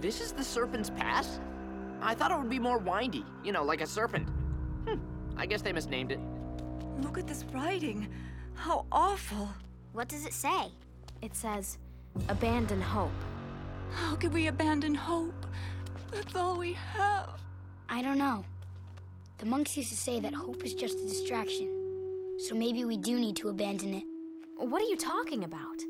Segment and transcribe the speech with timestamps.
[0.00, 1.40] This is the Serpent's Pass?
[2.02, 4.28] I thought it would be more windy, you know, like a serpent.
[4.86, 4.98] Hmm,
[5.36, 6.20] I guess they misnamed it.
[7.00, 8.08] Look at this writing.
[8.54, 9.48] How awful.
[9.92, 10.70] What does it say?
[11.22, 11.78] It says,
[12.28, 13.10] abandon hope.
[13.92, 15.46] How could we abandon hope?
[16.10, 17.40] That's all we have.
[17.88, 18.44] I don't know.
[19.38, 21.68] The monks used to say that hope is just a distraction.
[22.38, 24.04] So maybe we do need to abandon it.
[24.58, 25.82] What are you talking about?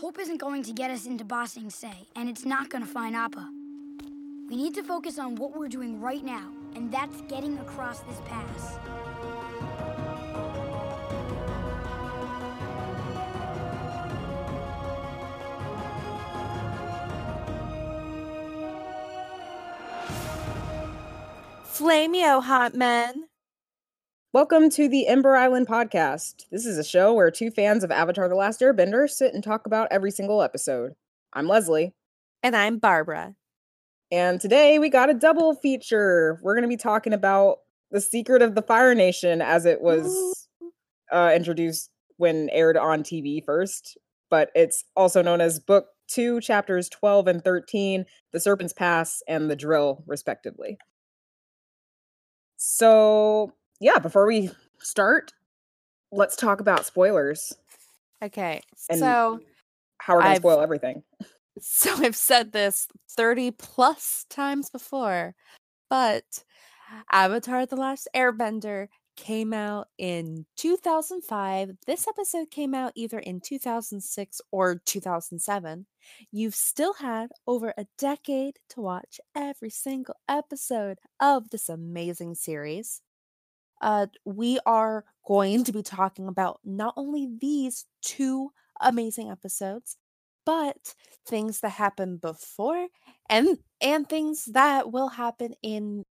[0.00, 2.88] Hope isn't going to get us into Ba Sing Se, and it's not going to
[2.88, 3.48] find Appa.
[4.46, 8.20] We need to focus on what we're doing right now, and that's getting across this
[8.26, 8.78] pass.
[21.72, 23.25] Flameo hotman.
[24.36, 26.44] Welcome to the Ember Island podcast.
[26.50, 29.64] This is a show where two fans of Avatar The Last Airbender sit and talk
[29.64, 30.92] about every single episode.
[31.32, 31.94] I'm Leslie,
[32.42, 33.34] And I'm Barbara.
[34.12, 36.38] and today we got a double feature.
[36.42, 40.46] We're going to be talking about The Secret of the Fire Nation as it was
[41.10, 43.96] uh, introduced when aired on TV first,
[44.28, 49.50] but it's also known as Book 2, Chapters 12 and 13, The Serpent's Pass, and
[49.50, 50.76] The Drill, respectively.
[52.58, 55.32] So, yeah, before we start,
[56.12, 57.52] let's talk about spoilers.
[58.22, 58.60] Okay.
[58.90, 59.40] And- so
[59.98, 61.02] How we're going to I've- spoil everything.
[61.60, 65.34] so I've said this 30 plus times before,
[65.90, 66.44] but
[67.10, 71.70] Avatar The Last Airbender came out in 2005.
[71.86, 75.86] This episode came out either in 2006 or 2007.
[76.30, 83.00] You've still had over a decade to watch every single episode of this amazing series.
[83.80, 89.96] Uh, we are going to be talking about not only these two amazing episodes,
[90.44, 90.94] but
[91.26, 92.86] things that happened before
[93.28, 96.04] and and things that will happen in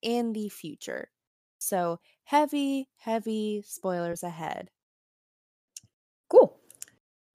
[0.00, 1.10] in the future.
[1.58, 4.70] So heavy, heavy spoilers ahead.
[6.28, 6.58] Cool.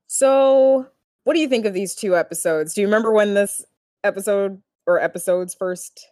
[0.07, 0.87] So,
[1.23, 2.73] what do you think of these two episodes?
[2.73, 3.63] Do you remember when this
[4.03, 6.07] episode or episodes first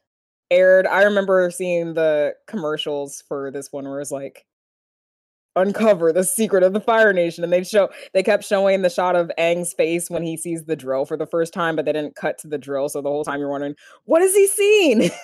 [0.51, 0.87] aired?
[0.87, 4.45] I remember seeing the commercials for this one where it was like
[5.55, 9.15] uncover the secret of the Fire Nation and they show they kept showing the shot
[9.15, 12.15] of Aang's face when he sees the drill for the first time, but they didn't
[12.15, 15.09] cut to the drill, so the whole time you're wondering, what is he seeing?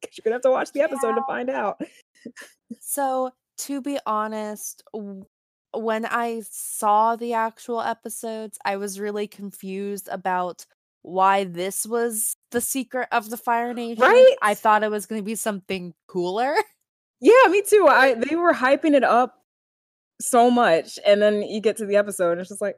[0.00, 1.78] Because you're gonna have to watch the episode to find out.
[2.80, 4.82] So, to be honest,
[5.74, 10.64] when I saw the actual episodes, I was really confused about
[11.02, 14.02] why this was the secret of the Fire Nation.
[14.02, 14.34] Right?
[14.42, 16.54] I thought it was going to be something cooler.
[17.22, 17.86] Yeah, me too.
[17.86, 19.44] I they were hyping it up
[20.22, 22.76] so much, and then you get to the episode, and it's just like,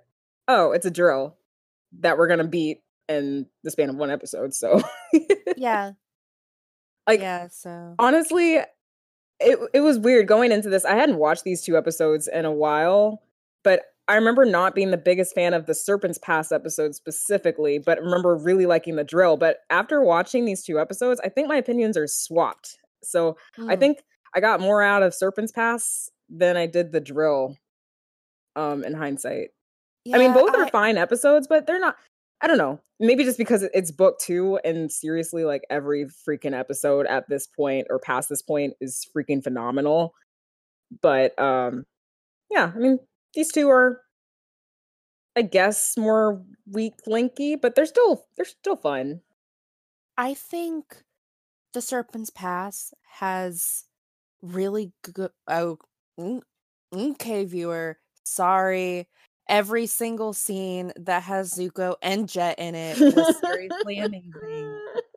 [0.49, 1.37] oh, it's a drill
[2.01, 4.53] that we're gonna beat in the span of one episode.
[4.53, 4.83] So,
[5.57, 5.93] yeah.
[7.07, 8.57] like, yeah, so honestly,
[9.39, 10.85] it it was weird going into this.
[10.85, 13.23] I hadn't watched these two episodes in a while,
[13.63, 18.01] but I remember not being the biggest fan of the Serpent's Pass episode specifically, but
[18.01, 19.37] remember really liking the drill.
[19.37, 22.79] But after watching these two episodes, I think my opinions are swapped.
[23.05, 23.99] So I mm, think
[24.35, 27.57] I got more out of Serpent's Pass than I did the drill.
[28.55, 29.49] Um, in hindsight,
[30.13, 31.97] I mean, yeah, both are I- fine episodes, but they're not.
[32.43, 32.81] I don't know.
[32.99, 37.87] Maybe just because it's book two, and seriously, like every freaking episode at this point
[37.89, 40.13] or past this point is freaking phenomenal.
[41.01, 41.85] But um,
[42.51, 42.99] yeah, I mean,
[43.35, 44.01] these two are,
[45.37, 49.21] I guess, more weak linky, but they're still they're still fun.
[50.17, 51.03] I think
[51.73, 53.85] the Serpent's Pass has
[54.43, 55.31] really good.
[55.49, 55.79] Oh,
[56.19, 56.43] mm,
[56.95, 57.99] okay, viewer.
[58.25, 59.09] Sorry.
[59.49, 64.72] Every single scene that has Zuko and Jet in it was seriously amazing.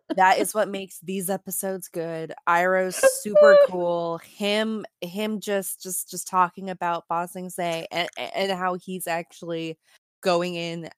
[0.09, 2.33] That is what makes these episodes good.
[2.47, 4.19] Iroh's super cool.
[4.19, 9.79] Him, him, just, just, just talking about Ba Sing Se and and how he's actually
[10.21, 10.89] going in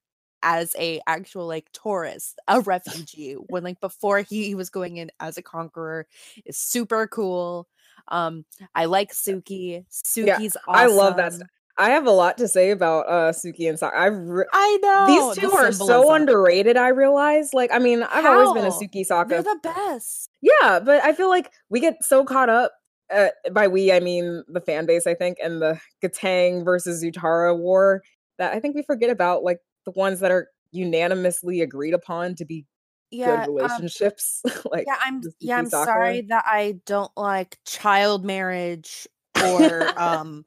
[0.43, 5.09] as a actual like tourist, a refugee, when like before he, he was going in
[5.19, 6.05] as a conqueror
[6.45, 7.67] is super cool.
[8.09, 8.45] Um,
[8.75, 9.85] I like Suki.
[10.15, 10.75] Yeah, Suki's awesome.
[10.75, 11.47] I love that stuff.
[11.77, 13.93] I have a lot to say about uh Suki and Sokka.
[13.93, 16.77] I've re- I know these the two are so underrated.
[16.77, 17.53] I realize.
[17.53, 20.29] Like, I mean, I've always been a Suki Suki They're the best.
[20.41, 22.71] yeah, but I feel like we get so caught up.
[23.13, 25.07] Uh, by we, I mean the fan base.
[25.07, 28.01] I think, and the Kataang versus Zutara war
[28.37, 32.45] that I think we forget about, like the ones that are unanimously agreed upon to
[32.45, 32.65] be
[33.11, 34.41] Yeah, good um, relationships.
[34.71, 34.97] like, yeah.
[35.05, 35.57] I'm yeah.
[35.57, 39.07] I'm sorry that I don't like child marriage
[39.45, 40.43] or um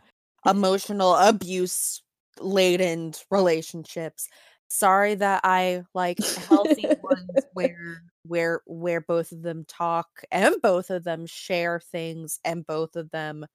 [0.47, 2.03] emotional abuse
[2.41, 4.29] laden relationships.
[4.69, 10.91] sorry that I like healthy ones where where where both of them talk and both
[10.91, 13.47] of them share things and both of them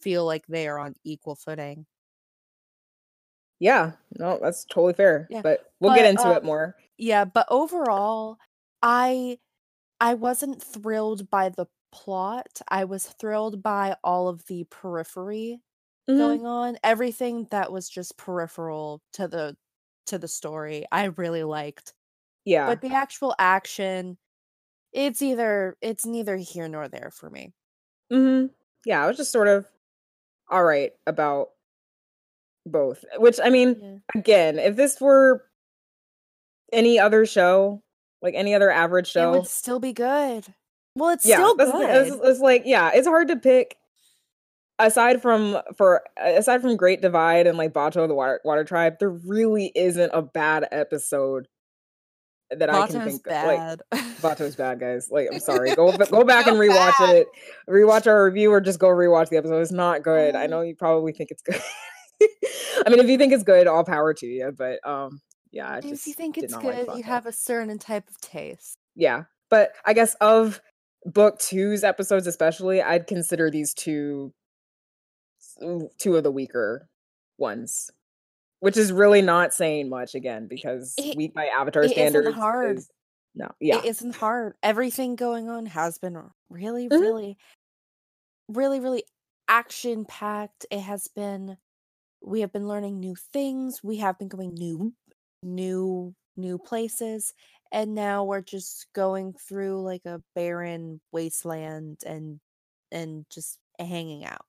[0.00, 1.86] feel like they are on equal footing.
[3.60, 5.26] Yeah, no, that's totally fair.
[5.30, 6.76] Yeah, But we'll get but, into it um, more.
[6.98, 8.38] Yeah, but overall,
[8.82, 9.38] I
[10.00, 12.60] I wasn't thrilled by the plot.
[12.68, 15.60] I was thrilled by all of the periphery
[16.08, 16.18] Mhm.
[16.18, 16.78] going on.
[16.82, 19.56] Everything that was just peripheral to the
[20.06, 21.94] to the story, I really liked.
[22.44, 22.66] Yeah.
[22.66, 24.18] But the actual action,
[24.92, 27.54] it's either it's neither here nor there for me.
[28.12, 28.48] Mm-hmm.
[28.84, 29.66] Yeah, I was just sort of
[30.50, 31.50] all right about
[32.66, 33.04] both.
[33.18, 34.20] Which I mean, Yeah.
[34.20, 35.44] again, if this were
[36.72, 37.82] any other show,
[38.22, 40.46] like any other average show, It would still be good.
[40.96, 42.20] Well, it's yeah, still the it's, good.
[42.28, 43.76] it's like yeah, it's hard to pick.
[44.78, 49.10] Aside from for aside from Great Divide and like Bato the Water Water Tribe, there
[49.10, 51.46] really isn't a bad episode
[52.50, 53.46] that I can Bato's think of.
[53.92, 54.04] Like.
[54.20, 55.08] Bato's bad, guys.
[55.10, 55.74] Like, I'm sorry.
[55.74, 57.28] Go go back and rewatch it.
[57.68, 59.60] Rewatch our review, or just go rewatch the episode.
[59.60, 60.34] It's not good.
[60.34, 61.60] I know you probably think it's good.
[62.86, 64.52] I mean, if you think it's good, all power to you.
[64.56, 65.20] But um,
[65.52, 68.78] yeah, I if you think it's good, like you have a certain type of taste.
[68.94, 69.24] yeah.
[69.50, 70.60] But I guess of
[71.04, 74.32] book two's episodes, especially, I'd consider these two
[75.98, 76.88] two of the weaker
[77.38, 77.90] ones.
[78.60, 82.34] Which is really not saying much again because It- weak by Avatar it isn't standards
[82.34, 82.78] hard.
[82.78, 82.90] is
[83.34, 84.56] no, yeah, It isn't hard.
[84.62, 86.16] Everything going on has been
[86.48, 87.00] really, Mhm.
[87.00, 87.36] really,
[88.48, 89.04] really, really
[89.48, 90.66] action packed.
[90.70, 91.58] It has been.
[92.22, 93.82] We have been learning new things.
[93.84, 94.94] We have been going new,
[95.42, 97.34] new, new places,
[97.70, 102.40] and now we're just going through like a barren wasteland and
[102.90, 104.46] and just hanging out.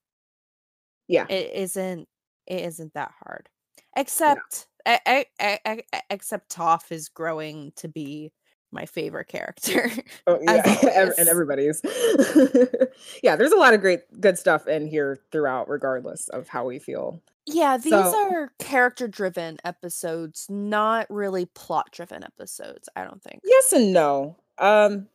[1.08, 1.26] Yeah.
[1.30, 2.08] It isn't.
[2.48, 3.50] It isn't that hard.
[3.98, 8.32] Except, e- e- e- e- except Toph is growing to be
[8.72, 9.90] my favorite character.
[10.28, 11.82] Oh yeah, and everybody's.
[13.24, 16.80] yeah, there's a lot of great, good stuff in here throughout, regardless of how we
[16.80, 17.22] feel.
[17.46, 23.42] Yeah, these So- are character driven episodes, not really plot driven episodes, I don't think.
[23.44, 24.36] Yes and no.
[24.58, 25.08] Um,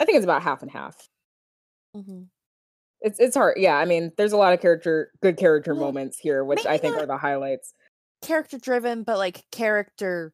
[0.00, 1.08] I think it's about half and half.
[1.94, 2.22] hmm
[3.00, 3.56] It's it's hard.
[3.58, 6.78] Yeah, I mean, there's a lot of character, good character Well, moments here, which I
[6.78, 7.74] think are the highlights.
[8.22, 10.32] Character driven, but like character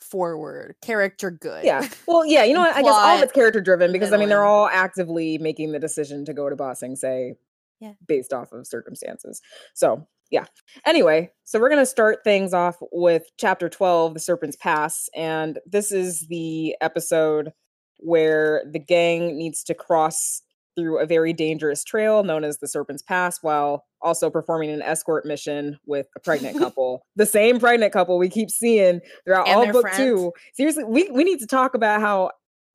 [0.00, 1.64] forward, character good.
[1.64, 1.86] Yeah.
[2.06, 2.74] Well, yeah, you know what?
[2.76, 5.78] I guess all of it's character driven because I mean they're all actively making the
[5.78, 7.34] decision to go to Ba Sing Se
[7.80, 7.92] Yeah.
[8.06, 9.42] based off of circumstances.
[9.74, 10.44] So yeah.
[10.86, 15.92] Anyway, so we're gonna start things off with chapter 12, The Serpent's Pass, and this
[15.92, 17.52] is the episode
[17.98, 20.42] where the gang needs to cross
[20.78, 25.26] through a very dangerous trail known as the Serpent's Pass while also performing an escort
[25.26, 27.02] mission with a pregnant couple.
[27.16, 29.96] the same pregnant couple we keep seeing throughout And all book friends.
[29.98, 30.32] two.
[30.54, 32.30] Seriously, we, we need to talk about how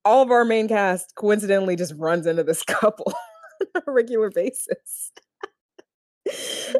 [0.05, 3.13] all of our main cast coincidentally just runs into this couple
[3.75, 5.11] on a regular basis.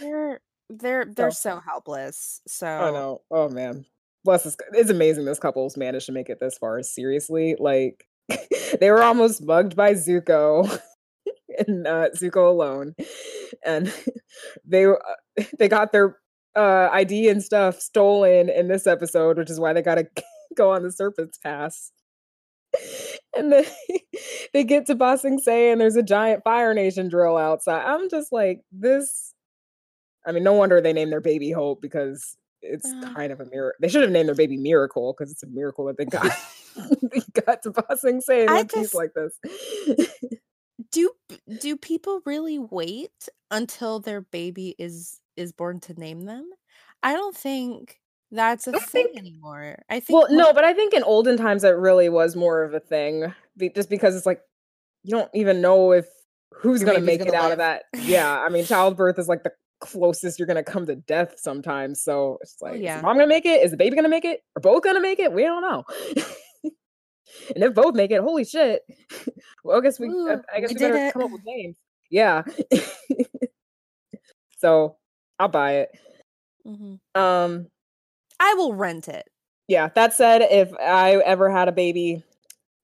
[0.00, 0.40] They're
[0.70, 2.40] they're they're So- so helpless.
[2.46, 3.20] So I know.
[3.30, 3.84] Oh man.
[4.24, 4.56] Bless this.
[4.72, 6.80] It's amazing this couple's managed to make it this far.
[6.82, 8.06] Seriously, like
[8.80, 10.80] they were almost mugged by Zuko
[11.66, 12.94] and uh, Zuko alone,
[13.64, 13.92] and
[14.64, 14.96] they uh,
[15.58, 16.18] they got their
[16.56, 20.06] uh, ID and stuff stolen in this episode, which is why they got to
[20.56, 21.92] go on the Serpent's Pass.
[23.36, 23.64] And then
[24.54, 27.84] they get to Ba Sing Se, and there's a giant Fire Nation drill outside.
[27.84, 29.34] I'm just like, this.
[30.24, 33.14] I mean, no wonder they named their baby Hope because it's Ugh.
[33.14, 33.76] kind of a miracle.
[33.80, 36.30] They should have named their baby Miracle because it's a miracle that they got
[37.02, 39.38] they got to Bossing saying I just- like this.
[40.90, 41.10] do
[41.60, 46.48] do people really wait until their baby is is born to name them?
[47.02, 47.98] I don't think
[48.30, 49.82] that's a I thing think- anymore.
[49.90, 52.74] I think well, no, but I think in olden times it really was more of
[52.74, 54.40] a thing, be- just because it's like
[55.04, 56.06] you don't even know if
[56.52, 57.84] who's gonna make it gonna out of that.
[57.94, 59.52] Yeah, I mean, childbirth is like the
[59.82, 62.02] closest you're gonna come to death sometimes.
[62.02, 62.96] So it's like, yeah.
[62.98, 63.62] the mom gonna make it?
[63.62, 64.40] Is the baby gonna make it?
[64.56, 65.32] Are both gonna make it?
[65.32, 65.84] We don't know.
[67.54, 68.82] and if both make it, holy shit!
[69.64, 71.12] well, I guess we, I- Ooh, I guess we we, better it.
[71.12, 71.76] come up with names.
[72.10, 72.42] Yeah.
[74.58, 74.96] so
[75.38, 75.90] I'll buy it.
[76.66, 77.20] Mm-hmm.
[77.20, 77.66] Um.
[78.40, 79.28] I will rent it.
[79.68, 82.24] yeah that said if i ever had a baby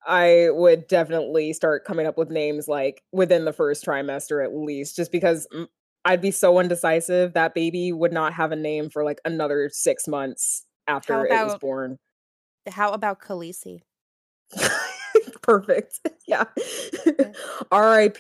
[0.07, 4.95] i would definitely start coming up with names like within the first trimester at least
[4.95, 5.67] just because mm,
[6.09, 10.09] i'd be so indecisive that baby would not have a name for like another six
[10.09, 11.99] months after it was born
[12.69, 13.83] How about Khaleesi?
[15.43, 16.45] perfect yeah
[17.73, 18.19] rip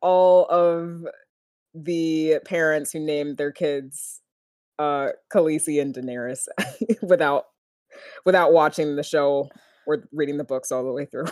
[0.00, 1.06] all of
[1.74, 4.20] the parents who named their kids
[4.78, 6.46] uh Khaleesi and Daenerys
[7.02, 7.46] without
[8.24, 9.48] without watching the show
[9.86, 11.26] or reading the books all the way through.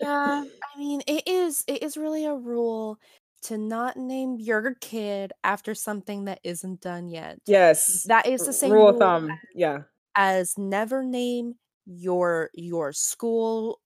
[0.00, 2.98] yeah, I mean, it is it is really a rule
[3.44, 7.38] to not name your kid after something that isn't done yet.
[7.46, 8.04] yes.
[8.04, 9.30] That is the same rule of thumb.
[9.54, 9.82] Yeah.
[10.16, 11.54] as never name
[11.86, 13.80] your your school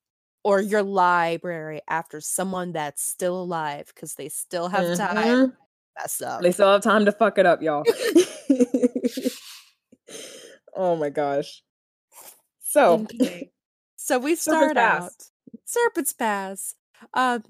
[0.45, 5.50] or your library after someone that's still alive because they still have time Mhm.
[5.50, 5.57] to
[5.99, 6.43] mess up.
[6.43, 7.85] They still have time to fuck it up, y'all.
[10.77, 11.62] oh my gosh.
[12.61, 13.50] So, Okay.
[13.97, 15.03] So we Serpent's start Pass.
[15.03, 15.12] out
[15.65, 16.75] Serpent's Pass.
[17.15, 17.43] Um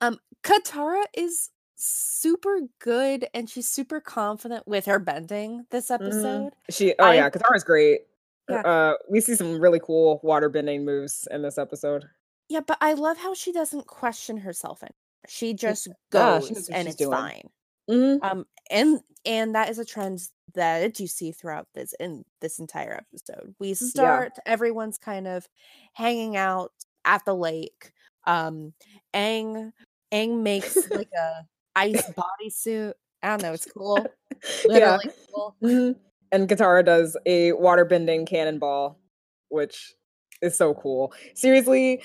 [0.00, 5.94] um Katara is super good and she's super confident with her bending this mhm.
[5.94, 6.52] episode.
[6.70, 8.02] she oh I- yeah, Katara's great.
[8.48, 8.60] Yeah.
[8.60, 12.04] Uh we see some really cool water bending moves in this episode.
[12.48, 14.92] Yeah, but I love how she doesn't question herself and
[15.28, 17.10] she just yeah, she goes what and it's doing.
[17.12, 17.48] fine.
[17.90, 18.18] Mhm.
[18.22, 20.20] Um and and that is a trend
[20.54, 23.54] that you see throughout this in this entire episode.
[23.58, 25.46] We start everyone's kind of
[25.92, 26.72] hanging out
[27.04, 27.92] at the lake.
[28.26, 28.72] Um
[29.12, 29.72] Aang
[30.12, 31.44] Aang makes like a
[31.74, 32.94] ice bodysuit.
[33.22, 33.98] I don't know, it's cool.
[34.68, 34.98] yeah.
[34.98, 35.56] Literally cool.
[35.62, 35.96] Mhm.
[36.32, 38.98] And Katara does a water bending cannonball,
[39.48, 39.94] which
[40.42, 41.12] is so cool.
[41.34, 42.02] Seriously,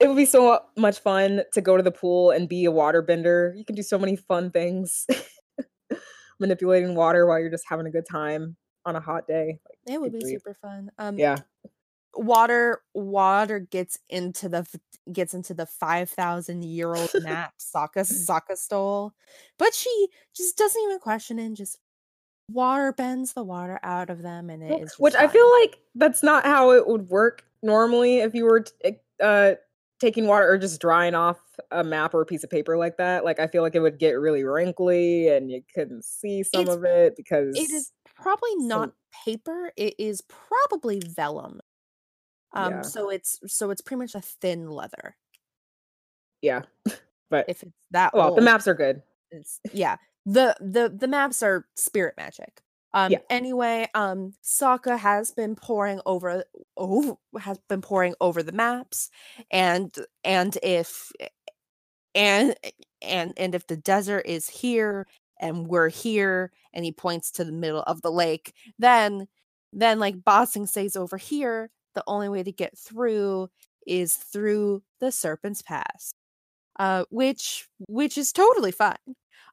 [0.00, 3.02] it would be so much fun to go to the pool and be a water
[3.02, 3.54] bender.
[3.56, 5.06] You can do so many fun things.
[6.40, 9.60] Manipulating water while you're just having a good time on a hot day.
[9.68, 10.90] Like, It would be super fun.
[10.98, 11.36] Um Yeah.
[12.14, 14.66] Water water gets into the
[15.12, 19.12] gets into the 5000 year old map Sokka Sokka stole
[19.58, 21.78] but she just doesn't even question it and just
[22.48, 26.22] water bends the water out of them and it is Which I feel like that's
[26.22, 29.52] not how it would work normally if you were t- uh
[30.00, 31.38] taking water or just drying off
[31.70, 33.24] a map or a piece of paper like that.
[33.24, 36.76] Like I feel like it would get really wrinkly and you couldn't see some It's-
[36.76, 38.92] of it because it is probably some- not
[39.24, 41.60] paper it is probably vellum
[42.54, 42.82] um Yeah.
[42.82, 45.16] so it's so it's pretty much a thin leather
[46.40, 46.62] yeah.
[47.30, 49.00] But if it's that well, the maps are good.
[49.30, 52.60] it's yeah the the the maps are spirit magic
[52.92, 53.18] um Yeah.
[53.30, 56.44] anyway um Sokka has been pouring over
[56.76, 59.08] over has been pouring over the maps
[59.50, 59.94] and
[60.24, 61.10] and if
[62.14, 62.54] and
[63.00, 65.06] and and if the desert is here
[65.40, 69.26] and we're here and he points to the middle of the lake then
[69.72, 73.48] then like Ba Sing Se's over here the only way to get through
[73.86, 76.12] is through the serpent's pass
[76.78, 78.96] uh which which is totally fine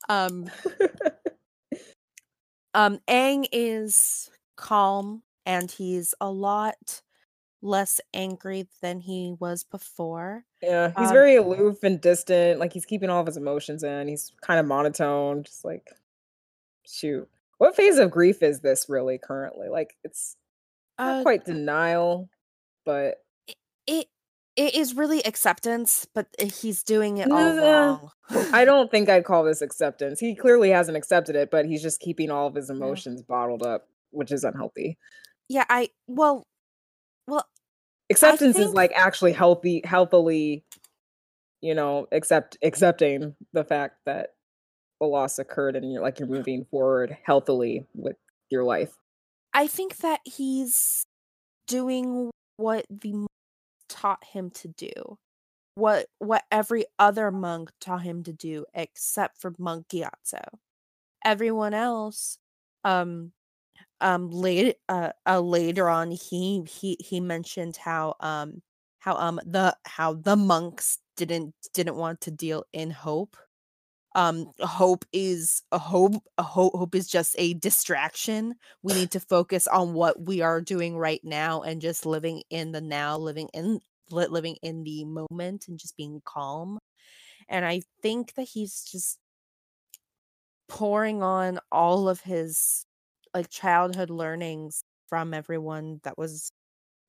[0.07, 0.49] um
[2.73, 7.01] um Aang is calm and he's a lot
[7.61, 12.59] less angry than he was before yeah, he's Um, very aloof and distant.
[12.59, 14.07] Like he's keeping all of his emotions in.
[14.07, 15.89] He's kind of monotone, just like
[16.85, 17.29] shoot.
[17.57, 19.69] What phase of grief is this really currently?
[19.69, 20.35] Like it's
[20.99, 22.29] not uh, quite denial,
[22.85, 23.15] but
[23.87, 24.07] it
[24.55, 28.11] it is really acceptance but uh, he's doing it all wrong
[28.51, 30.19] I don't think I'd call this acceptance.
[30.19, 33.87] He clearly hasn't accepted it, but he's just keeping all of his emotions bottled up,
[34.11, 34.97] which is unhealthy.
[35.47, 36.43] yeah i well
[37.27, 37.47] well
[38.09, 40.63] Acceptance is like actually healthy, healthily,
[41.61, 44.33] you know, accept accepting the fact that
[44.99, 48.17] a loss occurred and you're like you're moving forward healthily with
[48.49, 48.91] your life.
[49.53, 51.03] I think that he's
[51.67, 53.27] doing what the
[53.87, 55.17] taught him to do
[55.75, 60.43] what what every other monk taught him to do except for monk Gyatso.
[61.23, 62.37] everyone else
[62.83, 63.31] um
[64.01, 68.61] um late uh, uh later on he he he mentioned how um
[68.99, 73.37] how um the how the monks didn't didn't want to deal in hope
[74.15, 78.55] um hope is a hope a hope hope is just a distraction.
[78.81, 82.71] We need to focus on what we are doing right now and just living in
[82.71, 83.79] the now living in
[84.11, 86.79] living in the moment and just being calm.
[87.47, 89.19] And i think that he's just
[90.69, 92.85] pouring on all of his
[93.33, 96.51] like childhood learnings from everyone that was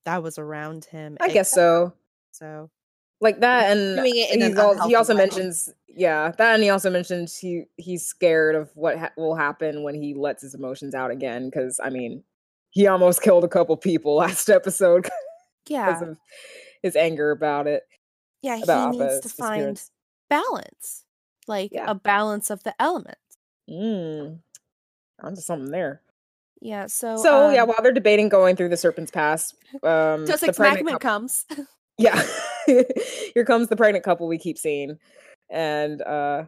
[0.05, 1.93] that was around him I guess so.
[2.33, 2.71] so
[3.21, 5.19] Like that and doing it in an he's al- unhealthy he also way.
[5.19, 9.83] mentions yeah, that and he also mentions he he's scared of what ha- will happen
[9.83, 12.25] when he lets his emotions out again cuz I mean,
[12.71, 15.09] he almost killed a couple people last episode
[15.69, 16.17] yeah of
[16.83, 17.83] his anger about it.
[18.41, 19.83] yeah he needs to find
[20.31, 21.05] balance
[21.47, 21.91] like Yeah.
[21.91, 23.21] a balance of the elements
[23.69, 24.41] Mm.
[25.23, 26.01] Onto something there.
[26.61, 30.43] yeah so So yeah, um, while they're debating going through the Serpent's Pass, um, just
[30.59, 31.45] like comes
[31.99, 32.21] yeah,
[33.35, 34.99] here comes the pregnant couple we keep seeing,
[35.51, 36.45] and uh,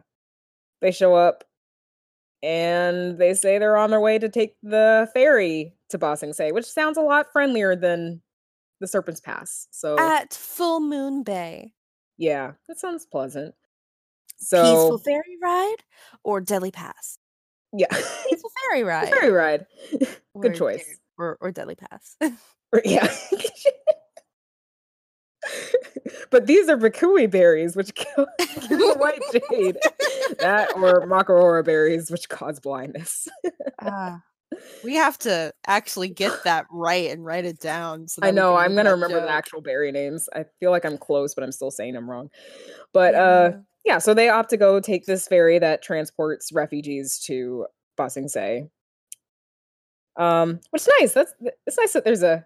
[0.81, 1.43] they show up,
[2.41, 6.51] and they say they're on their way to take the ferry to Ba Sing Se,
[6.51, 8.21] which sounds a lot friendlier than
[8.79, 9.67] the Serpent's Pass.
[9.71, 11.73] So At Full Moon Bay.
[12.17, 13.55] yeah, that sounds pleasant.
[14.37, 15.77] So Peaceful ferry ride
[16.23, 17.17] or Deadly Pass?
[17.71, 17.87] yeah,
[18.29, 19.09] Peaceful ferry ride.
[19.09, 19.65] ferry ride.
[20.33, 20.83] or Good choice.
[20.85, 22.17] De- Or, or Deadly Pass.
[22.73, 23.07] Or- Yeah.
[26.29, 29.77] but these are bakui berries, which kill, kill the white jade.
[30.39, 33.27] That or makarora berries, which cause blindness.
[33.81, 34.21] Ah.
[34.83, 38.07] we have to actually get that right and write it down.
[38.07, 38.55] So I know.
[38.55, 40.29] I'm gonna remember the actual berry names.
[40.35, 42.29] I feel like I'm close, but I'm still saying I'm wrong.
[42.93, 43.51] But uh
[43.85, 47.65] yeah, so they opt to go take this ferry that transports refugees to
[47.97, 48.67] Ba Sing Se.
[50.15, 51.13] Um, which is nice.
[51.13, 51.33] That's
[51.67, 52.45] it's nice that there's a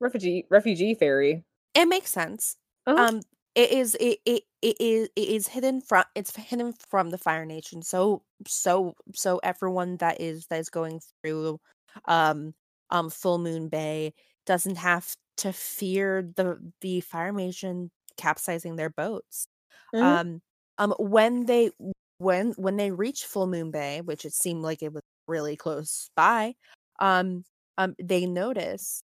[0.00, 1.44] refugee refugee ferry.
[1.76, 2.56] It makes sense.
[2.86, 3.08] Uh-huh.
[3.08, 3.22] Um,
[3.54, 7.46] it is it, it it is it is hidden from it's hidden from the Fire
[7.46, 7.82] Nation.
[7.82, 11.60] So so so everyone that is that is going through
[12.06, 12.54] um
[12.90, 14.14] um Full Moon Bay
[14.46, 19.46] doesn't have to fear the the Fire Nation capsizing their boats.
[19.92, 20.16] Mhm.
[20.18, 20.42] Um
[20.78, 21.70] um when they
[22.18, 26.10] when when they reach Full Moon Bay, which it seemed like it was really close
[26.16, 26.54] by,
[27.00, 27.44] um
[27.78, 29.02] um they notice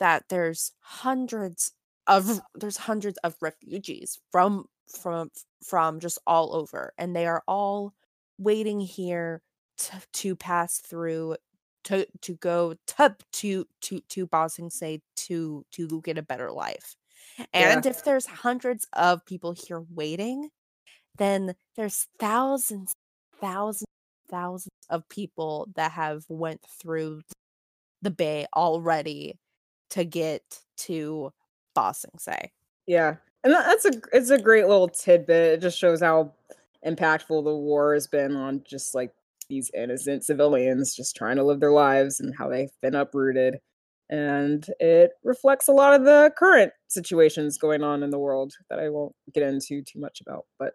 [0.00, 1.72] that there's hundreds
[2.06, 5.30] of there's hundreds of refugees from from
[5.62, 7.94] from just all over and they are all
[8.38, 9.42] waiting here
[9.78, 11.36] to, to pass through
[11.84, 16.50] to to go to to to to Ba Sing Se to to get a better
[16.50, 16.96] life.
[17.52, 20.50] And if there's hundreds of people here waiting,
[21.16, 22.92] then there's thousands,
[23.40, 23.88] thousands,
[24.30, 27.22] thousands of people that have went through
[28.02, 29.38] the bay already
[29.90, 30.42] to get
[30.76, 31.32] to
[31.74, 32.52] Ba say.
[32.86, 35.54] Yeah, and that's a it's a great little tidbit.
[35.54, 36.32] It just shows how
[36.86, 39.12] impactful the war has been on just like
[39.48, 43.58] these innocent civilians just trying to live their lives and how they've been uprooted.
[44.10, 48.78] And it reflects a lot of the current situations going on in the world that
[48.78, 50.46] I won't get into too much about.
[50.58, 50.74] But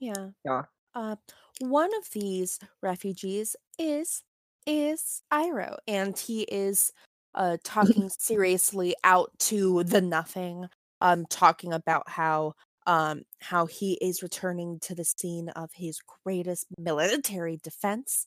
[0.00, 0.30] Yeah.
[0.44, 0.62] Yeah.
[0.94, 1.16] Uh,
[1.60, 4.22] one of these refugees is
[4.66, 6.92] is Iroh, and he is
[7.34, 10.68] uh talking seriously out to the nothing,
[11.00, 12.54] um, talking about how
[12.86, 18.26] um how he is returning to the scene of his greatest military defense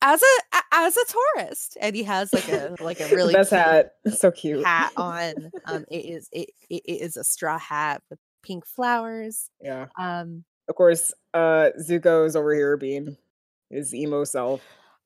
[0.00, 1.04] as a as a
[1.36, 4.64] tourist, and he has like a like a really best hat, so cute.
[4.64, 5.50] hat on.
[5.64, 9.50] Um, it is it, it it is a straw hat with pink flowers.
[9.60, 10.44] Yeah, Um.
[10.68, 11.12] of course.
[11.34, 13.16] Uh, Zuko's over here being
[13.70, 14.60] his emo self.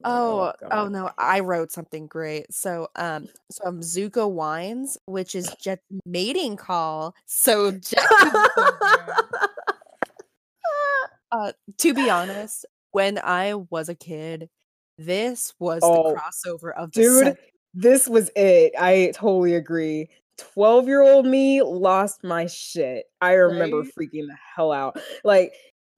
[0.04, 2.52] Oh, oh no, I wrote something great.
[2.52, 7.14] So, um, so um, Zuko whines, which is Jet's mating call.
[7.26, 9.16] So Jet, can go there.
[11.32, 14.48] uh, to be honest, when I was a kid,
[14.98, 17.38] this was Oh, the crossover of the dude set-
[17.74, 23.78] this was it i totally agree 12 year old me lost my shit i remember
[23.78, 23.88] Right?
[23.98, 25.54] freaking the hell out like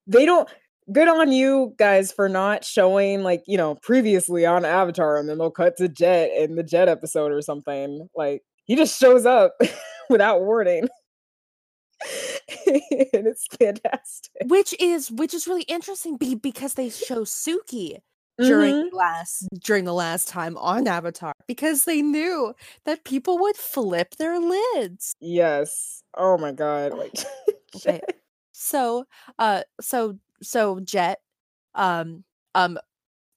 [0.06, 0.48] they don't
[0.92, 5.38] good on you guys for not showing like you know previously on avatar and then
[5.38, 9.54] they'll cut to jet in the jet episode or something like he just shows up
[10.10, 10.86] without warning
[12.66, 17.98] and it's fantastic which is which is really interesting be, because they show Suki
[18.38, 18.90] during Mhm.
[18.90, 22.52] the last during the last time on Avatar because they knew
[22.84, 25.14] that people would flip their lids.
[25.20, 27.12] yes oh my god like
[27.76, 28.00] Okay.
[28.56, 29.04] So,
[29.40, 31.18] uh, so so Jet,
[31.74, 32.78] um, um,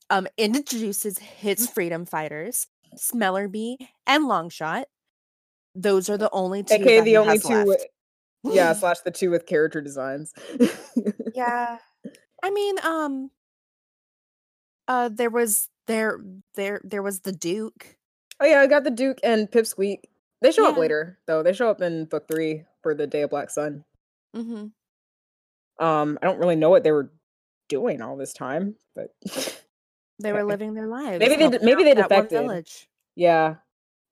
[0.10, 4.86] um, introduces his freedom fighters, Smellerbee and Longshot.
[5.75, 6.77] Those are the only two.
[6.77, 7.86] that the he only two with,
[8.43, 10.33] yeah slash the two with character designs
[11.38, 11.77] yeah.
[12.43, 13.31] I mean, um,
[14.88, 16.19] uh, there was there
[16.55, 17.97] there there was the Duke.
[18.39, 19.99] Oh yeah, I got the Duke and Pipsqueak.
[20.41, 21.41] They show up later though.
[21.41, 23.83] They show up in book three for the Day of Black Sun.
[24.36, 24.67] Mm-hmm.
[25.79, 27.11] Um, I don't really know what they were
[27.69, 29.13] doing all this time, but
[30.19, 31.19] They were living their lives.
[31.19, 32.29] Maybe they maybe they defected.
[32.39, 32.87] village.
[33.15, 33.55] yeah.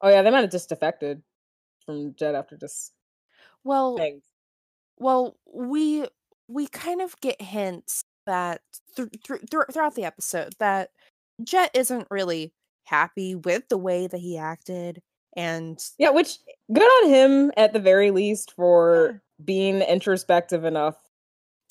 [0.01, 1.23] Oh yeah, they might have just defected
[1.85, 2.91] from Jet after just
[3.63, 4.23] Well, things.
[4.99, 6.05] well we
[6.47, 8.61] we kind of get hints that
[8.95, 10.91] th- th- th- throughout the episode that
[11.43, 12.53] jet isn't really
[12.85, 15.01] happy with the way that he acted
[15.35, 16.37] and Yeah, which
[16.71, 20.97] good on him at the very least for being introspective enough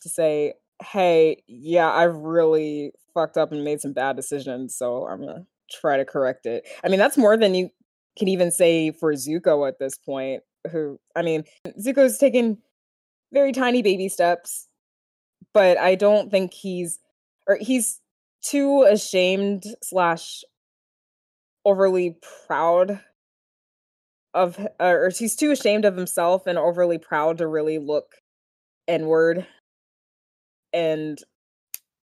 [0.05, 5.21] to say, "Hey, yeah, I've really fucked up and made some bad decisions, so I'm
[5.21, 7.71] gonna try to correct it." I mean, that's more than you
[8.17, 10.43] can even say for Zuko at this point.
[10.71, 11.45] Who, I mean,
[11.79, 12.59] Zuko's taken
[13.33, 14.69] very tiny baby steps,
[15.53, 17.01] but I don't think he's
[17.47, 18.01] or he's
[18.43, 20.45] too ashamed slash
[21.65, 23.01] overly proud
[24.35, 28.17] of or he's too ashamed of himself and overly proud to really look
[28.87, 29.47] inward
[30.75, 31.19] and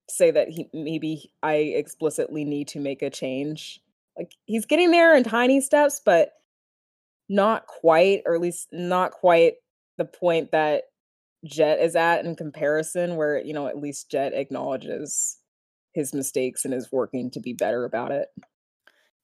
[0.09, 3.81] say that he maybe I explicitly need to make a change.
[4.17, 6.33] Like he's getting there in tiny steps, but
[7.29, 9.55] not quite, or at least not quite
[9.97, 10.85] the point that
[11.45, 15.37] Jet is at in comparison, where you know at least Jet acknowledges
[15.93, 18.29] his mistakes and is working to be better about it.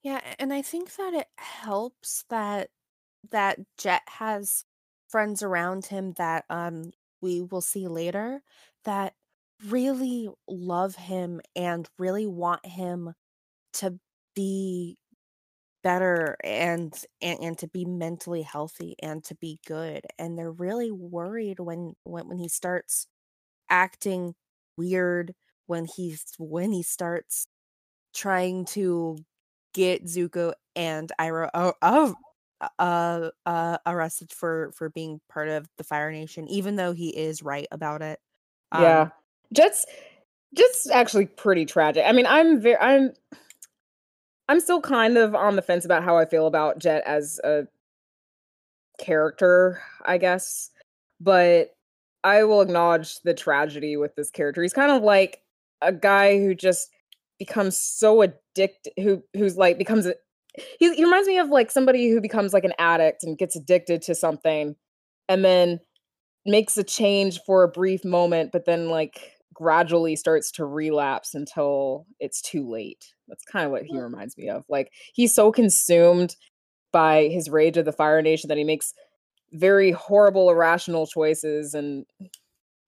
[0.03, 2.69] Yeah, and I think that it helps that
[3.31, 4.65] that Jet has
[5.09, 8.43] friends around him that um we will see later
[8.83, 9.15] that
[9.67, 13.13] really love him and really want him
[13.73, 13.99] to
[14.35, 14.97] be
[15.83, 20.91] better and, and and to be mentally healthy and to be good and they're really
[20.91, 23.07] worried when when, when he starts
[23.69, 24.35] acting
[24.77, 25.33] weird
[25.67, 27.47] when he's when he starts
[28.13, 29.17] trying to
[29.73, 32.15] get Zuko and Iroh oh,
[32.79, 37.43] uh uh arrested for for being part of the Fire Nation even though he is
[37.43, 38.19] right about it.
[38.71, 39.09] Um, yeah.
[39.53, 39.85] Jet's
[40.55, 42.03] just actually pretty tragic.
[42.05, 43.13] I mean, I'm very I'm
[44.47, 47.67] I'm still kind of on the fence about how I feel about Jet as a
[48.99, 50.69] character, I guess.
[51.19, 51.75] But
[52.23, 54.61] I will acknowledge the tragedy with this character.
[54.61, 55.41] He's kind of like
[55.81, 56.89] a guy who just
[57.37, 60.15] becomes so addicted who who's like becomes a
[60.79, 64.01] he, he reminds me of like somebody who becomes like an addict and gets addicted
[64.03, 64.75] to something
[65.27, 65.79] and then
[66.45, 72.05] makes a change for a brief moment but then like gradually starts to relapse until
[72.19, 73.13] it's too late.
[73.27, 74.63] That's kind of what he reminds me of.
[74.69, 76.35] Like he's so consumed
[76.91, 78.93] by his rage of the Fire Nation that he makes
[79.53, 82.05] very horrible irrational choices and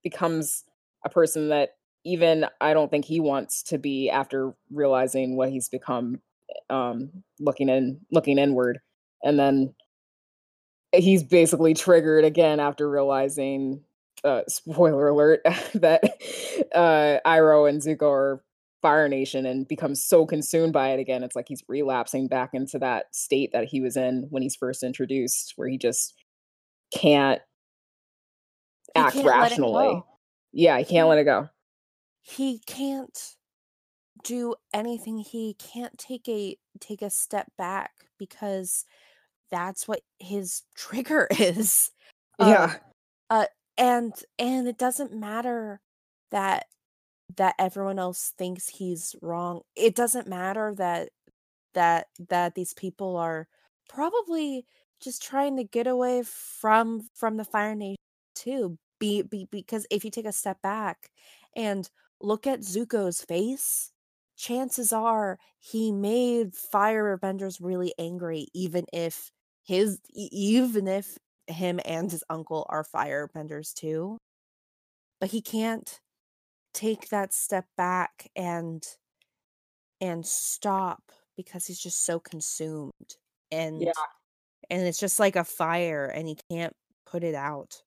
[0.03, 0.63] becomes
[1.05, 1.71] a person that
[2.03, 6.21] even I don't think he wants to be after realizing what he's become
[6.69, 8.79] um looking in looking inward
[9.23, 9.73] and then
[10.93, 13.83] he's basically triggered again after realizing
[14.23, 15.41] uh, spoiler alert
[15.75, 16.03] that
[16.73, 18.43] uh, Iroh and Zuko are
[18.81, 21.23] Fire Nation and becomes so consumed by it again.
[21.23, 24.83] It's like he's relapsing back into that state that he was in when he's first
[24.83, 26.13] introduced, where he just
[26.93, 27.41] can't
[28.93, 30.03] he act can't rationally.
[30.53, 31.49] Yeah, he can't he, let it go.
[32.21, 33.35] He can't
[34.23, 35.19] do anything.
[35.19, 38.85] He can't take a take a step back because
[39.49, 41.91] that's what his trigger is.
[42.39, 42.63] Yeah.
[42.63, 42.75] Um,
[43.29, 43.45] uh,
[43.77, 45.81] and and it doesn't matter
[46.31, 46.65] that
[47.37, 49.61] that everyone else thinks he's wrong.
[49.75, 51.09] It doesn't matter that
[51.73, 53.47] that that these people are
[53.89, 54.65] probably
[55.01, 57.97] just trying to get away from from the fire nation
[58.35, 61.09] too be, be because if you take a step back
[61.55, 61.89] and
[62.21, 63.91] look at zuko's face
[64.37, 69.31] chances are he made firebenders really angry even if
[69.65, 74.17] his even if him and his uncle are firebenders too.
[75.19, 75.99] But he can't
[76.73, 78.83] take that step back and
[79.99, 81.01] and stop
[81.35, 83.15] because he's just so consumed
[83.51, 83.91] and yeah.
[84.69, 86.73] and it's just like a fire and he can't
[87.05, 87.81] put it out.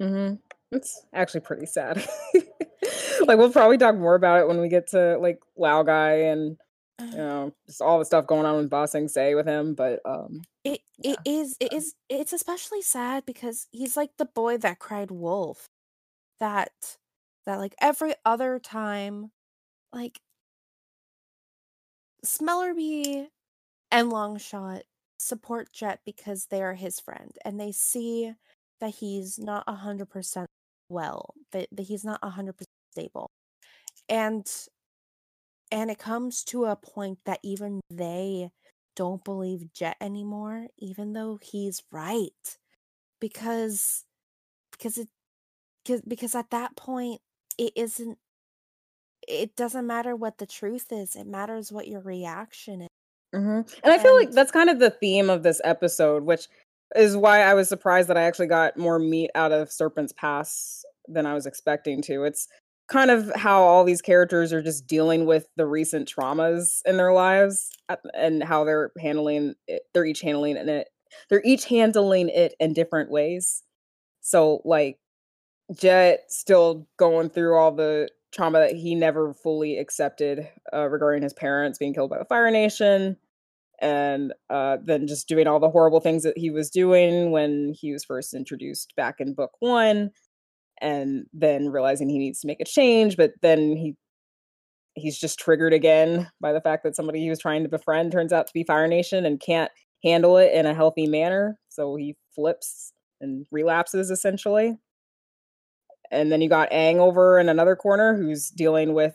[0.00, 0.38] Mhm.
[0.70, 2.06] It's actually pretty sad.
[3.26, 6.56] like we'll probably talk more about it when we get to like Laogai and
[7.02, 7.16] you uh-huh.
[7.16, 10.42] know just all the stuff going on with Bossing Sing Se with him, but um
[10.64, 15.10] it it is it is it's especially sad because he's like the boy that cried
[15.10, 15.68] wolf.
[16.40, 16.72] That
[17.46, 19.30] that like every other time,
[19.92, 20.20] like
[22.24, 23.28] Smellerbee
[23.90, 24.82] and Longshot
[25.18, 28.32] support Jet because they are his friend and they see
[28.80, 30.48] that he's not a hundred percent
[30.88, 33.30] well, that, that he's not a hundred percent stable.
[34.08, 34.46] And
[35.72, 38.50] and it comes to a point that even they
[38.94, 42.58] don't believe Jet anymore, even though he's right.
[43.20, 44.04] Because
[44.72, 45.08] because it
[45.82, 47.20] because because at that point
[47.58, 48.18] it isn't
[49.26, 52.88] it doesn't matter what the truth is, it matters what your reaction is.
[53.34, 53.74] Mm-hmm.
[53.82, 56.48] And I feel like that's kind of the theme of this episode, which
[56.94, 60.84] is why I was surprised that I actually got more meat out of Serpent's Pass
[61.08, 62.24] than I was expecting to.
[62.24, 62.48] It's
[62.92, 67.12] kind of how all these characters are just dealing with the recent traumas in their
[67.12, 67.70] lives
[68.12, 69.84] and how they're handling it.
[69.94, 70.88] They're each handling it.
[71.30, 73.62] They're each handling it in different ways.
[74.20, 74.98] So, like,
[75.74, 81.32] Jet still going through all the trauma that he never fully accepted uh, regarding his
[81.32, 83.16] parents being killed by the Fire Nation,
[83.80, 87.90] and uh, then just doing all the horrible things that he was doing when he
[87.90, 90.10] was first introduced back in book one
[90.82, 93.96] and then realizing he needs to make a change but then he
[94.94, 98.32] he's just triggered again by the fact that somebody he was trying to befriend turns
[98.32, 99.70] out to be Fire Nation and can't
[100.04, 101.58] handle it in a healthy manner.
[101.68, 104.76] So he flips and relapses essentially.
[106.10, 109.14] And then you got Aang over in another corner who's dealing with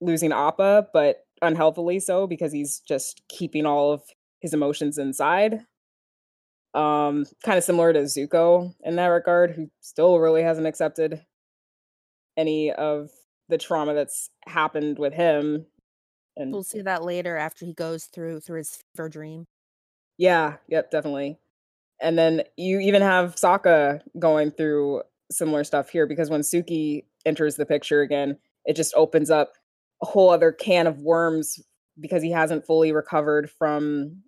[0.00, 4.02] losing Appa, but unhealthily so because he's just keeping all of
[4.40, 5.60] his emotions inside.
[6.78, 11.24] Um, kind of similar to Zuko in that regard, who still really hasn't accepted
[12.36, 13.10] any of
[13.48, 15.66] the trauma that's happened with him.
[16.36, 19.46] And We'll see that later after he goes through through his fever dream.
[20.18, 21.38] yeah, yep, definitely.
[22.00, 27.56] And then you even have Sokka going through similar stuff here because when Suki enters
[27.56, 29.54] the picture again, it just opens up
[30.00, 31.58] a whole other can of worms
[31.98, 34.22] because he hasn't fully recovered from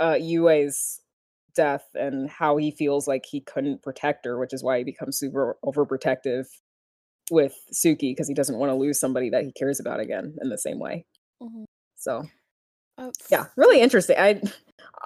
[0.00, 1.00] uh Yue's
[1.56, 5.18] death and how he feels like he couldn't protect her, which is why he becomes
[5.18, 6.46] super overprotective
[7.30, 10.48] with Suki because he doesn't want to lose somebody that he cares about again in
[10.50, 11.06] the same way.
[11.40, 11.64] Mhm.
[11.96, 12.24] So
[12.98, 14.16] Uh, yeah, really interesting.
[14.18, 14.40] I,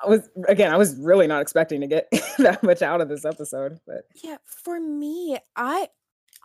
[0.04, 2.08] I was again, I was really not expecting to get
[2.38, 5.88] that much out of this episode, but Yeah, for me, I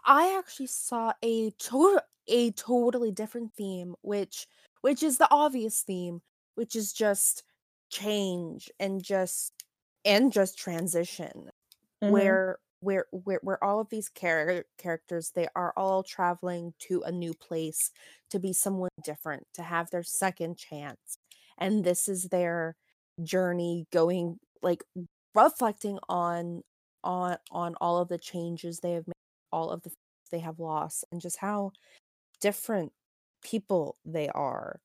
[0.05, 4.47] I actually saw a total a totally different theme, which
[4.81, 6.21] which is the obvious theme,
[6.55, 7.43] which is just
[7.89, 9.54] change and just
[10.05, 11.51] and just transition,
[12.01, 12.37] Mhm.
[12.37, 17.11] where where where where all of these char- characters they are all traveling to a
[17.11, 17.91] new place
[18.29, 21.17] to be someone different, to have their second chance,
[21.57, 22.75] and this is their
[23.23, 24.83] journey going like
[25.35, 26.63] reflecting on
[27.03, 29.13] on on all of the changes they have made
[29.51, 29.97] all of the things
[30.31, 31.71] they have lost and just how
[32.41, 32.91] different
[33.43, 34.79] people they are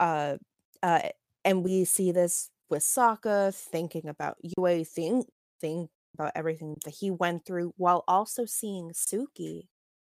[0.00, 0.36] uh
[0.82, 1.08] uh
[1.44, 5.28] and we see this with Sokka thinking about Yue think
[5.60, 9.68] think about everything that he went through while also seeing Suki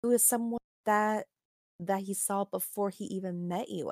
[0.04, 1.28] who is someone that
[1.80, 3.92] that he saw before he even met Yue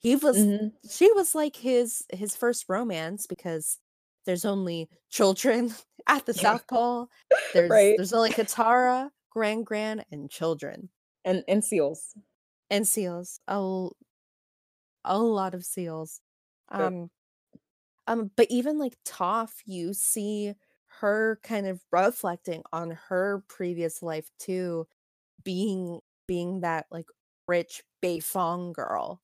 [0.00, 0.72] he was Mhm.
[0.88, 3.78] she was like his his first romance because
[4.24, 5.74] there's only children
[6.08, 7.08] at the South Pole.
[7.54, 7.96] There's Right.
[7.96, 10.90] there's only Katara, Gran Gran, and children
[11.24, 12.14] and and seals.
[12.70, 13.40] and seals.
[13.48, 13.88] A,
[15.04, 16.20] a lot of seals.
[16.68, 17.10] Um,
[18.06, 20.54] um, but even like Toph, you see
[21.00, 24.86] her kind of reflecting on her previous life too,
[25.44, 27.06] being being that like
[27.48, 29.22] rich Beifong girl,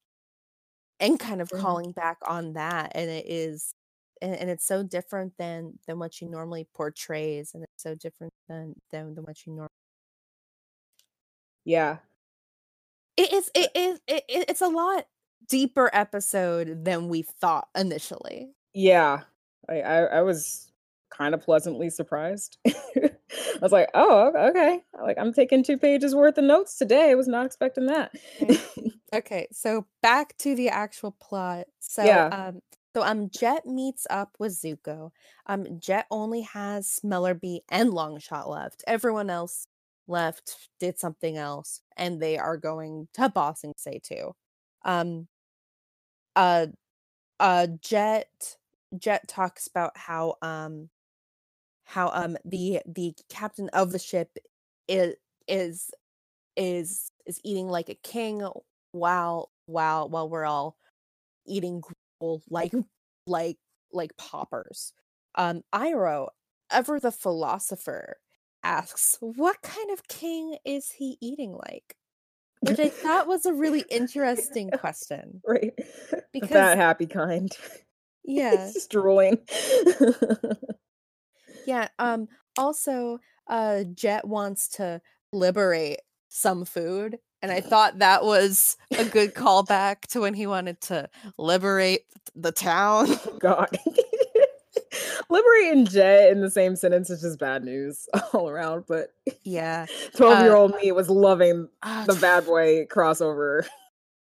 [1.00, 1.52] and kind of Mhm.
[1.52, 3.74] calling back on that, and it is.
[4.20, 8.32] And, and it's so different than than what she normally portrays, and it's so different
[8.48, 9.68] than than, than what she normally.
[11.64, 12.00] Yeah,
[13.16, 13.50] It is.
[13.54, 14.00] It is.
[14.06, 15.06] It, it, it's a lot
[15.48, 18.54] deeper episode than we thought initially.
[18.74, 19.22] Yeah.
[19.68, 20.72] I I, I was
[21.10, 22.58] kind of pleasantly surprised.
[22.66, 23.10] I
[23.60, 24.80] was like, oh, okay.
[25.00, 27.10] Like I'm taking two pages worth of notes today.
[27.10, 28.12] I was not expecting that.
[29.14, 31.66] Okay, so back to the actual plot.
[31.80, 32.28] So Yeah.
[32.30, 32.60] um
[32.96, 35.10] so um Jet meets up with Zuko.
[35.46, 38.82] Um Jet only has Smellerbee and Longshot left.
[38.86, 39.66] Everyone else
[40.06, 44.34] left, did something else, and they are going to Ba Sing Se too.
[44.84, 45.28] Um
[46.36, 46.66] uh
[47.40, 48.56] uh Jet
[48.98, 50.88] Jet talks about how um
[51.84, 54.36] how um the the captain of the ship
[54.88, 55.14] is
[55.48, 55.90] is
[56.56, 58.46] is is eating like a king
[58.92, 60.76] while while while we're all
[61.46, 61.80] eating
[62.20, 62.72] gruel like
[63.26, 63.58] like
[63.92, 64.92] like poppers.
[65.34, 66.28] Um Iroh,
[66.70, 68.16] ever the philosopher,
[68.62, 71.96] asks, What kind of king is he eating like?
[72.60, 75.40] Which I thought was a really interesting question.
[75.46, 75.72] right.
[76.32, 77.50] Because- fat happy kind.
[78.24, 78.64] Yeah.
[78.64, 79.38] It's just drooling.
[81.66, 81.88] Yeah.
[81.98, 85.00] Um also uh Jet wants to
[85.32, 87.18] liberate some food.
[87.40, 91.08] And I thought that was a good callback to when he wanted to
[91.38, 92.02] liberate
[92.34, 93.08] the town.
[93.38, 93.68] God.
[95.30, 98.84] Liberty and Jet in the same sentence is just bad news all around.
[98.86, 99.86] But yeah.
[100.16, 103.66] 12 year old me was loving Ah, the bad boy crossover.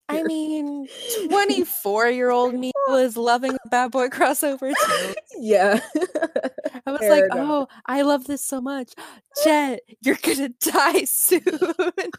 [0.09, 0.87] I mean,
[1.29, 5.15] 24 year old me was loving a bad boy crossover too.
[5.39, 5.81] yeah.
[6.87, 7.39] I was Fair like, enough.
[7.39, 8.93] oh, I love this so much.
[9.45, 11.43] Jet, you're gonna die soon.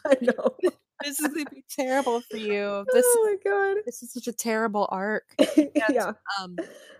[0.05, 0.55] I know.
[1.03, 2.85] this is gonna be terrible for you.
[2.93, 3.77] This oh my god.
[3.85, 5.23] this is such a terrible arc.
[5.89, 6.11] yeah.
[6.41, 6.57] Um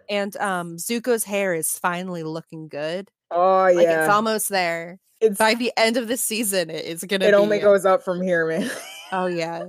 [0.10, 3.10] and um Zuko's hair is finally looking good.
[3.32, 4.04] Oh Like yeah.
[4.06, 5.00] it's almost there.
[5.20, 8.22] It's, By the end of the season, it is gonna it only goes up from
[8.22, 8.70] here, man.
[9.12, 9.66] Oh yeah.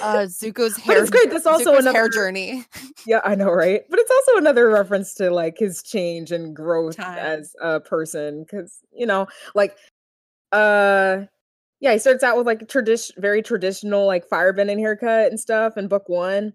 [0.00, 2.64] Uh Zuko's But hair it's great, that's also Zuko's hair another- journey.
[3.06, 3.82] yeah, I know, right?
[3.88, 7.18] But it's also another reference to like his change and growth Time.
[7.18, 8.44] as a person.
[8.50, 9.76] Cause, you know, like
[10.52, 11.22] uh
[11.80, 15.88] yeah, he starts out with like tradition, very traditional like firebending haircut and stuff in
[15.88, 16.52] book one,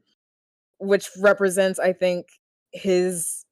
[0.80, 2.26] which represents, I think,
[2.74, 3.46] his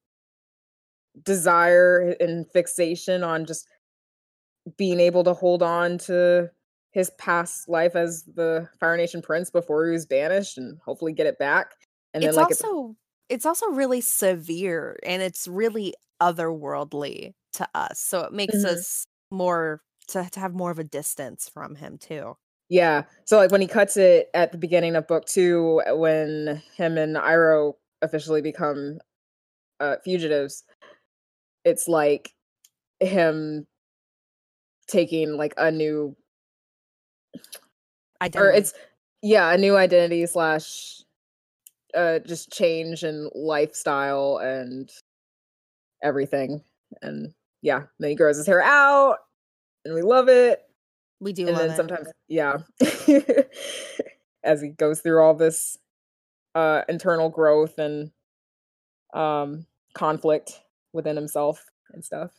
[1.24, 3.68] desire and fixation on just
[4.78, 6.50] being able to hold on to
[6.92, 11.28] his past life as the Fire Nation prince before he was banished and hopefully get
[11.28, 11.74] it back.
[12.14, 12.96] And it's then like also
[13.30, 18.00] it's also really severe and it's really otherworldly to us.
[18.00, 18.74] So it makes Mhm.
[18.74, 22.36] us more to, to have more of a distance from him too.
[22.70, 23.04] Yeah.
[23.26, 26.98] So like when he cuts it at the beginning of book two, uh, when him
[26.98, 29.00] and Iroh officially become
[29.80, 30.64] uh, fugitives,
[31.64, 32.34] it's like
[33.00, 33.68] him
[34.88, 36.16] taking like a new
[38.36, 38.58] or Identity.
[38.58, 38.74] it's
[39.22, 41.02] yeah, a new identity slash
[41.96, 44.90] uh just change in lifestyle and
[46.04, 46.64] everything.
[47.02, 49.18] And yeah, then he grows his hair out
[49.86, 50.62] and we love it.
[51.20, 51.76] we do and love then it.
[51.76, 52.58] sometimes yeah
[54.44, 55.78] as he goes through all this
[56.56, 58.12] uh internal growth and
[59.14, 60.62] um conflict
[60.94, 62.32] within himself and stuff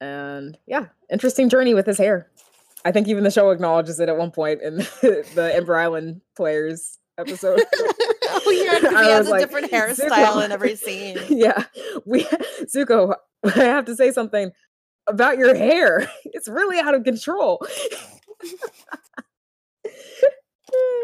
[0.00, 2.30] and yeah interesting journey with his hair
[2.86, 6.98] i think even the show acknowledges it at one point in the ember island players
[7.18, 8.50] episode oh
[8.82, 11.18] yeah, I he has a like, different hairstyle "Zuko." in every scene.
[11.28, 11.64] yeah
[12.04, 12.24] we
[12.74, 14.50] zuko i have to say something
[15.06, 17.60] about your hair it's really out of control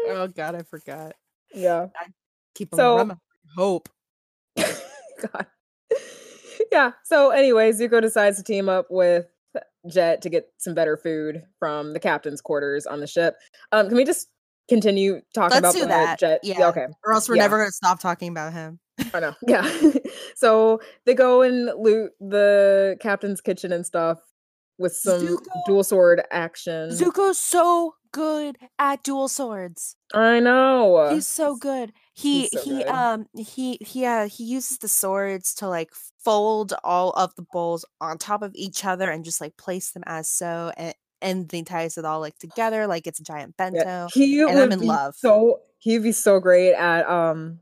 [0.09, 1.13] Oh god, I forgot.
[1.53, 1.87] yeah
[2.55, 3.17] Keep him So- so,
[3.55, 3.89] hope.
[4.57, 5.45] God.
[6.71, 6.91] Yeah.
[7.03, 9.25] So anyway, Zuko decides to team up with
[9.89, 13.35] Jet to get some better food from the captain's quarters on the ship.
[13.71, 14.29] Um, can we just
[14.69, 16.39] continue talking Let's about that, Jet?
[16.43, 16.67] yeah.
[16.69, 16.87] Okay.
[17.05, 17.41] Or else we're Yeah.
[17.43, 18.79] never gonna stop talking about him.
[19.13, 19.33] I know.
[19.47, 19.69] Yeah.
[20.35, 24.19] so they go and loot the captain's kitchen and stuff
[24.77, 26.89] with some Zuko- dual sword action.
[26.89, 29.95] Zuko's so good at dual swords.
[30.13, 31.09] I know.
[31.11, 31.91] He's so good.
[32.15, 32.87] He so he good.
[32.87, 35.89] um he he uh he uses the swords to like
[36.23, 40.03] fold all of the bowls on top of each other and just like place them
[40.05, 43.79] as so and and then ties it all like together like it's a giant bento.
[43.79, 44.07] Yeah.
[44.13, 45.15] He and I'm would in be love.
[45.15, 47.59] So he'd be so great at um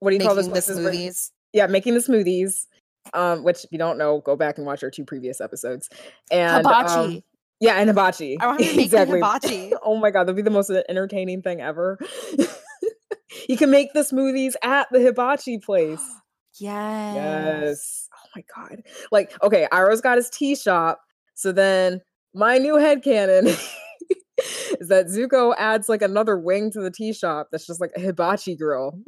[0.00, 0.48] what do you call this?
[0.48, 1.30] The smoothies.
[1.52, 2.66] yeah, making the smoothies.
[3.14, 5.88] Um, which if you don't know, go back and watch our two previous episodes.
[6.30, 7.16] And Hibachi.
[7.16, 7.22] um,
[7.60, 8.38] yeah, and hibachi.
[8.40, 9.18] I want to make exactly.
[9.18, 9.72] hibachi.
[9.84, 11.98] oh my god, that'd be the most entertaining thing ever.
[13.48, 16.02] you can make the smoothies at the hibachi place.
[16.58, 17.14] yes.
[17.14, 18.08] Yes.
[18.14, 18.82] Oh my god.
[19.10, 21.00] Like, okay, Iroh's got his tea shop.
[21.34, 22.00] So then
[22.34, 23.46] my new head headcanon
[24.80, 28.00] is that Zuko adds like another wing to the tea shop that's just like a
[28.00, 28.98] hibachi grill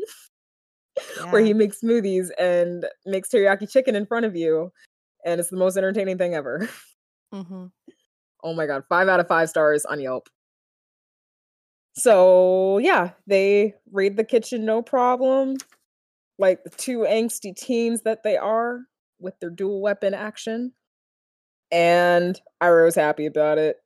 [1.31, 4.73] where he makes smoothies and makes teriyaki chicken in front of you.
[5.25, 6.69] And it's the most entertaining thing ever.
[7.33, 7.67] Mm-hmm.
[8.43, 10.29] Oh my god, five out of five stars on Yelp.
[11.97, 15.57] So yeah, they raid the kitchen no problem.
[16.39, 18.81] Like the two angsty teens that they are
[19.21, 20.73] with their dual weapon action.
[21.71, 23.77] And Iroh's happy about it.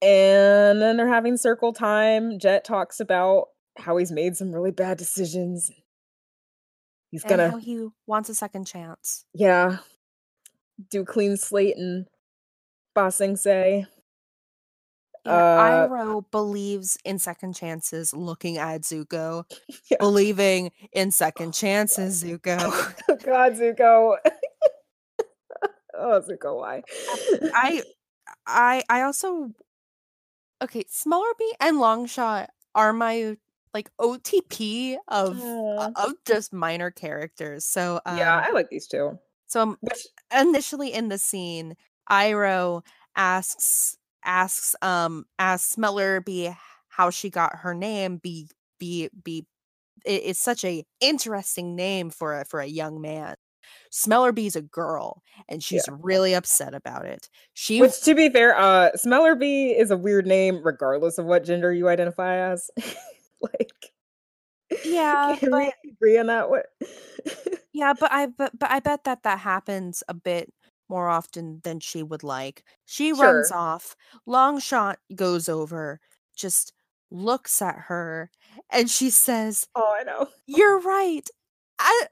[0.00, 2.38] And then they're having circle time.
[2.38, 3.48] Jet talks about
[3.78, 5.70] how he's made some really bad decisions.
[7.10, 9.26] He's And gonna how he wants a second chance.
[9.34, 9.78] yeah,
[10.90, 12.06] do clean slate and
[12.94, 13.86] Ba Sing Se.
[15.24, 19.44] Yeah, Uh, Iroh believes in second chances, looking at Zuko,
[19.90, 19.98] Yeah.
[20.00, 22.58] believing in second chances, Zuko.
[23.24, 24.16] God, Zuko.
[25.94, 26.82] oh, Zuko, why?
[27.54, 27.82] I,
[28.46, 29.52] I, I also,
[30.62, 33.36] okay, Smellerbee and Longshot are my
[33.74, 35.90] like OTP of Aw.
[35.96, 37.64] of just minor characters.
[37.64, 39.18] So um, yeah, I like these two.
[39.46, 40.06] so um, Which,
[40.36, 41.74] initially in the scene,
[42.10, 42.84] Iroh
[43.16, 46.56] asks asks um asks Smellerbee
[46.88, 48.18] how she got her name.
[48.18, 49.46] Be be be.
[50.04, 53.36] it- it's such a interesting name for a for a young man.
[53.92, 57.28] Smellerbee's a girl, and she's really upset about it.
[57.54, 61.72] She which, to be fair, uh, Smellerbee is a weird name, regardless of what gender
[61.72, 62.70] you identify as.
[63.40, 63.92] like,
[64.84, 66.50] yeah, but agree on that?
[66.50, 66.62] one?
[67.74, 70.52] Yeah, but I but but I bet that that happens a bit
[70.92, 72.64] more often than she would like.
[72.86, 73.52] She runs Sure.
[73.52, 73.96] off.
[74.28, 76.00] Longshot goes over,
[76.36, 76.72] just
[77.10, 78.30] looks at her,
[78.70, 80.28] and she says, oh, I know.
[80.46, 81.28] "You're right.
[81.80, 82.06] I,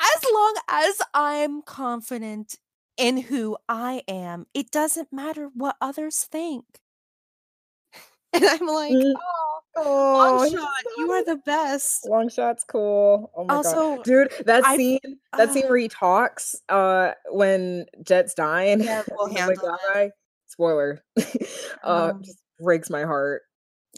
[0.00, 2.56] as long as I'm confident
[2.96, 6.80] in who I am, it doesn't matter what others think."
[8.32, 9.20] And I'm like, Mm.
[9.20, 10.66] "Oh, Oh, Longshot,
[10.98, 12.04] you are the best.
[12.04, 13.30] Longshot's cool.
[13.36, 14.98] Oh my Also, god, dude, that I- scene,
[15.36, 19.62] that scene uh, where he talks, uh, when Jet's dying, Yeah, we'll like, handle it.
[19.62, 20.10] "Bye-bye."
[20.48, 21.02] Spoiler,
[21.84, 23.42] uh, Um, just breaks my heart.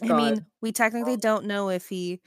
[0.03, 2.21] I mean, we technically don't know if he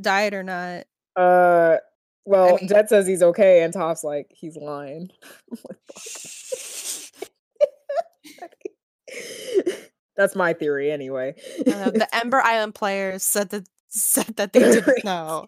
[0.00, 0.84] died or not.
[1.16, 1.78] Uh,
[2.24, 5.10] well, mean- Jet says he's okay, and Toph's like, he's lying.
[10.20, 10.32] I'm like, fuck.
[10.32, 11.34] That's my theory, anyway.
[11.60, 15.46] Uh, the Ember Island players said that said that they didn't know.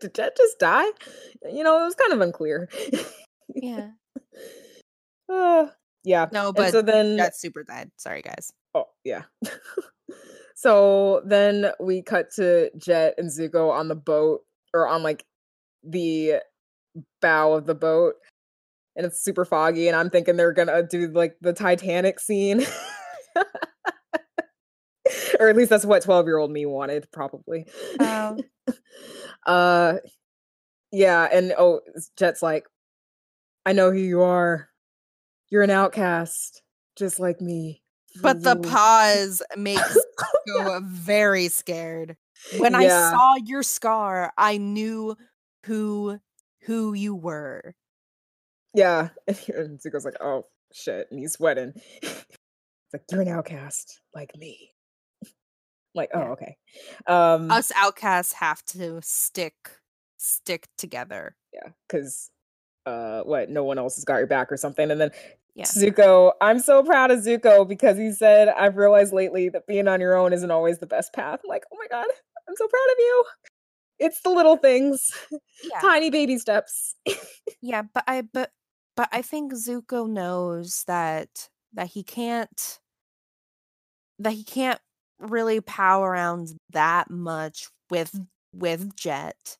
[0.00, 0.86] Did Jet just die?
[1.52, 2.68] You know, it was kind of unclear.
[3.54, 3.90] Yeah.
[5.26, 5.68] Uh,
[6.04, 6.26] yeah.
[6.32, 7.90] No, and but so then, Jet super died.
[7.96, 8.52] Sorry, guys.
[8.74, 9.22] oh yeah.
[10.54, 14.42] so then we cut to Jet and Zuko on the boat,
[14.74, 15.24] or on like
[15.82, 16.42] the
[17.22, 18.16] bow of the boat,
[18.94, 19.88] and it's super foggy.
[19.88, 22.66] And I'm thinking they're gonna do like the Titanic scene.
[25.40, 27.66] or at least that's what 12 year old me wanted probably.
[27.98, 28.40] Um,
[29.46, 29.96] uh
[30.90, 31.80] yeah and oh
[32.16, 32.64] jet's like
[33.66, 34.68] i know who you are.
[35.50, 36.62] You're an outcast
[36.96, 37.82] just like me
[38.22, 39.96] but the pause makes
[40.46, 42.16] go very scared.
[42.58, 45.16] When I saw your scar, I knew
[45.64, 46.18] who
[46.62, 47.74] who you were.
[48.74, 51.72] yeah and and zuko's like oh shit and he's sweating.
[52.02, 52.26] It's
[52.92, 54.73] like you're an outcast like me
[55.94, 56.56] like oh okay
[57.06, 59.54] um Us outcasts have to stick
[60.18, 61.36] stick together.
[61.52, 62.30] yeah because
[62.86, 65.10] uh what no one else has got your back or something and then
[65.54, 65.64] Yeah.
[65.64, 70.00] zuko i'm so proud of zuko because he said i've realized lately that being on
[70.00, 72.06] your own isn't always the best path i'm like oh my god
[72.48, 73.24] i'm so proud of you
[74.00, 75.12] it's the little things
[75.62, 75.80] Yeah.
[75.80, 76.94] tiny baby steps
[77.62, 78.50] Yeah, but I but
[78.96, 82.78] but I think Zuko knows that that he can't
[84.18, 84.80] that he can't
[85.18, 88.20] really pow around that much with
[88.52, 89.56] with Jet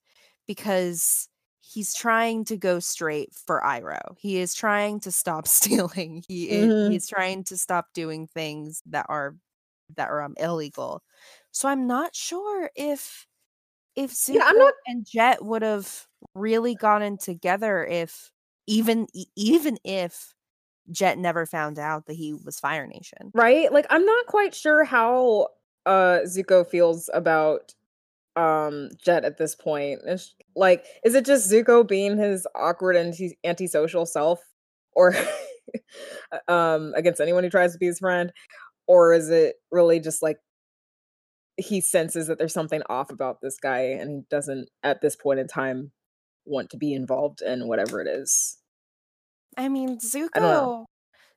[0.47, 1.29] because
[1.61, 4.17] he's trying to go straight for Iroh.
[4.19, 6.23] He is trying to stop stealing.
[6.29, 6.79] He Mhm.
[6.85, 9.37] he's trying to stop doing things that are
[9.97, 11.03] that are um, illegal.
[11.53, 13.27] So I'm not sure if
[13.97, 18.31] if Zuko Yeah, I'm not- and Jet would have really gotten together if
[18.67, 20.35] even even if
[20.91, 23.30] Jet never found out that he was Fire Nation.
[23.35, 23.72] right?
[23.72, 25.49] Like i'm not quite sure how
[25.87, 27.74] uh zuko feels about
[28.37, 30.01] um jet at this point.
[30.03, 34.41] It's- like is it just zuko being his awkward and anti- antisocial self?
[34.93, 35.14] Or
[36.49, 38.32] um against anyone who tries to be his friend?
[38.87, 40.39] Or is it really just like
[41.57, 45.39] he senses that there's something off about this guy and he doesn't at this point
[45.41, 45.93] in time
[46.45, 48.59] want to be involved in whatever it is
[49.57, 49.99] I mean,
[50.37, 50.87] know.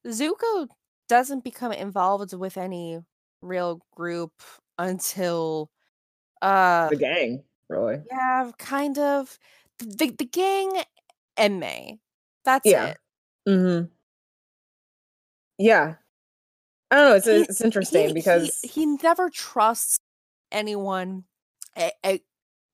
[0.05, 0.67] Zuko Zuko
[1.09, 2.99] doesn't become involved with any
[3.41, 4.31] real group
[4.77, 5.69] until
[6.41, 9.37] uh the gang really yeah, kind of
[9.79, 10.83] the the gang
[11.37, 11.99] and Mai.
[12.45, 12.85] That's Yeah.
[12.91, 12.97] it.
[13.47, 13.85] Mm-hmm.
[15.57, 15.95] Yeah.
[16.91, 17.15] I don't know.
[17.15, 19.99] It's He- it's interesting he- he- because he, never trusts
[20.51, 21.25] anyone
[21.77, 22.19] e- e-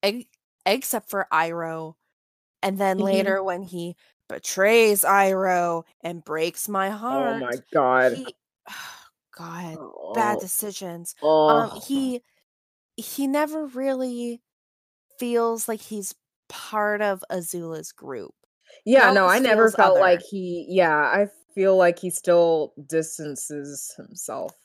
[0.06, 0.28] e-
[0.66, 1.96] except for Iroh.
[2.62, 3.04] And then Mhm.
[3.06, 3.96] later when he
[4.30, 7.36] betrays Iroh and breaks my heart.
[7.36, 8.36] oh my god, He,
[9.38, 9.78] God,
[10.14, 11.16] bad oh, decisions.
[11.22, 12.22] oh, Um he
[12.96, 14.42] he never really
[15.20, 16.14] feels like he's
[16.50, 18.34] part of Azula's group.
[18.86, 19.12] yeah.
[19.12, 20.66] No, I never felt like he.
[20.70, 24.56] Yeah, I feel like he still distances himself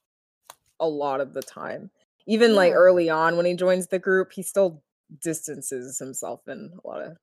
[0.81, 1.91] a lot of the time.
[2.27, 4.83] Even like early on when he joins the group, he still
[5.23, 7.17] distances himself in a lot of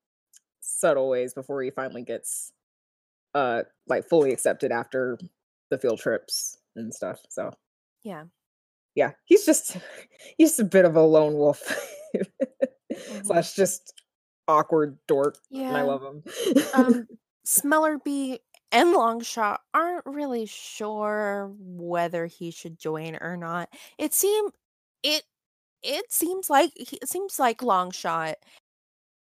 [0.79, 2.51] subtle ways before he finally gets
[3.33, 5.17] uh like fully accepted after
[5.69, 7.19] the field trips and stuff.
[7.29, 7.51] So
[8.03, 8.25] Yeah.
[8.95, 9.77] yeah, he's just
[10.37, 11.61] he's a bit of a lone wolf
[13.23, 13.93] slash just
[14.47, 15.37] awkward dork.
[15.51, 16.23] And I love him.
[16.73, 17.07] um
[17.47, 18.39] Smellerbee
[18.71, 23.69] and Longshot aren't really sure whether he should join or not.
[23.99, 24.45] It seem
[25.03, 25.23] it
[25.83, 28.35] it seems like he- it seems like Longshot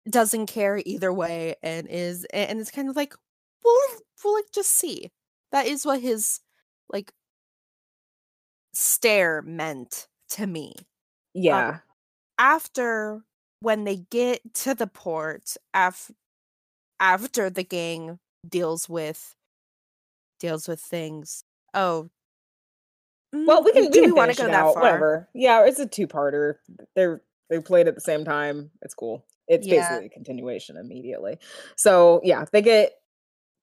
[0.09, 3.13] doesn't care either way and is and it's kind of like
[3.63, 3.77] we'll
[4.23, 5.11] we'll like just see.
[5.51, 6.39] That is what his
[6.89, 7.11] like
[8.73, 10.73] stare meant to me
[11.33, 11.79] yeah,
[12.37, 13.21] after
[13.59, 16.11] when they get to the port af-
[16.99, 19.35] after the gang deals with
[20.39, 21.43] deals with things
[21.73, 22.09] oh
[23.33, 25.29] well, mm, we can do we want to go that far Whatever.
[25.33, 26.55] Yeah, it's a two-parter.
[26.95, 28.71] They're they played at the same time.
[28.81, 29.25] It's cool.
[29.51, 29.81] It's Yeah.
[29.81, 31.37] basically a continuation immediately.
[31.75, 32.93] So yeah, they get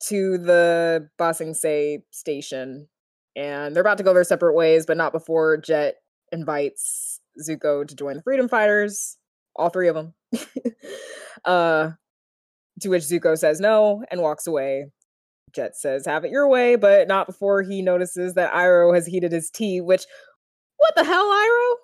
[0.08, 2.88] to the Ba Sing Se station,
[3.34, 5.96] and they're about to go their separate ways, but not before Jet
[6.30, 9.16] invites Zuko to join the freedom fighters,
[9.56, 10.14] all three of them.
[11.46, 11.92] uh,
[12.80, 14.86] to which Zuko says no and walks away.
[15.54, 19.32] Jet says, "Have it your way," but not before he notices that Iroh has heated
[19.32, 19.80] his tea.
[19.80, 20.04] Which,
[20.76, 21.74] what the hell, Iroh?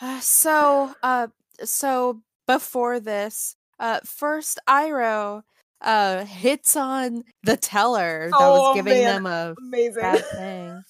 [0.00, 1.26] Uh, so, uh,
[1.62, 2.22] so
[2.54, 5.42] before this, uh, first Iroh
[5.82, 9.22] uh hits on the teller that Oh, was giving man.
[9.22, 9.94] them a Amazing.
[10.02, 10.82] bad thing.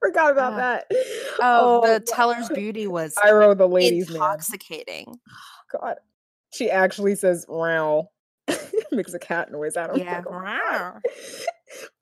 [0.00, 0.86] Forgot about Uh, that.
[1.40, 4.22] Oh, the my teller's beauty was Iroh, the ladies' man.
[4.22, 5.18] intoxicating.
[5.72, 5.96] God,
[6.52, 8.08] she actually says "row,"
[8.92, 9.76] makes a cat noise.
[9.76, 10.22] I don't Yeah.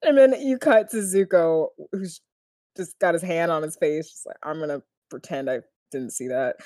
[0.06, 2.20] And then you cut to Zuko, who's
[2.76, 5.60] just got his hand on his face, just like I'm gonna pretend I
[5.90, 6.56] didn't see that.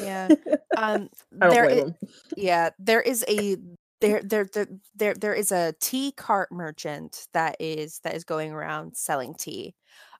[0.00, 0.28] Yeah.
[0.76, 1.08] Um,
[1.40, 1.94] I don't there
[2.36, 3.56] yeah, there is a
[4.02, 8.52] there there there there there is a tea cart merchant that is that is going
[8.52, 9.74] around selling tea.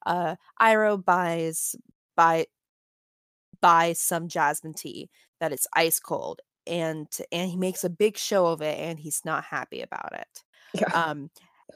[0.07, 1.77] Uh, Iroh buys
[2.17, 2.47] buy
[3.61, 8.47] buys some jasmine tea that is ice cold, and and he makes a big show
[8.47, 10.43] of it, and he's not happy about it.
[10.73, 10.89] Yeah.
[10.95, 11.31] Um,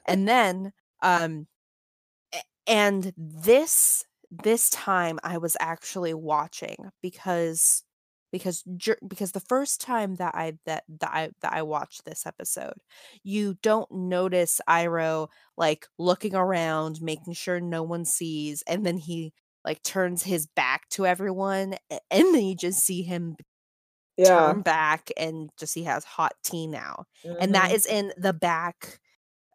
[0.06, 1.46] and then um,
[2.66, 7.84] and this this time I was actually watching because
[8.32, 8.62] because
[9.08, 12.74] because the first time that I that that I that I watched this episode,
[13.24, 19.32] you don't notice Iroh like looking around, making sure no one sees, and then he
[19.64, 22.00] like turns his back to everyone, and
[22.34, 23.36] then you just see him
[24.16, 24.22] yeah.
[24.24, 27.04] turn back and just he has hot tea now
[27.38, 27.74] and that Mhm.
[27.74, 29.00] is in the back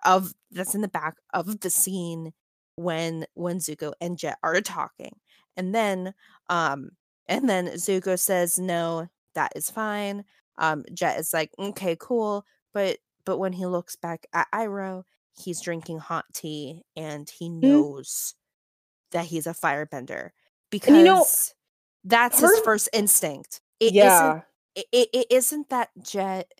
[0.05, 2.33] of that's in the back of the scene
[2.75, 5.15] when when Zuko and Jet are talking.
[5.57, 6.13] And then
[6.49, 6.91] um
[7.27, 10.25] and then Zuko says no, that is fine.
[10.57, 15.03] Um Jet is like, "Okay, cool." But but when he looks back at Iroh,
[15.37, 18.35] he's drinking hot tea and he knows
[19.11, 20.29] that he's a firebender
[20.69, 21.25] because And you know,
[22.03, 23.61] that's part his first instinct.
[23.79, 24.41] It yeah.
[24.75, 26.51] it, it, it isn't that Jet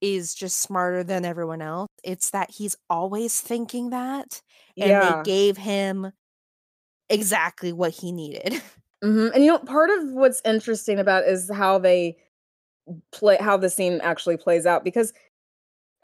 [0.00, 1.88] is just smarter than everyone else.
[2.04, 4.40] It's that he's always thinking that,
[4.76, 5.22] and yeah.
[5.22, 6.12] they gave him
[7.08, 8.60] exactly what he needed.
[9.02, 12.16] hmm And you know, part of what's interesting about is how they
[13.12, 15.12] play, how the scene actually plays out, because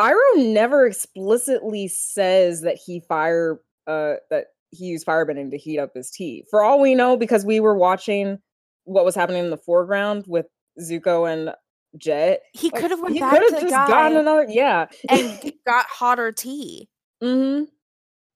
[0.00, 5.94] Iroh never explicitly says that he fire, uh, that he used firebending to heat up
[5.94, 6.44] his tea.
[6.50, 8.38] For all we know, because we were watching
[8.84, 10.46] what was happening in the foreground with
[10.80, 11.54] Zuko and
[11.96, 12.42] Jet.
[12.52, 14.86] He like, could have went he back could to just gotten another, yeah.
[15.08, 16.88] and got hotter tea.
[17.22, 17.64] Mm-hmm.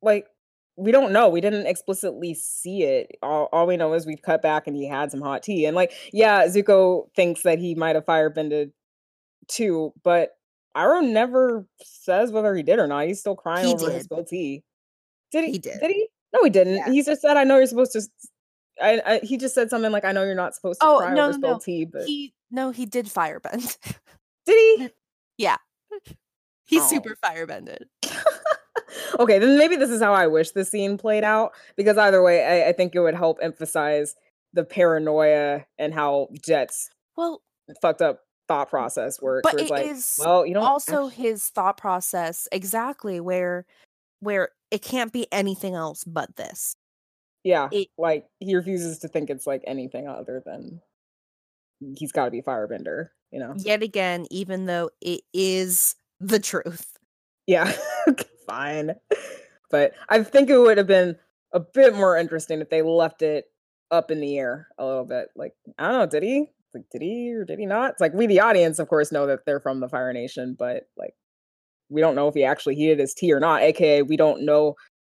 [0.02, 0.26] Like
[0.76, 1.28] we don't know.
[1.28, 3.16] We didn't explicitly see it.
[3.22, 5.64] All, all we know is we've cut back and he had some hot tea.
[5.64, 8.72] And like, yeah, Zuko thinks that he might have firebended
[9.48, 10.32] too, but
[10.76, 13.06] Iroh never says whether he did or not.
[13.06, 14.04] He's still crying He over his did.
[14.04, 14.62] spilled tea.
[15.32, 15.52] Did he?
[15.52, 15.80] He did.
[15.80, 16.08] Did he?
[16.34, 16.74] No, he didn't.
[16.74, 16.90] Yeah.
[16.90, 18.02] He just said, "I know you're supposed to."
[18.82, 21.14] I, I, he just said something like, "I know you're not supposed to Oh cry
[21.14, 21.58] no, over no, spilled no.
[21.64, 23.76] tea," but He no, he did firebend.
[24.46, 24.90] did he?
[26.68, 26.86] he Oh.
[26.88, 27.86] super firebended.
[29.20, 31.52] okay, then maybe this is how I wish the scene played out.
[31.76, 34.14] Because either way, I, I think it would help emphasize
[34.52, 37.42] the paranoia and how Jet's Well,
[37.80, 39.42] fucked up thought process works.
[39.50, 43.66] but it like, is well, you don't also his thought process exactly where
[44.20, 46.74] where it can't be anything else but this.
[47.44, 50.80] yeah, it- like he refuses to think it's like anything other than
[51.96, 53.08] he's got to be firebender.
[53.30, 53.54] You know?
[53.56, 56.96] Yet again, even though it is the truth.
[57.46, 57.72] Yeah,
[58.46, 58.94] fine.
[59.70, 61.16] But I think it would have been
[61.52, 63.46] a bit more interesting if they left it
[63.90, 65.28] up in the air a little bit.
[65.36, 66.46] Like, I don't know, did he?
[66.74, 67.92] Like, did he or did he not?
[67.92, 70.84] It's like we, the audience, of course, know that they're from the Fire Nation, but
[70.96, 71.14] like,
[71.88, 73.62] we don't know if he actually heated his tea or not.
[73.62, 74.74] AKA, we don't know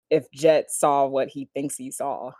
[0.09, 2.31] if Jet saw what he thinks he saw,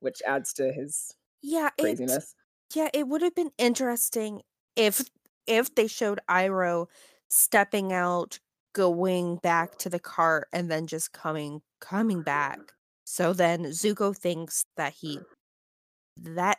[0.00, 2.34] which adds to his Yeah, craziness.
[2.74, 4.42] Yeah, it would have been interesting
[4.76, 5.02] if
[5.46, 6.86] if they showed Iroh
[7.28, 8.38] stepping out,
[8.72, 12.58] going back to the cart, and then just coming coming back.
[13.04, 15.18] So then Zuko thinks that he
[16.16, 16.58] that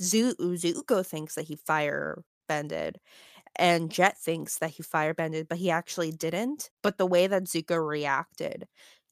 [0.00, 2.98] Zu- Zuko thinks that he firebended,
[3.56, 6.70] and Jet thinks that he firebended, but he actually didn't.
[6.82, 8.66] But the way that Zuko reacted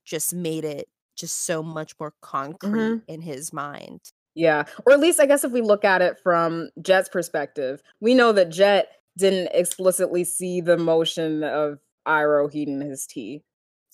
[0.05, 3.13] just made it just so much more concrete mm-hmm.
[3.13, 4.01] in his mind.
[4.37, 4.65] Yeah.
[4.85, 8.33] Or at least I guess if we look at it from Jet's perspective, we know
[8.33, 13.43] that Jet didn't explicitly see the motion of Iroh heating his tea.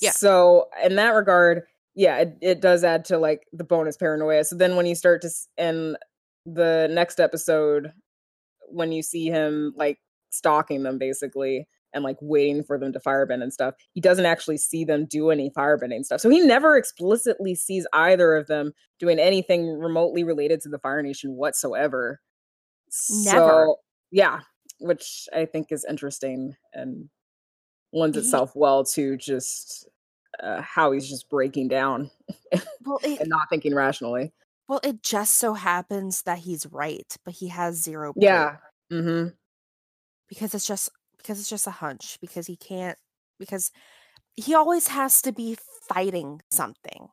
[0.01, 0.11] Yeah.
[0.11, 1.63] So in that regard,
[1.95, 4.43] yeah, it, it does add to like the bonus paranoia.
[4.43, 5.97] So then when you start to in
[6.45, 7.93] the next episode,
[8.69, 9.99] when you see him like
[10.31, 13.75] stalking them basically, and like waiting for them to firebend and stuff.
[13.93, 16.21] He doesn't actually see them do any firebending stuff.
[16.21, 21.03] So he never explicitly sees either of them doing anything remotely related to the Fire
[21.03, 22.21] Nation whatsoever.
[23.25, 23.39] Never.
[23.39, 23.77] So,
[24.11, 24.41] yeah,
[24.81, 27.09] which I think is interesting and
[27.93, 29.89] lends itself well to just
[30.43, 32.11] uh, how he's just breaking down
[32.85, 34.33] Well, it, and not thinking rationally.
[34.67, 38.15] well, it just so happens that he's right, but he has zero.
[38.17, 38.57] Yeah.
[38.91, 39.29] Mm-hmm.
[40.29, 40.91] because it's just
[41.23, 42.99] because it's just a hunch because he can't
[43.39, 43.71] because
[44.35, 45.57] he always has to be
[45.89, 47.09] fighting something.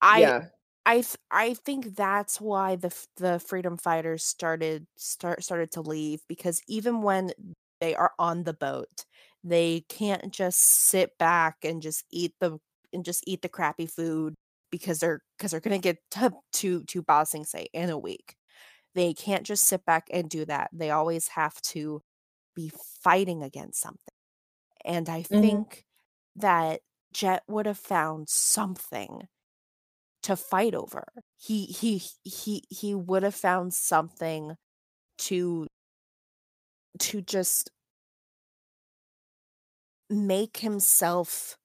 [0.00, 0.44] I yeah.
[0.84, 6.60] I I think that's why the the freedom fighters started start started to leave because
[6.68, 7.32] even when
[7.80, 9.04] they are on the boat,
[9.44, 12.58] they can't just sit back and just eat the
[12.92, 14.34] and just eat the crappy food
[14.70, 18.36] because they're because they're gonna get to to to Ba Sing Se in a week.
[18.94, 20.70] They can't just sit back and do that.
[20.72, 22.02] They always have to
[22.54, 22.70] be
[23.02, 24.14] fighting against something.
[24.84, 25.62] And I Mhm.
[25.62, 25.84] think
[26.36, 26.82] that
[27.12, 29.28] Jet would have found something
[30.22, 31.04] to fight over.
[31.38, 34.56] He he he he would have found something
[35.18, 35.68] to
[36.98, 37.70] to just
[40.10, 41.56] make himself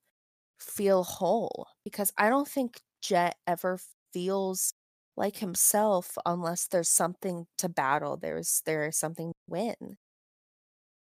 [0.60, 3.80] feel whole because I don't think Jet ever
[4.14, 4.74] feels
[5.18, 9.98] like himself unless there's something to battle there's there's something to win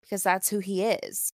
[0.06, 1.32] because that's who he is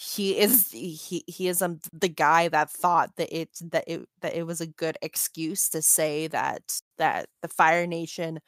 [0.00, 4.32] he is he he is um, the guy that thought that it that it that
[4.32, 6.62] it was a good excuse to say that
[6.98, 8.38] that the fire nation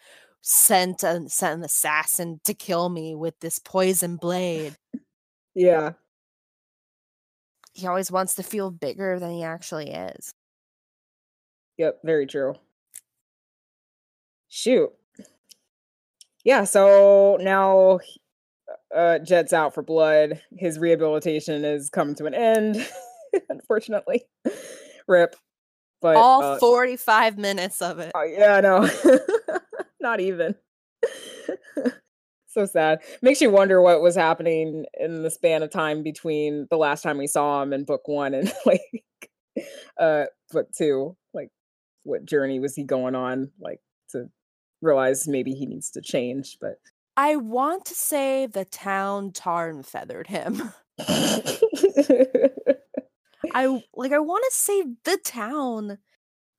[0.42, 4.76] sent a, sent an assassin to kill me with this poison blade
[5.54, 5.94] Yeah.
[7.74, 10.32] he always wants to feel bigger than he actually is
[11.78, 12.54] Yep, very true.
[14.48, 14.92] Shoot.
[16.44, 18.00] Yeah, so now
[18.94, 20.40] uh Jet's out for blood.
[20.56, 22.86] His rehabilitation is coming to an end,
[23.48, 24.24] unfortunately.
[25.06, 25.36] Rip.
[26.00, 28.88] But all uh, 45 minutes of it oh, yeah, I know.
[30.00, 30.54] Not even.
[32.46, 33.00] so sad.
[33.20, 37.18] Makes you wonder what was happening in the span of time between the last time
[37.18, 38.80] we saw him in book one and like
[39.98, 41.16] uh book two.
[41.34, 41.50] Like
[42.04, 43.50] what journey was he going on?
[43.60, 43.80] Like
[44.10, 44.30] to
[44.80, 46.76] realize maybe he needs to change, but
[47.20, 50.72] i want to say the town tarn feathered him
[53.54, 55.98] I like I want to say the town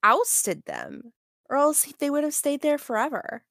[0.04, 1.14] ousted them
[1.50, 3.44] or else they would have stayed there forever.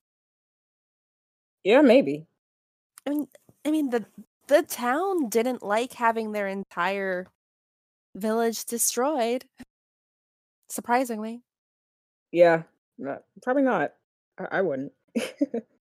[1.64, 2.26] yeah, maybe.
[3.06, 3.28] I mean
[3.64, 4.06] I mean the
[4.48, 7.26] the town didn't like having their entire
[8.16, 9.44] village destroyed.
[10.68, 11.42] Surprisingly.
[12.32, 12.62] Yeah,
[12.98, 13.92] not, probably not.
[14.38, 14.92] I, I wouldn't.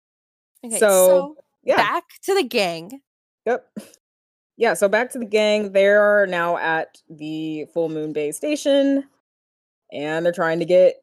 [0.65, 1.77] Okay, So, so, yeah.
[1.77, 3.01] back to the gang.
[3.47, 3.67] Yep.
[4.57, 5.73] Yeah, so back to the gang.
[5.73, 9.05] They're now at the Full Moon Bay station
[9.93, 10.97] and they're trying to get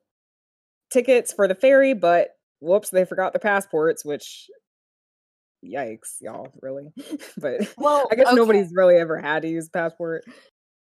[0.92, 2.30] tickets for the ferry, but
[2.60, 4.50] whoops, they forgot their passports, which
[5.64, 6.92] yikes, y'all, really.
[7.38, 8.36] but Well, I guess okay.
[8.36, 10.24] nobody's really ever had to use a passport.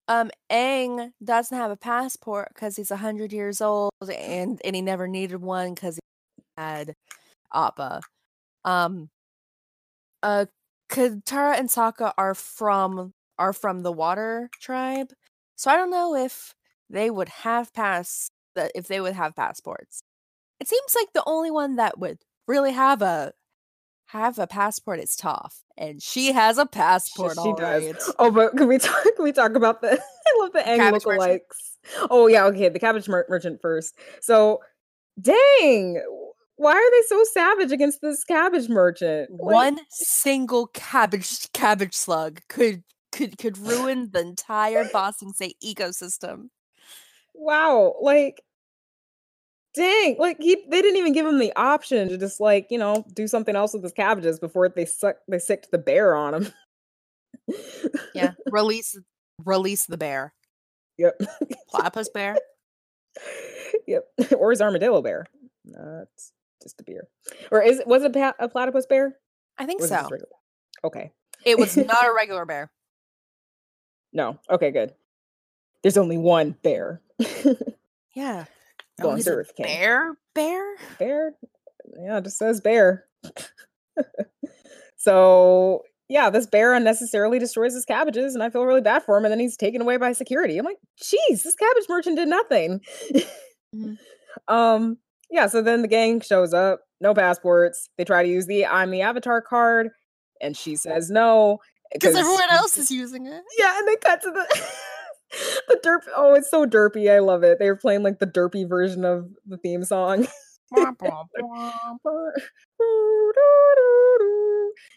[0.09, 5.09] Um Aang doesn't have a passport because he's hundred years old and and he never
[5.09, 6.95] needed one because he had
[7.55, 8.03] Appa.
[8.65, 9.11] Um
[10.23, 10.47] uh
[10.91, 15.13] Katara and Sokka are from are from the water tribe.
[15.57, 16.55] So I don't know if
[16.91, 20.03] they would have pass that if they would have passports.
[20.61, 23.33] It seems like the only one that would really have a
[24.07, 25.63] have a passport is Toph.
[25.77, 27.93] And she has a passport she already.
[27.93, 28.15] does.
[28.19, 29.03] Oh, but can we talk?
[29.17, 29.93] Can we talk about the?
[30.27, 31.43] I love the Aang Cabbage merchant?
[32.11, 32.69] Oh yeah, okay.
[32.69, 33.97] The cabbage mer- merchant first.
[34.21, 34.61] So,
[35.21, 36.01] dang,
[36.57, 39.31] why are they so savage against this cabbage merchant?
[39.31, 42.83] Like, one single cabbage cabbage slug could
[43.13, 46.49] could could ruin the entire Ba Sing Se ecosystem.
[47.35, 48.43] wow, like,
[49.75, 53.05] dang, like he they didn't even give him the option to just like you know
[53.15, 56.53] do something else with his cabbages before they suck they sicked the bear on him.
[58.15, 58.97] Yeah, release
[59.45, 60.33] release the bear,
[60.99, 61.21] Yep.
[61.69, 62.37] platypus bear.
[63.87, 64.05] yep.
[64.37, 65.27] or his armadillo bear.
[65.65, 66.33] No, it's
[66.65, 67.07] just a beer.
[67.53, 69.17] Or is it was it a platypus bear?
[69.57, 70.27] I think Or was it so.
[70.83, 71.13] Okay.
[71.45, 72.73] It was not a regular bear.
[74.13, 74.39] No.
[74.51, 74.93] Okay, good.
[75.83, 77.01] There's only one bear.
[78.17, 78.45] Yeah,
[79.03, 79.67] Oh, he's a Earth King.
[79.67, 80.77] bear bear.
[80.99, 81.35] Bear?
[82.01, 83.05] Yeah, it just says bear.
[84.97, 89.25] so yeah, this bear unnecessarily destroys his cabbages, and I feel really bad for him.
[89.25, 90.59] And then he's taken away by security.
[90.59, 92.81] I'm like, geez, this cabbage merchant did nothing.
[93.75, 93.99] Mhm.
[94.49, 94.99] Um,
[95.31, 95.47] yeah.
[95.47, 97.89] So then the gang shows up, no passports.
[97.99, 99.91] They try to use the I'm the Avatar card,
[100.41, 101.59] and she says no.
[101.93, 103.43] Because everyone else is using it.
[103.59, 104.69] Yeah, and they cut to the
[105.69, 106.01] the derp.
[106.17, 107.11] Oh, it's so derpy.
[107.11, 107.59] I love it.
[107.59, 110.27] They were playing like the derpy version of the theme song.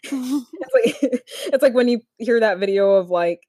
[0.04, 0.96] it's like
[1.52, 3.40] it's like when you hear that video of like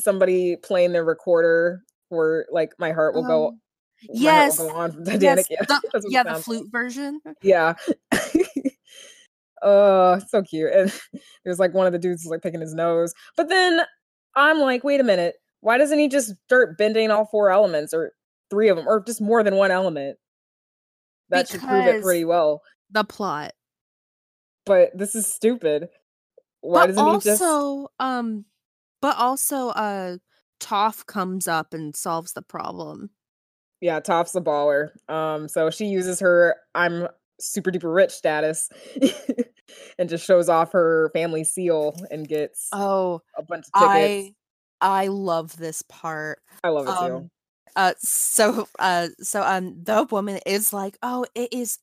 [0.00, 3.60] somebody playing their recorder where like my heart will go Um,
[4.02, 7.20] yes, my heart will go on yes, yeah, the, it yeah, the flute version.
[7.42, 7.74] yeah.
[9.62, 10.72] oh, so cute.
[10.72, 10.92] And
[11.44, 13.14] there's like one of the dudes is like picking his nose.
[13.36, 13.80] But then
[14.34, 15.36] I'm like, wait a minute.
[15.60, 18.12] Why doesn't he just start bending all four elements or
[18.50, 20.18] three of them or just more than one element?
[21.30, 22.62] That should prove it pretty well.
[22.90, 23.52] The plot.
[24.64, 25.88] But this is stupid.
[26.60, 28.44] Why but doesn't he just also, um,
[29.00, 30.18] but also, uh,
[30.60, 33.10] Toph comes up and solves the problem.
[33.80, 34.90] Yeah, Toph's a baller.
[35.08, 37.08] Um, so she uses her I'm
[37.38, 38.70] super duper rich status
[39.98, 44.34] and just shows off her family seal and gets Oh, a bunch of tickets.
[44.80, 46.40] I I love this part.
[46.62, 47.16] I, love it too.
[47.16, 47.30] Um,
[47.74, 51.78] uh, so uh, so um, the woman is like, oh, it is,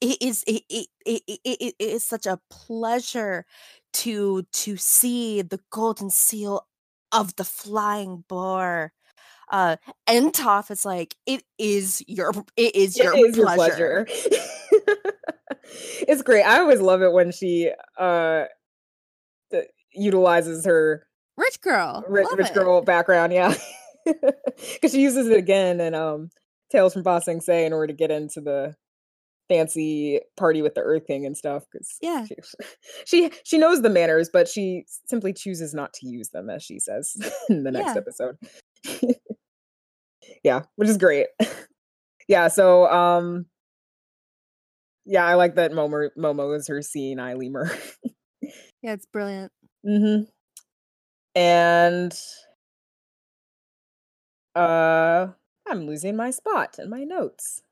[0.00, 3.44] it is, it it it it, it, it is such a pleasure
[3.92, 6.66] to to see the golden seal
[7.12, 8.92] of the flying boar.
[9.50, 9.76] Uh,
[10.06, 14.06] and Toph is like, it is your, it is It your is your pleasure.
[14.06, 14.30] pleasure.
[16.08, 16.42] it's great.
[16.42, 18.44] I always love it when she uh
[19.50, 22.54] th- utilizes her Rich girl, rich, love rich it.
[22.54, 23.54] girl background, yeah.
[24.06, 26.30] Because she uses it again in um
[26.70, 28.74] Tales from Ba Sing Se in order to get into the
[29.48, 31.64] fancy party with the Earth King and stuff.
[31.70, 32.24] Because Yeah.
[32.24, 32.34] she,
[33.04, 36.78] she she knows the manners, but she simply chooses not to use them, as she
[36.78, 37.14] says
[37.48, 37.96] in the next Yeah.
[37.96, 38.36] episode.
[40.42, 41.26] Yeah, which is great.
[42.28, 43.46] yeah, so um
[45.06, 47.70] yeah, I like that Momo Momo is her seeing eye lemur.
[48.82, 49.52] Yeah, it's brilliant.
[49.86, 50.24] Mm-hmm.
[51.38, 52.18] And
[54.54, 55.28] uh
[55.68, 57.62] I'm losing my spot in my notes.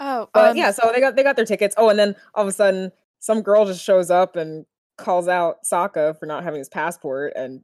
[0.00, 1.74] Oh, But um, yeah, so they got they got their tickets.
[1.78, 4.66] Oh, and then all of a sudden some girl just shows up and
[4.98, 7.62] calls out Sokka for not having his passport and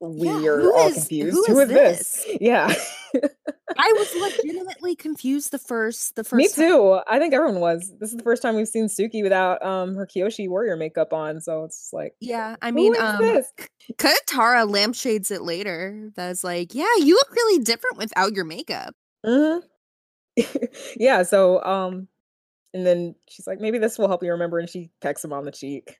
[0.00, 1.36] we Yeah, are all is- confused.
[1.46, 2.26] who who is is this?
[2.40, 2.72] Yeah.
[3.76, 6.34] I was legitimately confused the first, the first.
[6.36, 6.56] Me time.
[6.72, 7.00] too.
[7.06, 7.92] I think everyone was.
[8.00, 11.40] This is the first time we've seen Suki without um her Kyoshi warrior makeup on,
[11.40, 13.52] so it's just like Yeah, I mean, um, this?
[13.94, 16.10] Katara lampshades it later.
[16.16, 18.94] That's like, yeah, you look really different without your makeup.
[19.24, 19.58] hmm
[20.96, 22.08] yeah, so um
[22.74, 25.44] and then she's like, maybe this will help you remember, and she pecks him on
[25.44, 25.98] the cheek.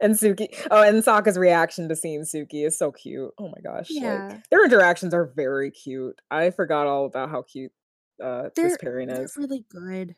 [0.00, 3.32] And Suki oh, and Sokka's reaction to seeing Suki is so cute.
[3.38, 3.90] Oh my gosh.
[3.90, 4.38] like, Yeah.
[4.50, 6.20] their interactions are very cute.
[6.30, 7.72] I forgot all about how cute
[8.22, 9.36] uh They're, this pairing they're is.
[9.36, 10.14] really good.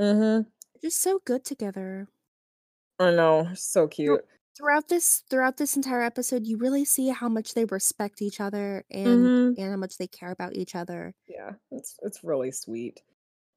[0.00, 0.48] Mm-hmm.
[0.80, 2.08] Just so good together.
[3.00, 4.24] I know, so cute.
[4.56, 8.84] Throughout this, throughout this entire episode, you really see how much they respect each other
[8.90, 9.58] and Mhm.
[9.58, 11.14] and how much they care about each other.
[11.28, 13.00] yeah it's it's really sweet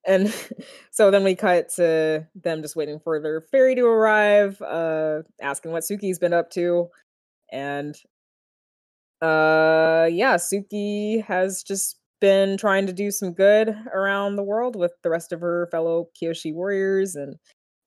[0.05, 0.33] and
[0.91, 5.71] so then we cut to them just waiting for their ferry to arrive uh asking
[5.71, 6.89] what suki's been up to.
[7.51, 7.95] And
[9.21, 14.93] uh yeah suki has just been trying to do some good around the world with
[15.03, 17.15] the rest of her fellow kyoshi warriors.
[17.15, 17.35] And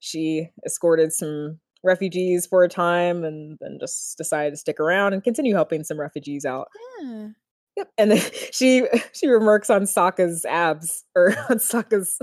[0.00, 5.22] she escorted some refugees for a time and then just decided to stick around and
[5.22, 6.68] continue helping some refugees out.
[7.00, 7.28] Yeah.
[7.76, 7.90] Yep.
[7.98, 8.22] And then
[8.52, 12.18] she she remarks on Sokka's abs or on Sokka's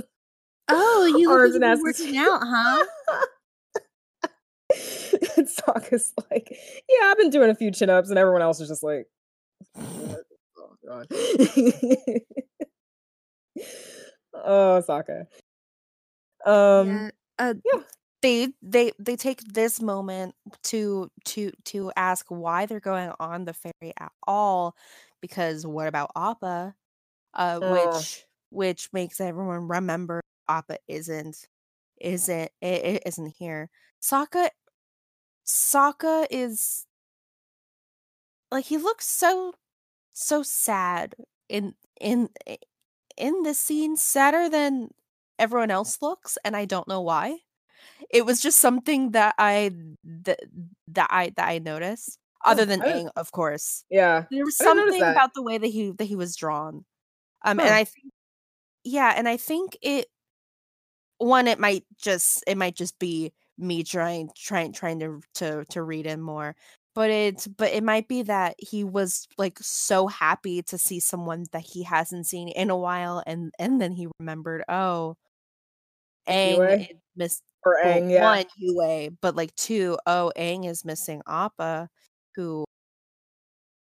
[0.68, 1.84] Oh, you look arms and asses.
[1.84, 2.86] working out, huh?
[5.38, 6.56] and Sokka's like,
[6.88, 9.08] yeah, I've been doing a few chin ups, and everyone else is just like,
[9.78, 10.16] oh
[10.88, 11.08] god.
[14.34, 15.26] oh, Sokka.
[16.46, 17.10] Um, yeah.
[17.38, 17.82] Uh, yeah.
[18.22, 20.36] They they they take this moment
[20.66, 24.76] to to to ask why they're going on the ferry at all,
[25.22, 26.76] because what about Appa?
[27.34, 31.48] Uh, which which makes everyone remember Appa isn't
[32.00, 33.70] isn't it, it isn't here.
[34.02, 34.50] Sokka
[35.46, 36.86] Sokka is
[38.52, 39.54] like he looks so
[40.14, 41.16] so sad
[41.50, 42.30] in in
[43.18, 44.90] in this scene sadder than
[45.40, 47.40] everyone else looks and I don't know why.
[48.10, 49.72] It was just something that I
[50.04, 50.40] that,
[50.90, 53.84] that I that I noticed other Oh, than I Aang, of course.
[53.90, 54.26] yeah.
[54.32, 56.86] There was I didn't notice something about the way that he that he was drawn.
[57.44, 58.14] Um and I think
[58.84, 60.08] yeah, and I think it
[61.18, 65.84] one it might just it might just be me trying trying trying to to to
[65.84, 66.56] read in more
[66.96, 71.46] but it's but it might be that he was like so happy to see someone
[71.52, 75.16] that he hasn't seen in a while and and then he remembered oh
[76.28, 76.62] Aang Yue?
[76.64, 78.24] is miss Or well, yeah.
[78.24, 81.90] one Yue, but like two, oh, Aang is missing Appa,
[82.36, 82.66] who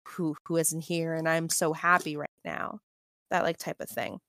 [0.08, 2.80] who who isn't here, and I'm so happy right now.
[3.30, 4.20] That like type of thing.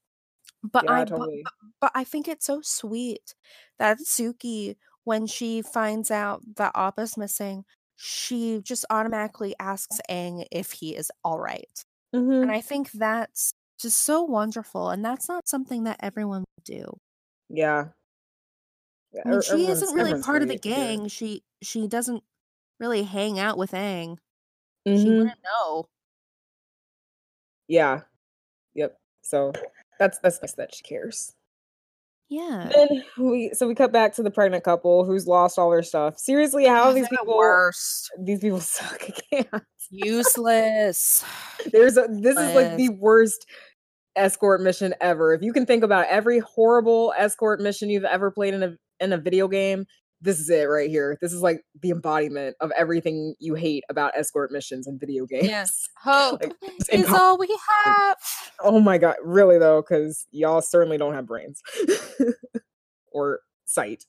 [0.64, 1.44] But yeah, I but, totally.
[1.80, 3.34] but I think it's so sweet
[3.80, 7.66] that Suki, when she finds out that Appa's missing,
[7.96, 11.84] she just automatically asks Aang if he is all right.
[12.14, 12.44] Mhm.
[12.44, 14.90] And I think that's just so wonderful.
[14.90, 16.98] And that's not something that everyone would do.
[17.50, 17.90] Yeah.
[19.14, 21.08] Yeah, I mean, she isn't really part of the gang.
[21.08, 22.24] She she doesn't
[22.82, 24.18] really hang out with Aang.
[24.86, 25.18] She Mhm.
[25.20, 25.86] wouldn't know.
[27.68, 28.02] Yeah.
[28.74, 28.98] Yep.
[29.22, 29.54] So
[30.00, 31.34] that's that's nice that she cares.
[32.30, 32.70] Yeah.
[32.74, 36.18] Then we so we cut back to the pregnant couple who's lost all their stuff.
[36.18, 38.10] Seriously, how are these people worst.
[38.20, 39.02] these people suck
[39.32, 39.62] again.
[39.90, 41.24] Useless.
[41.72, 43.46] There's a this is like the worst
[44.16, 45.34] escort mission ever.
[45.34, 49.14] If you can think about every horrible escort mission you've ever played in a in
[49.14, 49.86] a video game,
[50.22, 51.18] this is it right here.
[51.22, 55.48] This is like the embodiment of everything you hate about escort missions and video games.
[55.48, 55.90] Yes.
[56.04, 56.54] Hope Like,
[56.92, 58.18] is impo- all we have.
[58.60, 61.62] Oh my god, really though, because y'all certainly don't have brains
[63.12, 64.06] or sight.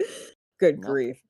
[0.60, 0.90] Good Nope.
[0.90, 1.20] grief.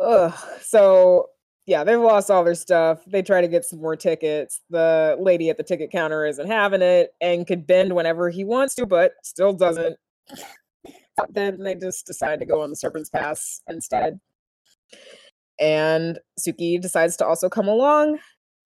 [0.00, 0.32] Ugh.
[0.62, 1.28] So
[1.66, 3.02] yeah, they've lost all their stuff.
[3.06, 4.60] They try to get some more tickets.
[4.70, 8.74] The lady at the ticket counter isn't having it and could bend whenever he wants
[8.76, 9.96] to, but still doesn't.
[11.30, 14.18] Then they just decide to go on the Serpent's Pass instead.
[15.60, 18.18] And Suki decides to also come along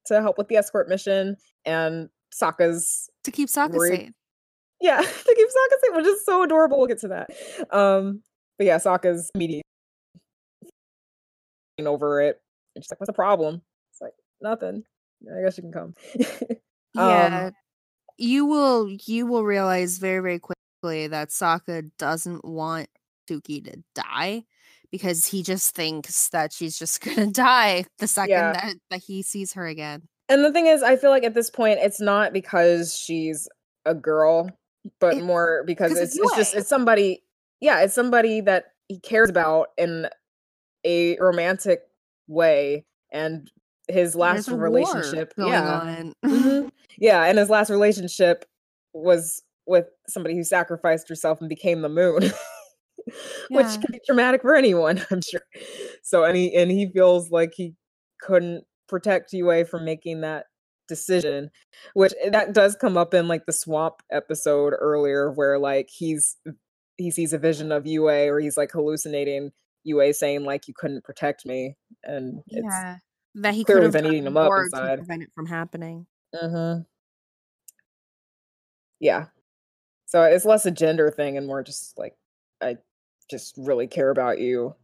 [0.07, 1.37] to help with the escort mission.
[1.67, 4.01] And Sokka's To keep Sokka Worried.
[4.01, 4.11] safe.
[4.81, 6.79] yeah, to keep Sokka safe, which is so adorable.
[6.79, 7.31] We'll get to that.
[7.71, 8.23] Um,
[8.57, 9.63] but yeah, Sokka's immediately
[11.81, 12.41] over it.
[12.75, 14.85] And she's like, "What's the problem?" It's like nothing.
[15.37, 15.95] I guess you can come.
[16.97, 17.51] Um, Yeah.
[18.17, 22.89] you will you will realize very, very quickly that Sokka doesn't want
[23.29, 24.45] Suki to die
[24.91, 28.53] because he just thinks that she's just gonna die the second Yeah.
[28.53, 30.03] that, that he sees her again.
[30.29, 33.49] And the thing is, I feel like at this point, it's not because she's
[33.85, 34.51] a girl,
[35.01, 37.23] but It- more because it's of it's just it's somebody.
[37.61, 40.07] Yeah, it's somebody that he cares about in
[40.87, 41.81] a romantic
[42.29, 43.51] way, and
[43.89, 45.35] his last There's a war relationship.
[45.37, 46.03] yeah.
[46.25, 46.71] Mhm.
[46.99, 48.45] yeah, and his last relationship
[48.93, 52.23] was with somebody who sacrificed herself and became the moon.
[53.51, 55.41] Which can be traumatic for anyone, I'm sure.
[56.03, 57.75] So and he and he feels like he
[58.21, 60.47] couldn't protect Yue from making that
[60.89, 61.51] decision.
[61.95, 66.37] Which eh, that does come up in like the swamp episode earlier where like he's
[66.97, 69.53] he sees a vision of Yue or he's like hallucinating
[69.85, 71.77] Yue saying like you couldn't protect me.
[72.05, 72.97] And it's yeah.
[73.37, 74.99] That he could have been eating him up inside.
[74.99, 76.07] prevent it from happening.
[76.35, 76.83] Mm-hmm.
[79.01, 79.27] Yeah.
[80.09, 82.17] So it's less a gender thing and more just like
[82.63, 82.79] I
[83.31, 84.75] just really care about you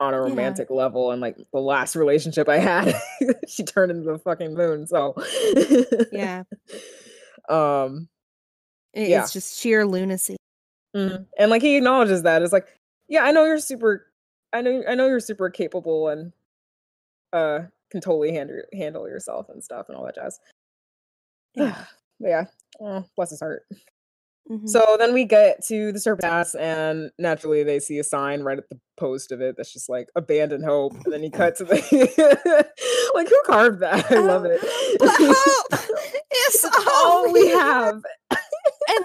[0.00, 0.22] on a Yeah.
[0.24, 1.10] romantic level.
[1.12, 2.94] And like the last relationship I had,
[3.48, 4.86] she turned into the fucking moon.
[4.86, 5.14] So
[6.12, 6.42] Yeah.
[7.48, 8.08] um
[8.92, 9.22] It- Yeah.
[9.22, 10.36] It's just sheer lunacy.
[10.94, 11.26] mhm.
[11.38, 12.42] and like he acknowledges that.
[12.42, 12.68] It's like,
[13.08, 14.06] yeah, I know you're super
[14.52, 16.32] I know I know you're super capable and
[17.32, 17.60] uh
[17.90, 20.38] can totally handle handle yourself and stuff and all that jazz.
[21.54, 21.84] Yeah.
[22.18, 22.44] Yeah.
[22.78, 23.64] Oh, bless his heart.
[24.48, 24.98] So mm-hmm.
[24.98, 28.78] then we get to the surpass, and naturally they see a sign right at the
[28.96, 30.94] post of it that's just like abandon hope.
[31.04, 31.74] And then he cuts to the
[33.14, 34.06] like who carved that?
[34.10, 34.60] I love uh, it.
[35.00, 38.02] But hope is all we have.
[38.30, 39.04] and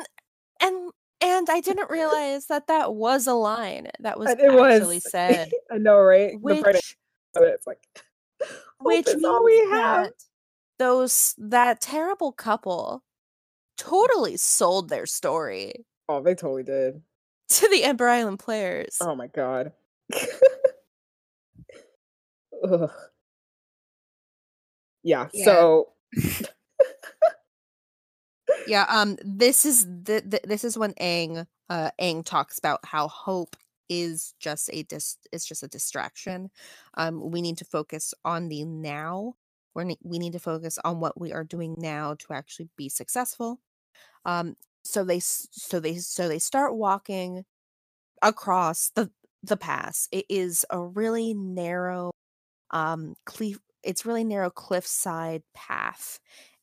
[0.59, 4.75] and and I didn't realize that that was a line that was And it was
[4.75, 6.39] actually said, I know, right?
[6.39, 6.95] Which it,
[7.35, 7.79] it's like
[8.79, 10.05] which all we have.
[10.05, 10.13] that
[10.77, 13.03] those that terrible couple
[13.81, 17.01] totally sold their story Oh, they totally did.
[17.49, 18.97] to the Ember Island players.
[19.01, 19.73] Oh my god.
[25.03, 25.45] Yeah, Yeah.
[25.45, 25.89] so
[28.67, 33.07] yeah um this is the, the this is when Aang uh Aang talks about how
[33.07, 33.55] hope
[33.89, 36.49] is just a dis is just a distraction
[36.95, 39.33] um we need to focus on the now
[39.73, 42.87] we ne- we need to focus on what we are doing now to actually be
[42.89, 43.59] successful
[44.25, 47.45] um so they so they so they start walking
[48.21, 49.11] across the
[49.43, 50.07] the pass.
[50.11, 52.11] It is a really narrow
[52.71, 56.19] um cliff it's really narrow cliffside path.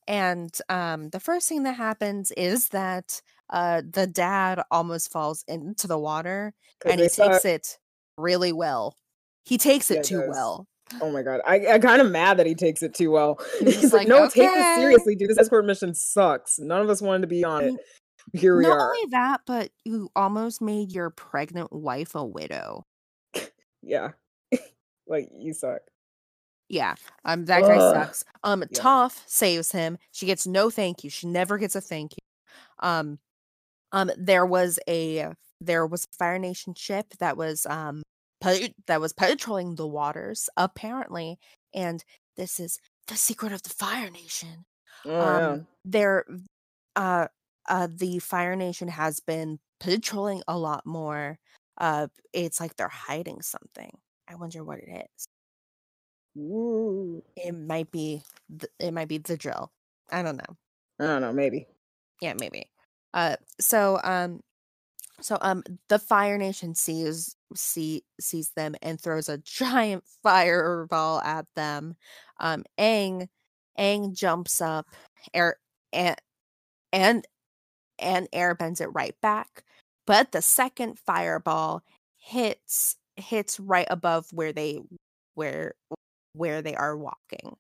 [0.09, 5.87] And um the first thing that happens is that uh the dad almost falls into
[5.89, 6.55] the water,
[6.89, 7.79] and he takes it
[8.19, 8.97] really well.
[9.45, 10.23] He takes it Yeah, too does.
[10.23, 10.67] well
[11.01, 13.39] Oh my god, I, I'm kind of mad that he takes it too well.
[13.59, 15.31] He was He's like, like, "No, take this seriously, dude.
[15.31, 16.59] This escort mission sucks.
[16.59, 17.75] None of us wanted to be on it."
[18.33, 18.95] here we Not are.
[18.95, 22.85] only that, but you almost made your pregnant wife a widow.
[23.81, 24.11] Yeah.
[25.07, 25.81] like you suck.
[26.69, 27.95] Yeah, um, that guy Ugh.
[27.95, 28.25] sucks.
[28.43, 28.81] Um, Yeah.
[28.81, 29.99] Toph saves him.
[30.11, 31.11] She gets no thank you.
[31.11, 32.87] She never gets a thank you.
[32.87, 33.19] Um,
[33.93, 38.03] um, there was a there was a Fire Nation ship that was um
[38.41, 41.39] that was patrolling the waters apparently,
[41.75, 42.05] and
[42.37, 44.65] this is the secret of the Fire Nation.
[45.05, 45.57] Oh um, yeah.
[45.85, 46.25] there
[46.97, 47.29] uh
[47.69, 51.39] uh the fire nation has been patrolling a lot more
[51.79, 53.91] uh it's like they're hiding something
[54.29, 55.27] i wonder what it is
[56.37, 57.23] Ooh.
[57.37, 58.23] it might be
[58.59, 59.71] th- it might be the drill
[60.11, 60.57] i don't know
[61.01, 61.69] I don't know, maybe.
[62.21, 62.69] yeah maybe
[63.15, 64.41] uh so um
[65.21, 71.47] so um the fire nation sees see sees them and throws a giant fireball at
[71.57, 71.97] them.
[72.41, 73.29] Um Aang
[73.79, 74.87] Aang jumps up
[75.35, 75.57] air
[75.93, 76.17] and
[76.93, 77.27] and
[77.99, 79.65] and air bends it right back
[80.07, 81.83] but the second fireball
[82.19, 84.81] hits hits right above where they
[85.35, 85.75] where
[86.35, 87.57] where they are walking.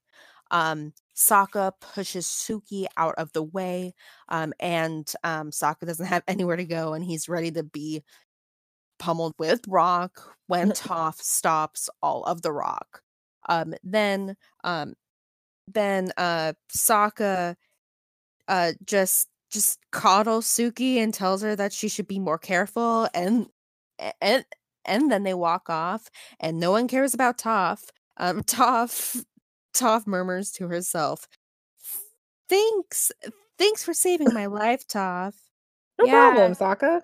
[0.51, 3.95] Um Sokka pushes Suki out of the way
[4.29, 8.05] um and um Sokka doesn't have anywhere to go and he's ready to be
[8.99, 13.03] pummeled with rock when Toph stops all of the rock
[13.49, 14.95] um then um
[15.69, 17.57] then uh Sokka
[18.49, 23.47] uh just just coddles Suki and tells her that she should be more careful and
[24.21, 24.45] and
[24.85, 26.09] and then they walk off
[26.41, 27.85] and no one cares about Toph.
[28.19, 29.25] Um Toph
[29.79, 31.29] Toph murmurs to herself,
[32.49, 33.13] Thanks
[33.59, 35.35] thanks for saving my life, Toph.
[35.99, 36.31] No Yeah.
[36.33, 37.03] problem, Sokka.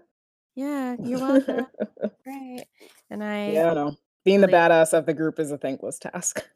[0.55, 1.66] Yeah, you're welcome.
[2.25, 2.64] Great.
[3.11, 3.97] And I yeah, I know.
[4.25, 6.47] Being the really- badass of the group is a thankless task.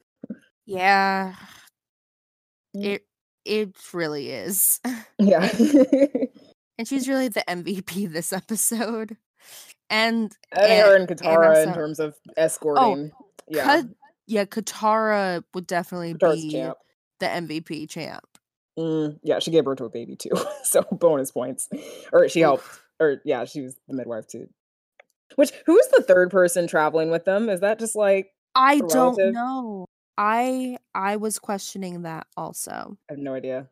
[0.67, 1.35] yeah.
[2.77, 2.85] Mm.
[2.85, 3.03] It
[3.45, 4.81] it really is.
[5.19, 5.49] yeah.
[6.79, 9.17] And she's really the MVP this episode.
[9.91, 13.11] And I think her and and Katara in terms of escorting.
[13.49, 13.83] yeah.
[14.29, 16.77] Yeah, Katara would definitely Katara's be champ.
[17.19, 18.25] the MVP champ.
[18.79, 20.31] Mm, yeah, she gave birth to a baby too,
[20.63, 21.69] so bonus points.
[22.13, 22.65] Or she helped,
[23.01, 24.49] or yeah, she was the midwife too.
[25.35, 27.49] Which who's the third person traveling with them?
[27.49, 29.87] Is that just like I don't know.
[30.19, 32.99] I I was questioning that also.
[33.11, 33.69] I have no idea.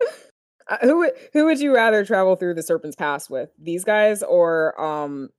[0.68, 3.50] Uh, who would who would you rather travel through the Serpent's Pass with?
[3.60, 5.30] These guys or um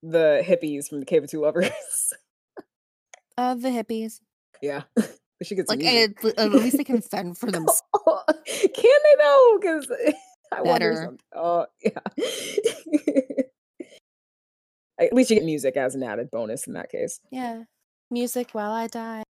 [0.00, 1.70] the hippies from the Cave of Two Lovers?
[3.40, 4.20] Uh the hippies.
[4.60, 6.24] yeah, we should get Like music.
[6.26, 7.82] at, at least they can fend for themselves.
[8.46, 9.58] Can they though?
[9.58, 9.90] Because
[10.52, 10.92] I wonder.
[10.92, 11.04] Better.
[11.06, 12.00] Some, oh yeah.
[14.98, 17.20] At least you get music as an added bonus in that case.
[17.30, 17.62] Yeah.
[18.10, 19.22] Music while I die.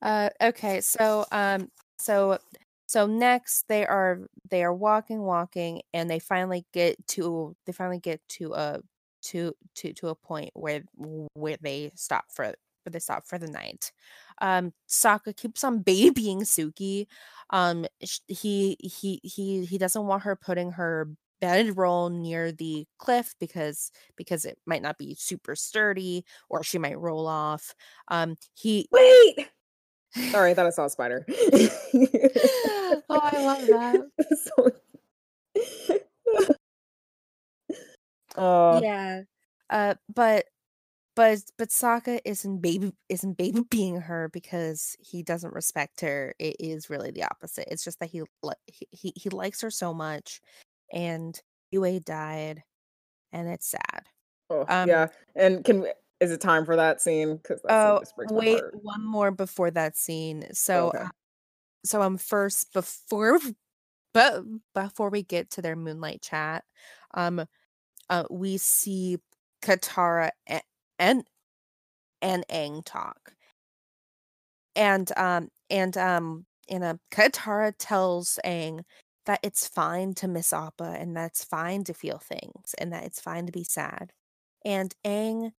[0.00, 1.68] Uh okay, so um
[1.98, 2.38] so
[2.86, 4.20] so next they are
[4.50, 8.80] they are walking walking and they finally get to they finally get to a
[9.22, 10.82] to to to a point where
[11.34, 12.54] where they stop for
[12.92, 13.92] they stop for the night.
[14.40, 17.06] Um Sokka keeps on babying Suki.
[17.50, 21.08] Um he he he he doesn't want her putting her
[21.40, 26.98] bedroll near the cliff because because it might not be super sturdy or she might
[26.98, 27.74] roll off.
[28.08, 29.48] Um he Wait.
[30.30, 31.26] Sorry, I thought I saw a spider.
[31.28, 34.00] oh, I love that.
[34.42, 34.70] so...
[38.36, 39.22] uh, yeah.
[39.68, 40.46] Uh but
[41.16, 46.34] but but Sokka isn't baby isn't baby being her because he doesn't respect her.
[46.38, 47.68] It is really the opposite.
[47.70, 48.22] It's just that he
[48.66, 50.40] he he, he likes her so much
[50.92, 51.40] and
[51.70, 52.62] Yue died
[53.32, 54.02] and it's sad.
[54.50, 55.08] oh, um, yeah.
[55.34, 55.86] And can
[56.20, 57.36] is it time for that scene?
[57.36, 60.46] Because Oh, wait, one more before that scene.
[60.52, 60.98] So, Okay.
[60.98, 61.08] uh,
[61.84, 63.38] so um, first before,
[64.14, 64.42] but
[64.74, 66.64] before we get to their moonlight chat,
[67.14, 67.44] um,
[68.10, 69.18] uh, we see
[69.62, 70.30] Katara
[70.98, 71.24] and
[72.22, 73.34] and Aang talk,
[74.76, 78.82] and um and um and um Katara tells Aang
[79.26, 83.20] that it's fine to miss Appa and that's fine to feel things and that it's
[83.20, 84.12] fine to be sad,
[84.64, 85.52] and Aang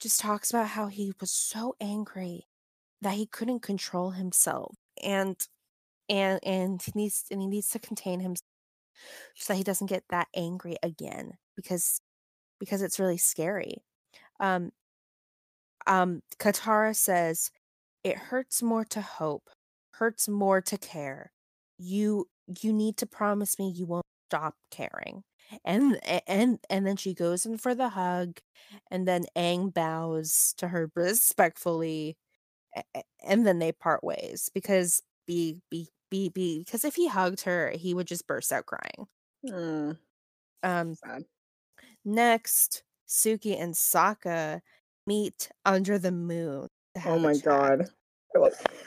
[0.00, 2.44] just talks about how he was so angry
[3.02, 5.36] that he couldn't control himself and
[6.10, 8.42] and and he needs and he needs to contain himself
[9.36, 12.00] so that he doesn't get that angry again because
[12.60, 13.82] because it's really scary
[14.40, 14.72] um
[15.86, 17.50] um katara says
[18.04, 19.50] it hurts more to hope
[19.94, 21.32] hurts more to care.
[21.78, 22.28] You
[22.62, 25.24] you need to promise me you won't stop caring.
[25.64, 28.38] And and and then she goes in for the hug
[28.90, 32.16] and then Aang bows to her respectfully
[33.26, 37.70] and then they part ways because be be be be because if he hugged her
[37.74, 39.06] he would just burst out crying.
[39.44, 39.96] Mm,
[40.62, 41.24] Um, sad.
[42.04, 44.60] next, Suki and Sokka
[45.06, 46.68] meet under the moon.
[47.04, 47.88] Oh my god.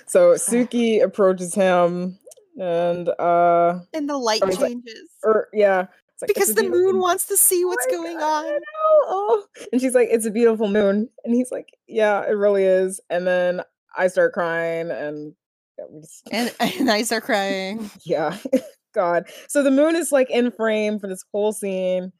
[0.07, 2.17] So Suki approaches him
[2.59, 5.87] and uh And the light Oh, he's like- changes or yeah.
[6.21, 8.61] like, because "It's the moon wants to see what's my going God, on.
[9.07, 12.99] Oh, and she's like, "It's a beautiful moon," and he's like, "Yeah, it really is."
[13.09, 13.61] And then
[13.97, 15.33] I start crying, and
[15.77, 17.89] yeah, we just, And, and I start crying.
[18.03, 18.37] yeah,
[18.93, 19.29] God.
[19.47, 22.11] So the moon is like in frame for this whole scene,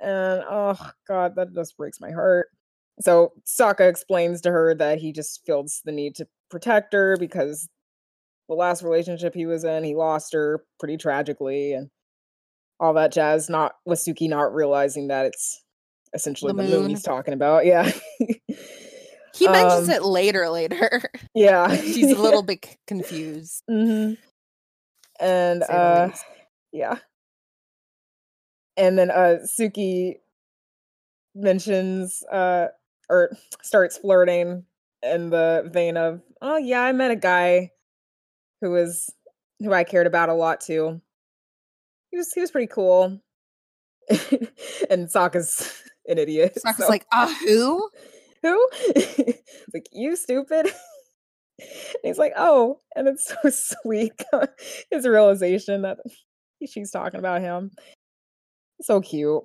[0.00, 0.78] and oh
[1.08, 2.48] God, that just breaks my heart.
[3.00, 7.68] So Sokka explains to her that he just feels the need to protect her because
[8.48, 11.90] the last relationship he was in, he lost her pretty tragically, and
[12.78, 13.48] all that jazz.
[13.50, 15.62] Not with Suki not realizing that it's
[16.12, 16.80] essentially The the, moon.
[16.82, 16.90] moon.
[16.90, 17.64] he's talking about.
[17.66, 17.90] Yeah,
[19.34, 21.02] He mentions Um, it later, later.
[21.34, 21.74] yeah.
[21.74, 23.64] She's a little bit confused.
[23.68, 24.12] hmm
[25.18, 26.10] And uh
[26.72, 26.98] yeah.
[28.76, 30.16] And then uh Suki
[31.34, 32.68] mentions uh
[33.08, 33.30] or
[33.62, 34.64] starts flirting
[35.02, 37.70] in the vein of, "Oh yeah, I met a guy
[38.60, 39.10] who was
[39.60, 41.00] who I cared about a lot too.
[42.10, 43.20] He was he was pretty cool."
[44.90, 46.58] and Sokka's an idiot.
[46.64, 47.90] Sokka's so- like, ah, who?
[48.42, 48.68] who?
[49.72, 50.66] Like, you stupid.
[51.58, 54.12] And he's like, oh, and it's so sweet.
[54.90, 55.98] His realization that
[56.68, 57.70] she's talking about him.
[58.84, 59.42] So cute.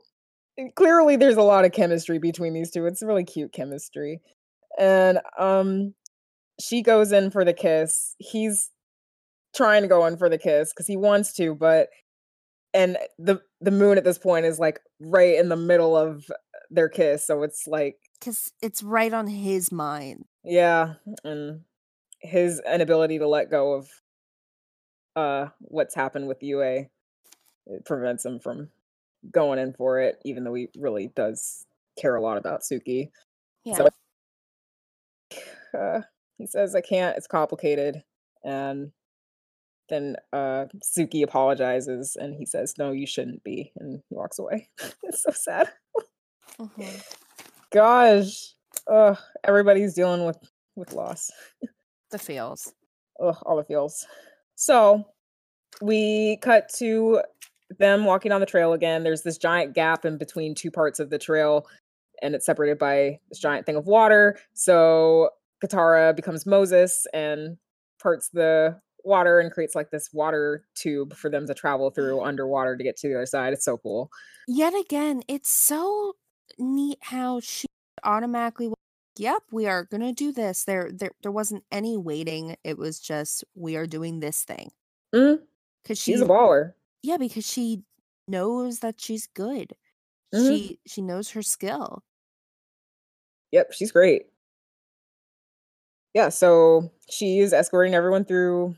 [0.57, 2.85] And clearly there's a lot of chemistry between these two.
[2.85, 4.21] It's really cute chemistry.
[4.77, 5.93] And um
[6.59, 8.15] she goes in for the kiss.
[8.19, 8.69] He's
[9.55, 11.87] trying to go in for the kiss because he wants to, but
[12.73, 16.25] and the the moon at this point is like right in the middle of
[16.69, 17.25] their kiss.
[17.25, 20.25] So it's like Because it's right on his mind.
[20.43, 21.61] yeah, and
[22.19, 23.89] his inability to let go of
[25.15, 28.69] uh what's happened with Yue it prevents him from
[29.31, 31.65] going in for it, even though he really does
[31.99, 33.09] care a lot about Suki.
[33.65, 33.77] Yeah.
[33.77, 33.89] So
[35.77, 36.01] uh,
[36.37, 37.17] he says, "I can't.
[37.17, 38.03] It's complicated,"
[38.43, 38.91] and
[39.89, 44.69] then uh Suki apologizes, and he says, "No, you shouldn't be," and he walks away.
[45.03, 45.71] it's so sad.
[46.59, 47.03] Mhm.
[47.71, 48.53] Gosh,
[48.91, 50.37] ugh, everybody's dealing with
[50.75, 51.29] with loss.
[52.11, 52.73] The feels.
[53.21, 54.07] Ugh, all the feels.
[54.55, 55.05] So
[55.81, 57.21] we cut to
[57.77, 59.03] them walking on the trail again.
[59.03, 61.67] There's this giant gap in between two parts of the trail,
[62.21, 64.39] and it's separated by this giant thing of water.
[64.53, 65.29] So
[65.63, 67.57] Katara becomes Moses and
[68.01, 72.75] parts the water and creates like this water tube for them to travel through underwater
[72.75, 73.53] to get to the other side.
[73.53, 74.09] It's so cool.
[74.47, 76.13] Yet again, it's so
[76.57, 77.67] neat how she
[78.03, 78.75] automatically went,
[79.17, 80.63] Yep, we are gonna do this.
[80.63, 82.55] There there there wasn't any waiting.
[82.63, 84.71] It was just we are doing this thing.
[85.13, 85.39] Mm,
[85.85, 86.73] Cause she she's a baller.
[87.01, 87.83] Yeah, because she
[88.27, 89.73] knows that she's good.
[90.33, 90.47] Mhm.
[90.47, 92.03] She she knows her skill.
[93.51, 94.23] Yep, she's great.
[96.13, 98.75] Yeah, so she's escorting everyone through.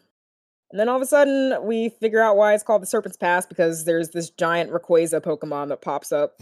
[0.71, 3.45] And then all of a sudden, we figure out why it's called the Serpent's Pass
[3.45, 6.35] because there's this giant Rayquaza Pokemon that pops up.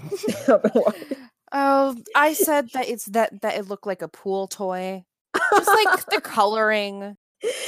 [0.47, 1.17] up in the water.
[1.51, 5.03] Oh, I said that it's that that it looked like a pool toy.
[5.55, 7.17] Just like the coloring.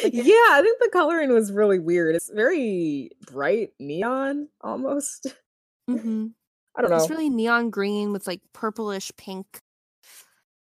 [0.04, 2.16] Like yeah, I think the coloring was really weird.
[2.16, 5.28] It's very bright neon almost.
[5.88, 6.28] hmm
[6.76, 6.98] I don't know.
[6.98, 9.62] It's really neon green with like purplish pink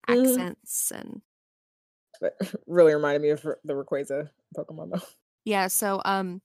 [0.09, 0.25] Mhm.
[0.25, 1.23] accents and
[2.21, 2.37] but
[2.67, 5.07] really reminded me of the Rayquaza Pokemon though.
[5.45, 6.43] yeah, so um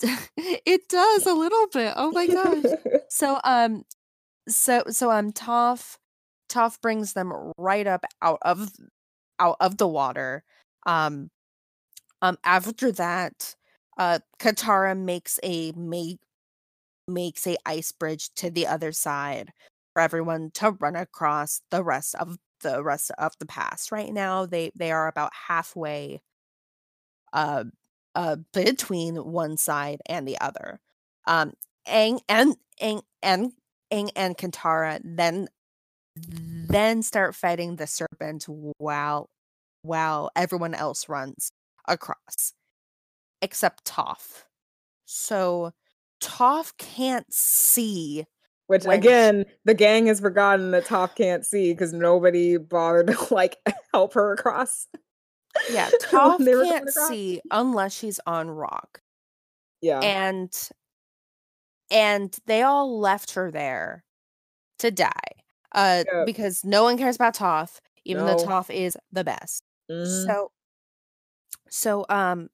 [0.36, 1.92] it does a little bit.
[1.96, 2.64] Oh my gosh.
[3.08, 3.84] So um
[4.48, 5.96] so so um Toph
[6.48, 8.70] Toph brings them right up out of
[9.40, 10.44] out of the water.
[10.86, 11.30] Um
[12.22, 13.54] um after that
[13.98, 16.18] uh Katara makes a make
[17.08, 19.52] makes a ice bridge to the other side
[19.94, 23.92] for everyone to run across the rest of the rest of the pass.
[23.92, 26.20] Right now they they are about halfway
[27.32, 27.64] uh
[28.14, 30.80] uh between one side and the other.
[31.26, 31.52] Um
[31.86, 33.52] Aang and Aang and
[33.92, 35.48] Aang and Katara then
[36.16, 38.44] then start fighting the serpent
[38.78, 39.30] while
[39.82, 41.52] while everyone else runs
[41.88, 42.52] across
[43.42, 44.44] except Toph.
[45.06, 45.72] So
[46.22, 48.26] Toph can't see.
[48.66, 53.56] Which again, the gang has forgotten that Toph can't see because nobody bothered to like
[53.94, 54.86] help her across.
[55.70, 59.00] Yeah, Toph they were going can't see unless she's on rock.
[59.80, 60.00] Yeah.
[60.00, 60.52] And
[61.90, 64.04] and they all left her there
[64.80, 65.12] to die.
[65.74, 66.26] Uh Yep.
[66.26, 68.44] because no one cares about Toph, even though No.
[68.44, 69.62] Toph is the best.
[69.90, 70.26] Mhm.
[70.26, 70.50] So
[71.70, 72.48] so um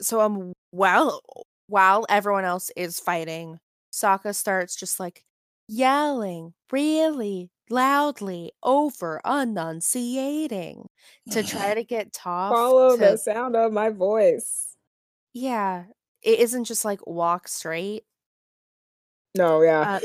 [0.00, 1.20] so um while
[1.66, 3.58] while everyone else is fighting
[3.92, 5.24] Sokka starts just like
[5.68, 10.86] yelling really loudly over enunciating
[11.30, 14.76] to try to get Toph Follow to the sound of my voice.
[15.32, 15.84] yeah
[16.22, 18.04] it isn't just like walk straight
[19.36, 19.98] No, yeah.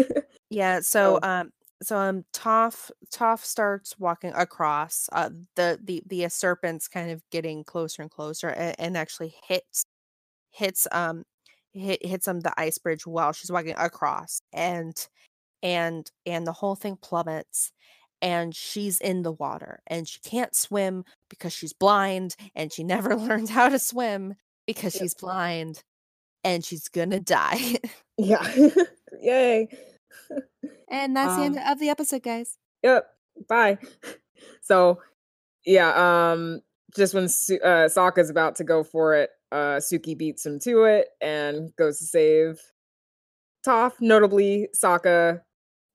[0.50, 1.28] yeah so Oh.
[1.28, 1.50] um
[1.84, 7.22] so um Toph Toph starts walking across uh the the the uh, serpents kind of
[7.30, 9.84] getting closer and closer and, and actually hits
[10.50, 11.24] hits um
[11.72, 15.08] hit hits um the ice bridge while she's walking across and
[15.62, 17.72] and and the whole thing plummets
[18.22, 23.16] and she's in the water and she can't swim because she's blind and she never
[23.16, 24.34] learned how to swim
[24.66, 25.82] because she's blind
[26.42, 27.76] and she's gonna die
[28.18, 28.46] yeah.
[29.20, 29.68] Yay.
[30.88, 33.06] And that's the end Um, of the episode guys Yep.
[33.48, 33.78] Bye.
[34.62, 35.00] So,
[35.64, 36.60] yeah, um
[36.96, 41.08] just when uh Sokka's about to go for it, uh Suki beats him to it
[41.20, 42.60] and goes to save
[43.66, 43.94] Toph.
[44.00, 45.40] Notably, Sokka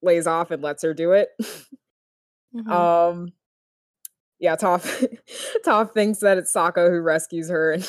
[0.01, 1.29] lays off and lets her do it.
[2.55, 2.71] Mhm.
[2.71, 3.33] Um
[4.39, 4.85] yeah, Toph
[5.65, 7.83] Toph thinks that it's Sokka who rescues her and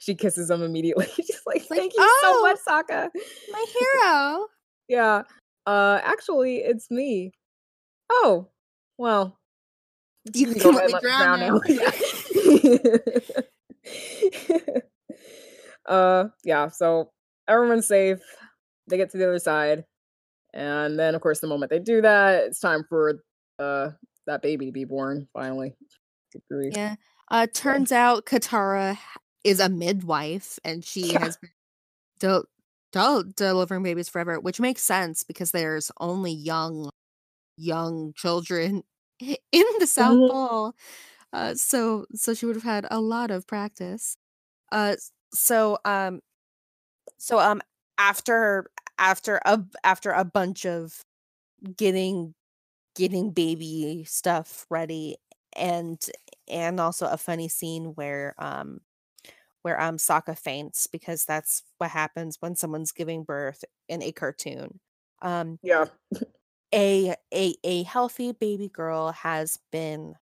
[0.00, 1.06] she kisses him immediately.
[1.14, 3.10] She's like, like, "Thank you so "Oh." much, Sokka."
[3.52, 4.46] my hero
[4.88, 5.22] Yeah.
[5.66, 7.32] Uh actually, it's me.
[8.10, 8.48] Oh.
[8.98, 9.38] Well.
[10.34, 11.60] You can can go let ahead me and drown now.
[15.86, 17.10] uh yeah, so
[17.48, 18.20] everyone's safe.
[18.88, 19.84] They get to the other side.
[20.52, 23.22] And then of course the moment they do that, it's time for
[23.58, 23.90] uh
[24.26, 25.74] that baby to be born finally.
[26.50, 26.96] Yeah.
[27.30, 28.98] Uh turns out Katara
[29.44, 31.20] is a midwife and she Yeah.
[31.20, 31.50] has been
[32.92, 36.90] del- del- delivering babies forever, which makes sense because there's only young
[37.58, 38.82] young children
[39.20, 40.30] in the South Mhm.
[40.30, 40.74] Pole.
[41.32, 44.16] Uh so so she would have had a lot of practice.
[44.72, 44.96] Uh
[45.34, 46.20] so um
[47.18, 47.60] so um
[47.98, 48.66] after
[48.98, 51.02] after a after a bunch of
[51.76, 52.34] getting
[52.96, 55.16] getting baby stuff ready
[55.56, 56.00] and
[56.48, 58.80] and also a funny scene where um
[59.62, 64.80] where um Sokka faints because that's what happens when someone's giving birth in a cartoon.
[65.22, 65.86] Um Yeah.
[66.74, 70.14] a a a healthy baby girl has been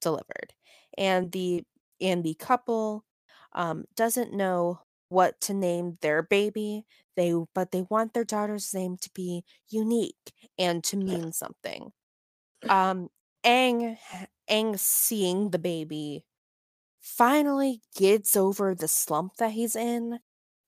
[0.00, 0.54] delivered
[0.98, 1.64] and the
[2.00, 3.04] and the couple
[3.54, 6.86] um doesn't know what to name their baby
[7.16, 11.92] they but they want their daughter's name to be unique and to mean something
[12.68, 13.08] um
[13.44, 13.98] Aang
[14.50, 16.24] Aang seeing the baby
[17.00, 20.18] finally gets over the slump that he's in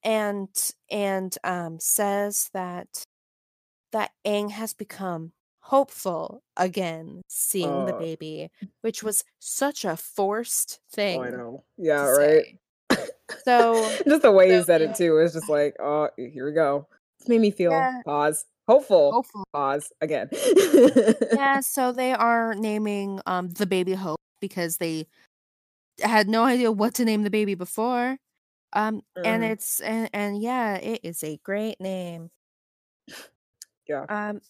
[0.05, 0.49] and
[0.91, 3.05] and um says that
[3.93, 7.99] that Aang has become hopeful again seeing the Uh.
[7.99, 8.51] baby
[8.81, 11.65] which was such a forced thing Oh, I know.
[11.79, 12.59] Yeah, right.
[12.91, 13.07] say.
[13.45, 13.75] so
[14.09, 14.91] just the way so, said yeah.
[14.91, 16.87] it too is just like, oh, here we go.
[17.19, 18.01] This made me feel Yeah.
[18.05, 18.45] pause.
[18.69, 19.13] Hopeful.
[19.13, 20.29] hopeful Pause again.
[21.33, 25.07] yeah so they are naming um the baby hope because they
[26.01, 28.17] had no idea what to name the baby before
[28.73, 29.51] um and Mhm.
[29.51, 32.31] it's and, and yeah it is a great name
[33.89, 34.05] Yeah.
[34.09, 34.41] um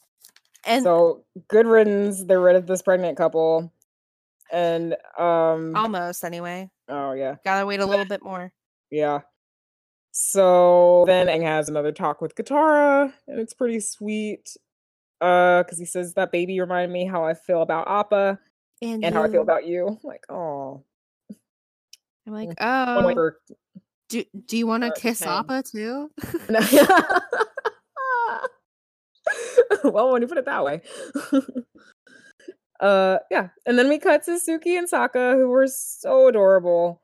[0.64, 2.22] and so good riddance.
[2.24, 3.72] They're rid of this pregnant couple.
[4.52, 7.36] And um almost anyway oh yeah.
[7.44, 8.52] gotta wait a little bit more
[8.90, 9.20] Yeah.
[10.12, 14.56] So then Aang has another talk with Katara, and it's pretty sweet.
[15.22, 18.38] Uh, because he says that baby reminded me how I feel about Appa
[18.82, 19.86] and, and how I feel about you.
[19.86, 20.82] I'm like, oh,
[22.26, 23.38] i'm like oh, for
[24.08, 25.40] do, do you want to kiss Aang.
[25.40, 26.10] appa too
[29.84, 30.80] well, when you put it that way.
[32.80, 37.02] uh, yeah, and then we cut to Suki and Sokka, who were so adorable.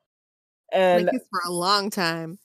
[0.73, 2.39] And for a long time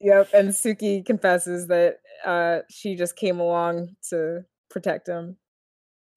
[0.00, 5.38] Yep, and Suki confesses that uh she just came along to protect him.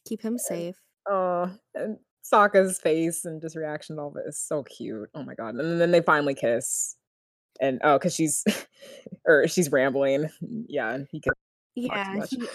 [0.05, 0.75] keep him safe
[1.09, 1.97] Uh and
[2.33, 5.09] Sokka's face and just reaction to all of it is so cute.
[5.13, 5.55] Oh my god.
[5.55, 6.95] And then they finally kiss.
[7.61, 8.43] And oh, because she's
[9.25, 10.29] or she's rambling.
[10.67, 11.33] Yeah, and he can
[11.75, 12.29] yeah too much.
[12.31, 12.47] he-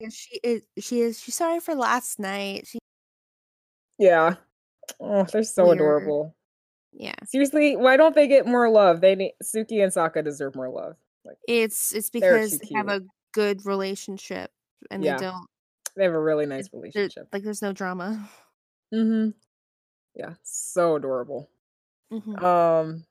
[0.00, 2.78] yeah, she is she is she's sorry for last night she
[3.98, 4.34] yeah.
[5.00, 5.76] Oh, they're so Weird.
[5.78, 6.34] adorable.
[6.92, 9.00] yeah Seriously, why don't they get more love?
[9.00, 10.96] They need Suki and Sokka deserve more love.
[11.24, 13.00] Like It's it's because they have a
[13.32, 14.50] good relationship
[14.90, 15.16] and Yeah.
[15.16, 15.46] they don't
[15.96, 17.28] they have a really nice relationship.
[17.32, 18.28] like there's no drama.
[18.94, 19.30] Mm-hmm.
[20.14, 21.50] Yeah, so adorable.
[22.12, 22.42] Mhm.
[22.42, 23.06] Um,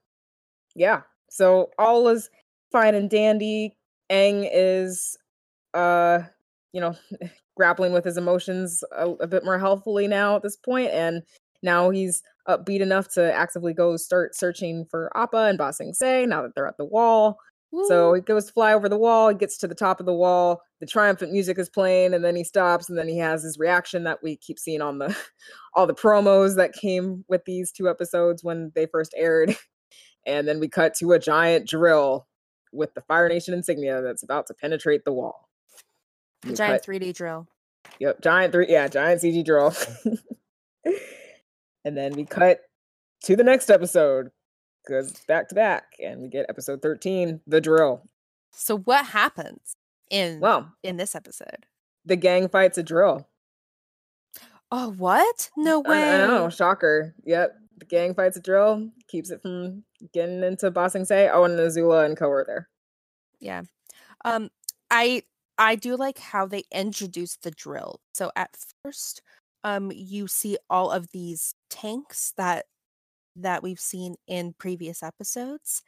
[0.76, 1.02] yeah.
[1.30, 2.30] So all is
[2.72, 3.78] fine and dandy.
[4.12, 5.18] Aang is,
[5.74, 6.22] uh,
[6.74, 6.96] you know,
[7.58, 11.24] grappling with his emotions a, a bit more healthfully now at this point, and
[11.64, 16.26] now he's upbeat enough to actively go start searching for Appa and Ba Sing Se
[16.26, 17.40] now that they're at the wall.
[17.88, 20.14] So he goes to fly over the wall, he gets to the top of the
[20.14, 23.58] wall, the triumphant music is playing, and then he stops, and then he has his
[23.58, 25.18] reaction that we keep seeing on the
[25.74, 29.56] all the promos that came with these two episodes when they first aired.
[30.26, 32.28] And then we cut to a giant drill
[32.72, 35.50] with the Fire Nation insignia that's about to penetrate the wall.
[36.44, 37.46] the giant cut- 3D drill.
[38.00, 39.76] Yep, giant three, yeah, giant CG drill.
[41.84, 42.60] and then we cut
[43.26, 44.32] to the next episode
[44.86, 48.04] because back to back, and we get episode 13, the drill.
[48.52, 49.76] So what happens
[50.10, 51.66] in Well, in this episode?
[52.06, 53.28] the gang fights a drill.
[54.72, 55.50] Oh, what?
[55.56, 56.14] No I- way.
[56.14, 57.14] I, know, shocker.
[57.26, 59.84] Yep, the gang fights a drill, keeps it from
[60.14, 61.30] getting into Ba Sing Se.
[61.32, 62.70] Oh, and Azula and Co are there.
[63.40, 63.64] Yeah.
[64.26, 64.50] Um
[64.90, 65.24] I
[65.58, 68.00] I do like how they introduce the drill.
[68.14, 69.22] So at first,
[69.64, 72.66] um you see all of these tanks that
[73.36, 75.82] that we've seen in previous episodes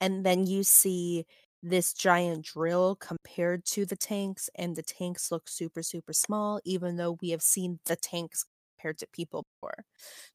[0.00, 1.24] and then you see
[1.62, 6.96] this giant drill compared to the tanks and the tanks look super super small even
[6.96, 8.44] though we have seen the tanks
[8.82, 9.84] compared to people before.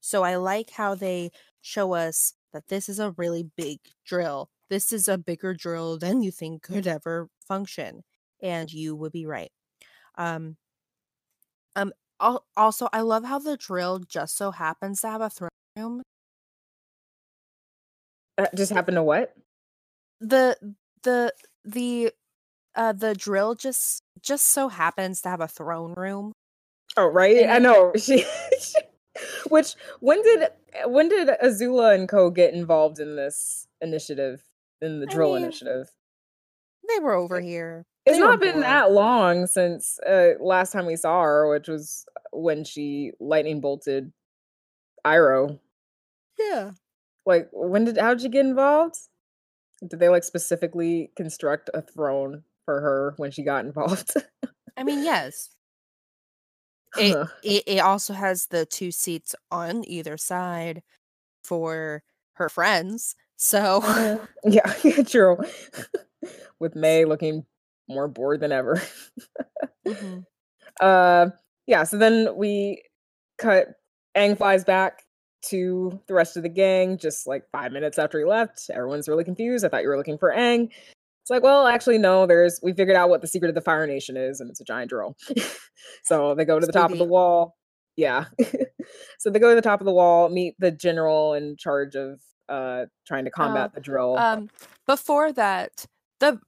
[0.00, 1.30] So I like how they
[1.60, 4.50] show us that this is a really big drill.
[4.70, 8.02] This is a bigger drill than you think could ever function,
[8.42, 9.50] and you would be right.
[10.16, 10.56] Um,
[11.76, 11.92] um.
[12.56, 16.02] Also, I love how the drill just so happens to have a throne room.
[18.38, 19.34] That just happened to what?
[20.20, 20.56] The
[21.02, 21.34] the
[21.64, 22.12] the
[22.74, 26.32] uh the drill just just so happens to have a throne room.
[26.96, 27.48] Oh, right.
[27.48, 27.92] I know.
[27.98, 28.24] She,
[29.48, 30.48] which when did
[30.86, 34.42] when did Azula and Co get involved in this initiative
[34.80, 35.90] in the I drill mean, initiative?
[36.88, 37.84] They were over here.
[38.06, 42.06] It's They not been that long since uh, last time we saw her, which was
[42.32, 44.12] when she lightning bolted
[45.04, 45.58] Iroh.
[46.38, 46.70] Yeah.
[47.28, 48.96] Like, when did how did she get involved?
[49.86, 54.14] Did they like specifically construct a throne for her when she got involved?
[54.76, 55.50] I mean, yes.
[56.96, 57.26] It, Huh.
[57.42, 60.82] it it also has the two seats on either side
[61.44, 62.02] for
[62.34, 63.16] her friends.
[63.36, 65.38] So Uh, yeah, yeah, true.
[66.60, 67.46] With Mai looking
[67.88, 68.80] more bored than ever.
[69.86, 70.24] Mhm.
[70.80, 71.30] Uh,
[71.66, 71.84] yeah.
[71.84, 72.82] So then we
[73.38, 73.68] cut.
[74.16, 75.04] Aang flies back
[75.42, 78.70] to the rest of the gang just like five minutes after he left.
[78.72, 79.64] Everyone's really confused.
[79.64, 80.70] I thought you were looking for Aang.
[81.22, 82.26] It's like, well, actually, no.
[82.26, 84.64] There's we figured out what the secret of the Fire Nation is, and it's a
[84.64, 85.14] giant drill.
[86.04, 87.56] so they go to the top of the wall.
[87.96, 88.26] Yeah.
[89.18, 92.20] so they go to the top of the wall, meet the general in charge of
[92.48, 94.16] uh trying to combat the drill.
[94.16, 94.48] um
[94.86, 95.84] before that,
[96.20, 96.40] the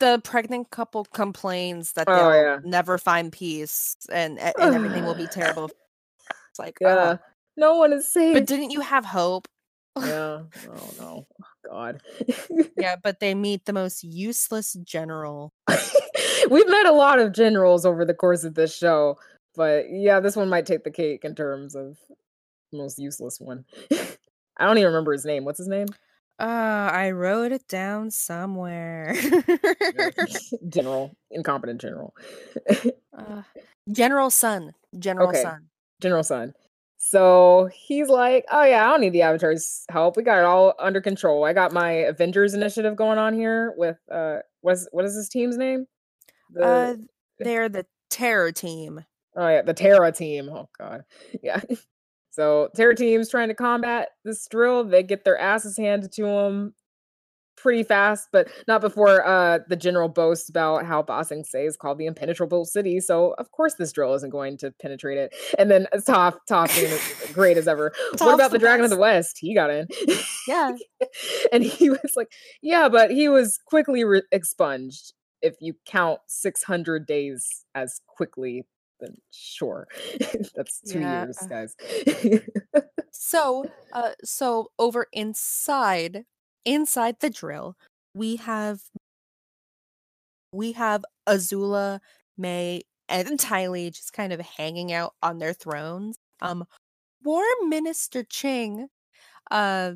[0.00, 2.58] the pregnant couple complains that Oh, they'll yeah.
[2.62, 5.70] never find peace and and everything will be terrible.
[6.50, 6.86] It's like, oh.
[6.86, 7.16] yeah.
[7.56, 8.34] No one is safe.
[8.34, 9.46] but didn't you have hope?
[9.98, 10.40] yeah.
[10.68, 11.26] Oh no.
[11.42, 12.00] Oh, God.
[12.76, 15.52] Yeah, but they meet the most useless general.
[16.50, 19.16] We've met a lot of generals over the course of this show,
[19.54, 21.96] but yeah, this one might take the cake in terms of
[22.72, 23.64] most useless one.
[24.58, 25.44] I don't even remember his name.
[25.44, 25.86] What's his name?
[26.40, 29.14] Uh, I wrote it down somewhere.
[30.68, 32.14] General, incompetent general.
[33.16, 33.42] uh,
[33.90, 34.74] General Sun.
[34.98, 35.42] General Okay.
[35.42, 35.66] Sun.
[36.00, 36.54] general Sun.
[37.06, 40.16] So he's like, "Oh yeah, I don't need the Avatar's help.
[40.16, 41.44] We got it all under control.
[41.44, 45.58] I got my Avengers initiative going on here with uh, what's what is his team's
[45.58, 45.86] name?
[46.50, 46.94] The- Uh,
[47.38, 49.04] they're the terror team.
[49.36, 50.48] Oh yeah, the Terra team.
[50.48, 51.04] Oh god.
[51.42, 51.60] Yeah.
[52.30, 54.82] So Terra team's trying to combat this drill.
[54.82, 56.74] They get their asses handed to them
[57.64, 61.76] pretty fast, but not before uh the general boasts about how Ba Sing Se is
[61.76, 63.00] called the impenetrable city.
[63.00, 65.34] So of course this drill isn't going to penetrate it.
[65.58, 67.92] And then uh, Toph, Toph being as great as ever.
[68.18, 68.96] what about the the Dragon of the.
[68.98, 69.38] West?
[69.40, 69.88] He got in.
[70.46, 70.72] Yeah.
[71.52, 72.28] and he was like,
[72.62, 75.14] yeah, but he was quickly re- expunged.
[75.42, 78.64] If you count 600 days as quickly,
[79.00, 79.88] then sure.
[80.54, 81.24] That's two Yeah.
[81.24, 81.74] years, guys.
[83.10, 86.24] So, uh, so over inside,
[86.64, 87.76] inside the drill,
[88.14, 88.80] we have
[90.52, 92.00] we have Azula,
[92.36, 96.16] Mai, and Ty Lee just kind of hanging out on their thrones.
[96.40, 96.64] Um,
[97.24, 98.88] War Minister Ching,
[99.50, 99.92] uh,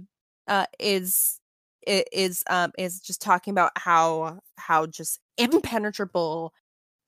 [0.49, 1.41] uh, is
[1.87, 6.53] is um is just talking about how how just impenetrable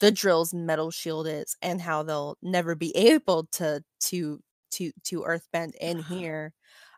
[0.00, 4.40] the drill's metal shield is and how they'll never be able to to
[4.72, 6.52] to to earthbend in here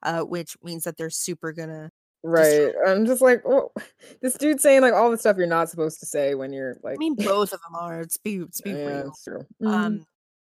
[0.05, 1.91] uh which means that they're super gonna
[2.23, 2.73] right.
[2.87, 3.73] I'm just like, oh,
[4.23, 6.95] this dude saying like all the stuff you're not supposed to say when you're like,
[6.95, 9.47] i mean both of them are let's be let's be yeah, real it's true.
[9.67, 10.07] um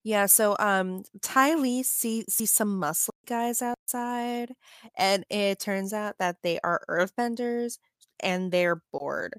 [0.03, 4.53] yeah so um ty lee see sees some muscle guys outside
[4.97, 7.77] and it turns out that they are earthbenders
[8.19, 9.35] and they're bored.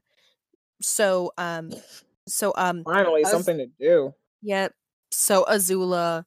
[0.82, 1.70] So um
[2.27, 4.15] so um Finally, Az- something to do.
[4.43, 4.73] Yep.
[5.11, 6.24] So Azula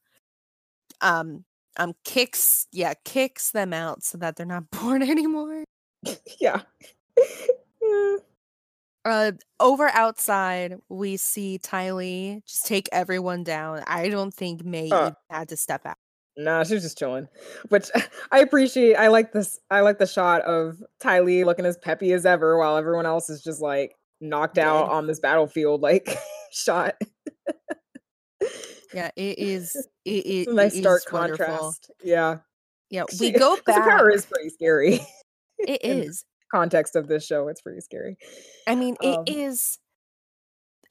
[1.01, 1.45] um
[1.77, 5.52] um kicks yeah, kicks them out so that they're not bored anymore.
[6.39, 6.61] yeah.
[9.05, 13.83] Uh over outside we see Ty Lee just take everyone down.
[13.85, 15.11] I don't think Mai Uh.
[15.29, 15.97] had to step out.
[16.37, 17.27] Nah, she was just chilling.
[17.69, 17.89] Which
[18.31, 18.95] I appreciate.
[18.95, 19.59] I like this.
[19.69, 23.29] I like the shot of Ty Lee looking as peppy as ever, while everyone else
[23.29, 26.17] is just like knocked out on this battlefield, like
[26.51, 26.95] shot.
[28.93, 29.75] Yeah, it is
[30.05, 31.45] it, it, nice it stark is wonderful.
[31.45, 31.91] contrast.
[32.03, 32.37] Yeah,
[32.89, 33.83] Yeah, we She- go back.
[33.87, 35.01] power is pretty scary.
[35.67, 36.25] It is.
[36.53, 38.17] Context of this show, it's pretty scary.
[38.67, 39.79] I mean, it Um, is.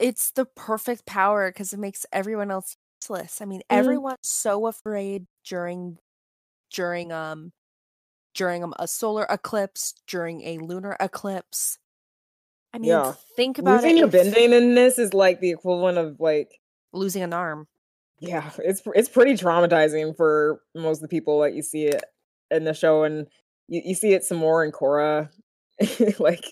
[0.00, 3.40] It's the perfect power because it makes everyone else useless.
[3.40, 3.76] I mean, Mhm.
[3.78, 5.98] everyone's so afraid during,
[6.70, 7.52] during um,
[8.34, 11.78] during um, a solar eclipse, during a lunar eclipse.
[12.72, 13.12] I mean, Yeah.
[13.36, 14.04] think about Losing it.
[14.04, 16.58] a bending in this is like the equivalent of like
[16.92, 17.68] losing an arm.
[18.20, 22.02] yeah, it's it's pretty traumatizing for most of the people that you see it
[22.50, 23.28] in the show, and
[23.72, 25.30] you, you see it some more in Korra.
[26.20, 26.44] like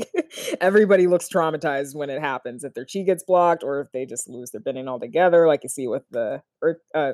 [0.60, 4.28] everybody looks traumatized when it happens if their chi gets blocked or if they just
[4.28, 7.12] lose their bending altogether, like you see with the Earth, uh,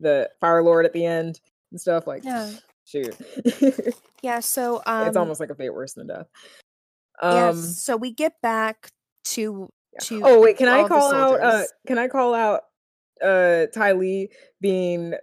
[0.00, 2.06] the Fire Lord at the end and stuff.
[2.06, 2.50] Like, Yeah.
[2.84, 3.16] shoot,
[4.22, 4.40] Yeah.
[4.40, 6.26] So um, it's almost like a fate worse than death.
[7.22, 7.48] yeah.
[7.50, 8.88] Um, So we get back
[9.26, 9.68] to
[10.00, 10.20] to.
[10.24, 11.40] Oh wait, can I call out?
[11.40, 12.62] Uh, can I call out
[13.22, 14.28] uh Ty Lee
[14.60, 15.14] being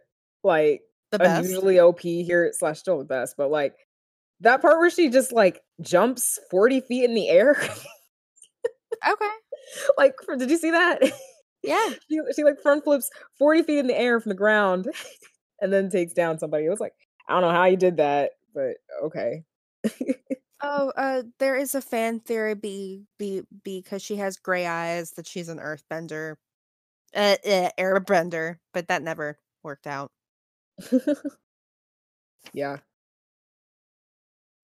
[0.44, 0.82] like
[1.12, 1.46] the best.
[1.46, 3.76] unusually OP here slash still the best, but like
[4.42, 7.58] that part where she just like jumps forty feet in the air.
[9.08, 9.30] Okay.
[9.98, 11.02] like, for, did you see that?
[11.64, 11.90] Yeah.
[12.10, 14.88] she she like front flips forty feet in the air from the ground,
[15.62, 16.66] and then takes down somebody.
[16.66, 16.94] It was like
[17.28, 19.44] I don't know how you did that, but okay.
[20.64, 25.26] Oh, uh, there is a fan theory be be because she has gray eyes that
[25.26, 26.36] she's an earthbender,
[27.16, 30.12] uh, uh airbender, but that never worked out.
[32.53, 32.80] yeah.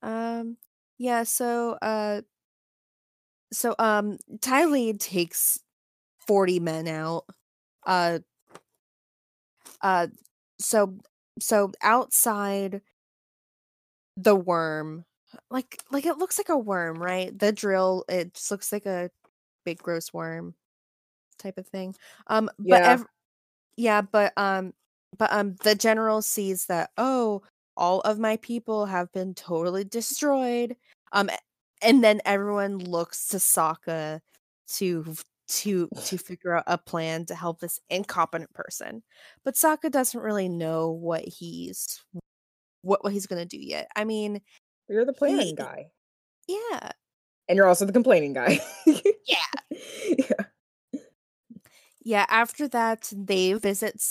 [0.01, 0.57] Um,
[0.97, 1.23] yeah.
[1.23, 2.21] So, uh,
[3.51, 5.59] so um, Ty Lee takes
[6.27, 7.25] forty men out.
[7.85, 8.19] Uh,
[9.81, 10.07] uh,
[10.59, 10.97] so
[11.39, 12.81] so outside
[14.15, 15.05] the worm,
[15.49, 17.38] like like it looks like a worm, right?
[17.38, 19.09] The drill, it just looks like a
[19.65, 20.55] big gross worm
[21.39, 21.95] type of thing.
[22.27, 22.85] Um, but Yeah.
[22.85, 23.05] ev-
[23.77, 24.73] yeah, but um,
[25.17, 27.41] but um, the general sees that oh,
[27.75, 30.75] all of my people have been totally destroyed.
[31.13, 31.29] Um,
[31.81, 34.19] and then everyone looks to Sokka
[34.75, 35.15] to
[35.47, 39.03] to to figure out a plan to help this incompetent person.
[39.45, 42.03] But Sokka doesn't really know what he's
[42.81, 43.88] what what he's gonna do yet.
[43.95, 44.41] I mean,
[44.89, 45.88] You're the planning He- guy,
[46.47, 46.91] yeah,
[47.47, 48.59] and you're also the complaining guy.
[48.85, 49.39] Yeah.
[50.17, 51.01] yeah.
[52.03, 52.25] yeah.
[52.29, 54.01] After that, they visit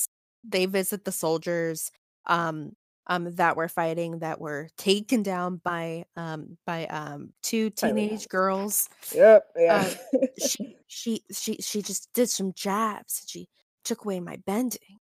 [0.49, 1.91] they visit the soldiers
[2.27, 2.73] um
[3.07, 8.89] um that were fighting that were taken down by um by um two teenage girls.
[9.15, 9.47] Yep.
[9.57, 9.89] Yeah.
[10.39, 13.49] she she she she just did some jabs and she
[13.85, 14.99] took away my bending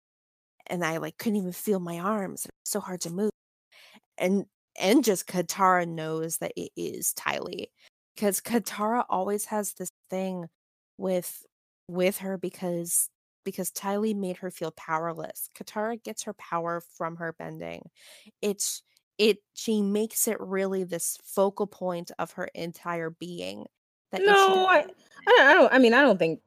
[0.67, 3.31] and i like couldn't even feel my arms it was so hard to move
[4.19, 4.45] and
[4.81, 7.71] and just katara knows that it is ty lee
[8.15, 10.47] because katara always has this thing
[10.99, 11.45] with
[11.89, 13.09] with her because
[13.45, 17.89] because ty lee made her feel powerless katara gets her power from her bending
[18.41, 18.83] it's
[19.19, 23.67] it she makes it really this focal point of her entire being
[24.11, 24.85] that no, I,
[25.27, 26.41] I don't- I mean, I don't think.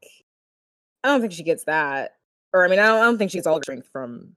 [1.04, 2.12] I don't think she gets that.
[2.54, 4.36] Or I mean, I don't, I don't think she gets all the strength from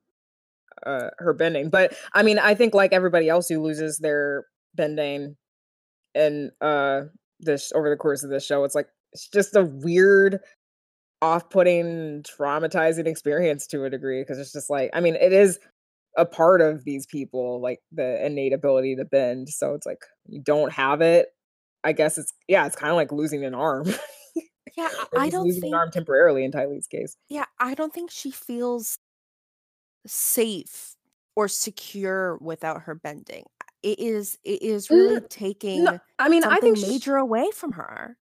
[0.86, 1.68] uh her bending.
[1.70, 5.36] But I mean, I think like everybody else who loses their bending
[6.14, 7.02] and uh
[7.40, 10.40] this over the course of this show, it's like it's just a weird
[11.22, 15.58] off-putting traumatizing experience to a degree because it's just like i mean it is
[16.16, 20.40] a part of these people like the innate ability to bend so it's like you
[20.40, 21.28] don't have it
[21.84, 23.84] i guess it's yeah it's kind of like losing an arm
[24.76, 25.74] Yeah, I- don't losing think.
[25.74, 27.16] an arm temporarily in Ty Lee's case.
[27.28, 28.96] Yeah, I don't think she feels
[30.06, 30.94] safe
[31.36, 33.44] or secure without her bending.
[33.82, 34.38] It is.
[34.44, 38.16] It is really taking No, I mean, I think major away from her,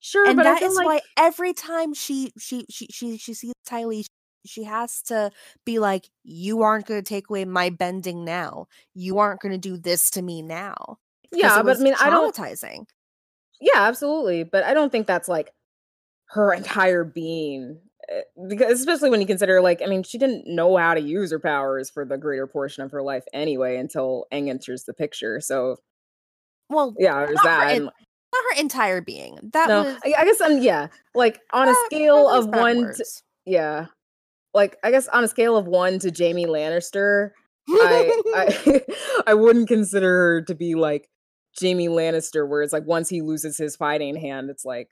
[0.00, 3.84] sure, and that is like why every time she she she she she sees Ty
[3.84, 4.06] Lee,
[4.46, 5.30] she has to
[5.64, 8.66] be like, "You aren't going to take away my bending now.
[8.94, 10.98] You aren't going to do this to me now."
[11.32, 12.34] yeah, but I mean, I don't.
[12.34, 12.86] traumatizing.
[13.60, 15.52] Yeah, absolutely, but I don't think that's like
[16.26, 17.80] her entire being.
[18.08, 21.30] eh, Because especially when you consider, like, I mean, she didn't know how to use
[21.32, 25.40] her powers for the greater portion of her life anyway until Aang enters the picture.
[25.40, 25.78] So
[26.70, 27.76] Well, yeah, there's that.
[27.76, 27.90] and-
[28.32, 29.38] not her entire being.
[29.52, 30.88] That no, was I, guess I'm yeah.
[31.14, 33.04] Like on a scale of one, to,
[33.46, 33.86] yeah.
[34.54, 37.30] Like I guess on a scale of one to Jaime Lannister,
[37.68, 38.80] I I
[39.26, 41.08] I wouldn't consider her to be like
[41.60, 44.88] Jaime Lannister, where it's like once he loses his fighting hand, it's like,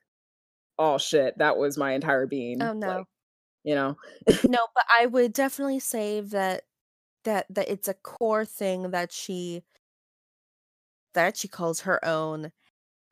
[0.78, 2.62] oh shit, that was my entire being.
[2.62, 2.86] Oh, no.
[2.86, 3.06] like,
[3.64, 3.96] you know.
[4.28, 6.62] no, but I would definitely say that
[7.24, 9.62] that that it's a core thing that she
[11.14, 12.52] that she calls her own,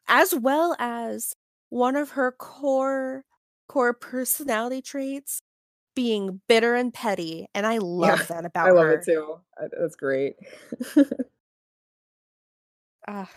[0.08, 1.34] as well as
[1.70, 3.24] one of her core
[3.68, 5.40] core personality traits
[5.96, 8.72] being bitter and petty, and I love that about her.
[8.72, 8.94] I love her.
[8.94, 9.36] it too.
[9.78, 10.34] That's great.
[13.06, 13.28] Ah,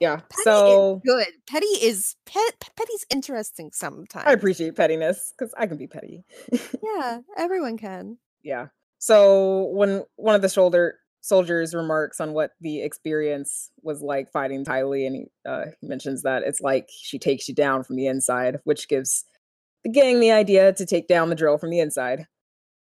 [0.00, 0.16] yeah.
[0.16, 1.26] petty So is good.
[1.48, 2.70] Petty is pet.
[2.76, 4.26] Petty's interesting sometimes.
[4.26, 6.24] I appreciate pettiness because I can be petty.
[6.82, 8.18] Yeah, everyone can.
[8.42, 8.68] yeah.
[8.98, 14.64] So when one of the shoulder soldiers remarks on what the experience was like fighting
[14.64, 18.06] Ty Lee, and he, uh, mentions that it's like she takes you down from the
[18.06, 19.24] inside, which gives
[19.84, 22.26] the gang the idea to take down the drill from the inside.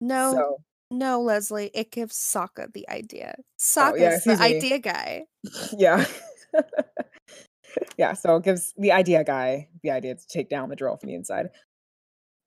[0.01, 0.57] No, So
[0.93, 1.71] no, Leslie.
[1.73, 3.35] It gives Sokka the idea.
[3.77, 4.43] Oh, yeah, the me.
[4.43, 5.23] idea guy.
[5.77, 6.05] yeah.
[7.97, 11.07] yeah, so it gives the idea guy the idea to take down the drill from
[11.07, 11.49] the inside.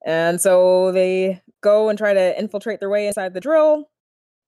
[0.05, 3.89] And so they go and try to infiltrate their way inside the drill.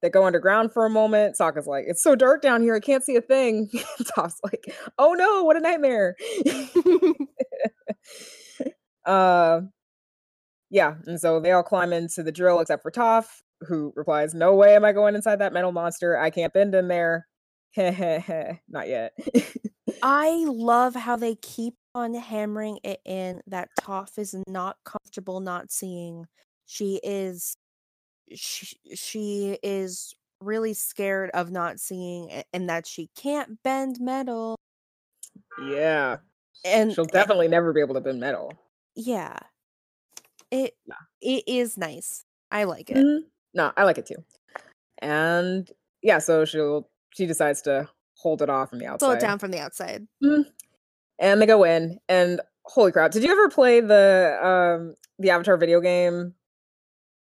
[0.01, 1.35] They go underground for a moment.
[1.38, 3.69] Sokka's like, it's so dark down here, I can't see a thing.
[4.15, 6.15] Toph's like, oh no, what a nightmare.
[9.05, 9.61] uh
[10.71, 14.55] yeah, and so they all climb into the drill except for Toph, who replies, No
[14.55, 16.17] way am I going inside that metal monster.
[16.17, 17.27] I can't bend in there.
[17.77, 19.13] Not yet.
[20.03, 25.71] I love how they keep on hammering it in that Toph is not comfortable not
[25.71, 26.26] seeing.
[26.65, 27.55] She is
[28.34, 34.56] she, she is really scared of not seeing and that she can't bend metal
[35.68, 36.18] yeah.
[36.64, 38.53] and She'll definitely never be able to bend metal.
[38.95, 39.38] yeah.
[40.51, 40.95] It Yeah.
[41.22, 42.26] it is nice.
[42.51, 42.97] I like it.
[42.97, 43.19] Mhm.
[43.53, 44.23] No, I like it too.
[44.99, 45.69] And
[46.01, 49.06] yeah, so she'll she decides to hold it off from the outside.
[49.06, 50.07] Slow it down from the outside.
[51.19, 55.57] and they go in and holy crap did you ever play the um the avatar
[55.57, 56.34] video game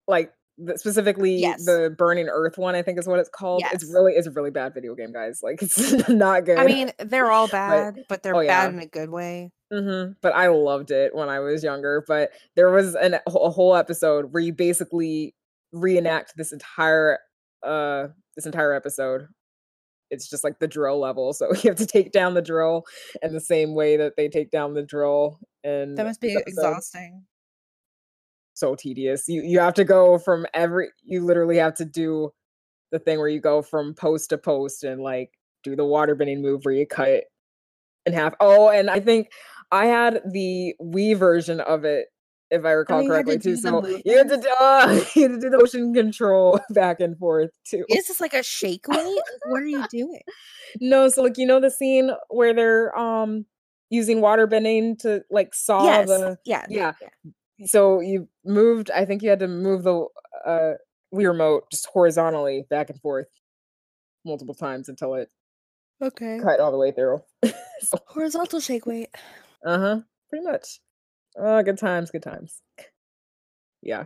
[0.08, 0.32] like
[0.76, 1.66] specifically Yes.
[1.66, 4.52] the burning earth one i think is what it's called it's really it's a really
[4.52, 8.36] bad video game guys like it's not good I mean, they're all bad, but they're
[8.36, 8.66] oh, yeah.
[8.66, 9.52] bad in a good way.
[9.72, 12.04] hmm But I loved it when I was younger.
[12.08, 15.34] But there was an, a whole episode where you basically
[15.72, 17.20] reenact this entire
[17.64, 19.28] uh this entire episode.
[20.10, 22.84] It's just like the drill level, so you have to take down the drill
[23.22, 25.40] in the same way that they take down the drill.
[25.64, 27.24] And That must be exhausting.
[28.54, 29.28] So tedious.
[29.28, 30.90] You you have to go from every.
[31.04, 32.32] You literally have to do
[32.92, 35.32] the thing where you go from post to post and like
[35.64, 37.24] do the water bending move where you cut
[38.06, 38.34] in half.
[38.40, 39.30] Oh, and I think
[39.72, 42.08] I had the Wii version of it,
[42.50, 43.56] if I recall you had to correctly, too.
[43.56, 47.18] So you had to do, uh, you had to do the motion control back and
[47.18, 47.86] forth too.
[47.90, 49.22] Is this like a shake weight?
[49.46, 50.22] What are you doing?
[50.80, 53.46] No, so like you know the scene where they're um
[53.90, 56.08] using water bending to like saw yes.
[56.08, 56.66] the yeah.
[56.70, 56.94] yeah.
[57.66, 58.92] So you moved.
[58.92, 60.08] I think you had to move the
[60.46, 60.74] uh
[61.14, 63.28] Wii remote just horizontally back and forth
[64.26, 65.30] multiple times until it
[66.02, 66.40] Okay.
[66.42, 67.22] cut all the way through.
[68.08, 69.10] Horizontal shake weight.
[69.66, 70.00] Uh huh.
[70.30, 70.80] Pretty much.
[71.38, 72.62] Oh, good times, good times.
[73.82, 74.06] Yeah.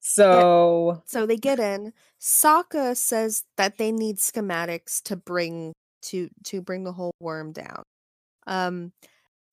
[0.00, 1.92] So So they get in.
[2.20, 5.72] Sokka says that they need schematics to bring
[6.02, 7.82] to to bring the whole worm down.
[8.46, 8.92] Um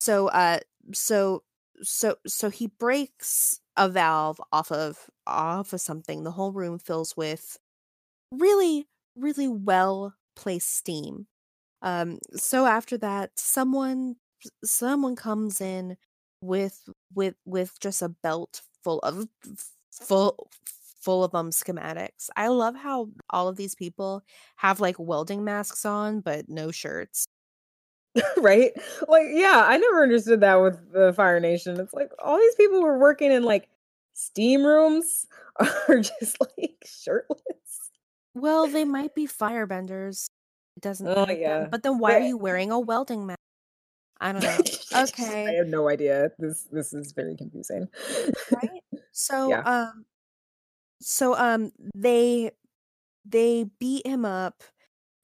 [0.00, 0.60] so uh
[0.92, 1.42] so
[1.82, 6.24] so so he breaks a valve off of off of something.
[6.24, 7.58] The whole room fills with
[8.32, 8.86] really
[9.16, 11.26] really well placed steam.
[11.82, 14.16] Um so after that someone
[14.64, 15.96] someone comes in
[16.40, 19.26] with with with just a belt full of
[19.92, 20.50] full
[21.00, 22.28] full of um schematics.
[22.36, 24.22] I love how all of these people
[24.56, 27.26] have like welding masks on but no shirts.
[28.38, 28.72] right?
[29.08, 31.78] Like, yeah, I never understood that with the Fire Nation.
[31.80, 33.68] It's like all these people were working in like
[34.14, 35.26] steam rooms
[35.88, 37.40] are just like shirtless.
[38.34, 40.26] Well, they might be firebenders.
[40.76, 41.66] It doesn't Oh, make them- yeah.
[41.70, 43.38] But then why are you wearing a welding mask?
[44.20, 44.58] I don't know.
[44.92, 45.46] Okay.
[45.46, 46.32] I have no idea.
[46.38, 47.86] This this is very confusing.
[48.50, 48.82] right?
[49.12, 49.60] So Yeah.
[49.60, 50.04] um
[51.00, 52.50] so um they
[53.24, 54.64] they beat him up,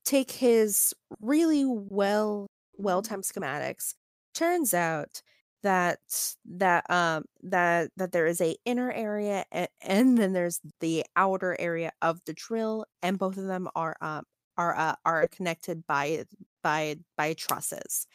[0.04, 2.46] take his really well
[2.78, 3.94] well timed schematics.
[4.34, 5.22] Turns out
[5.62, 5.98] that
[6.44, 11.56] that um that that there is a inner area and, and then there's the outer
[11.58, 14.24] area of the drill and both of them are um
[14.58, 16.24] are uh, are connected by
[16.62, 18.06] by by trusses.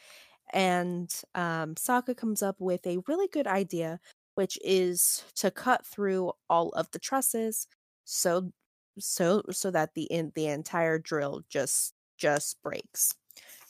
[0.54, 4.00] And um, Sokka comes up with a really good idea,
[4.36, 7.68] which is to cut through all of the trusses
[8.06, 8.52] so
[9.00, 13.16] so so that the in the entire drill just just breaks.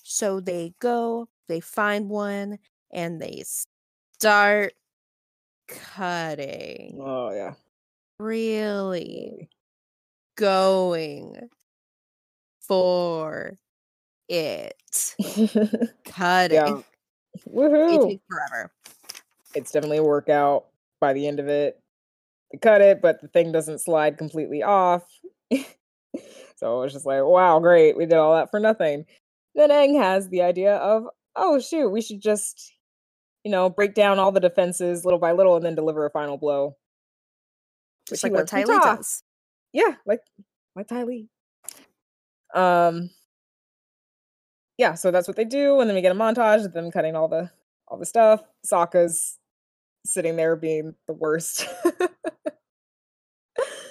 [0.03, 2.59] So they go, they find one,
[2.91, 3.43] and they
[4.19, 4.73] start
[5.67, 6.99] cutting.
[7.01, 7.53] Oh yeah.
[8.19, 9.49] Really
[10.35, 11.49] going
[12.61, 13.57] for
[14.27, 14.75] it.
[16.05, 16.57] Cutting.
[16.57, 16.81] yeah.
[17.45, 18.71] It takes forever.
[19.53, 20.67] It's definitely a workout
[20.99, 21.79] by the end of it.
[22.51, 25.03] They cut it, but the thing doesn't slide completely off.
[26.55, 27.97] so it's just like, wow, great.
[27.97, 29.05] We did all that for nothing.
[29.55, 31.05] Then Aang has the idea of,
[31.35, 32.73] oh shoot, we should just,
[33.43, 36.37] you know, break down all the defenses little by little and then deliver a final
[36.37, 36.75] blow.
[38.07, 39.23] Just like what Ty Lee does.
[39.73, 40.21] Yeah, like
[40.75, 41.27] like Ty Lee.
[42.53, 43.09] Um
[44.77, 47.15] yeah, so that's what they do, and then we get a montage of them cutting
[47.15, 47.49] all the
[47.87, 48.41] all the stuff.
[48.65, 49.37] Sokka's
[50.05, 51.67] sitting there being the worst.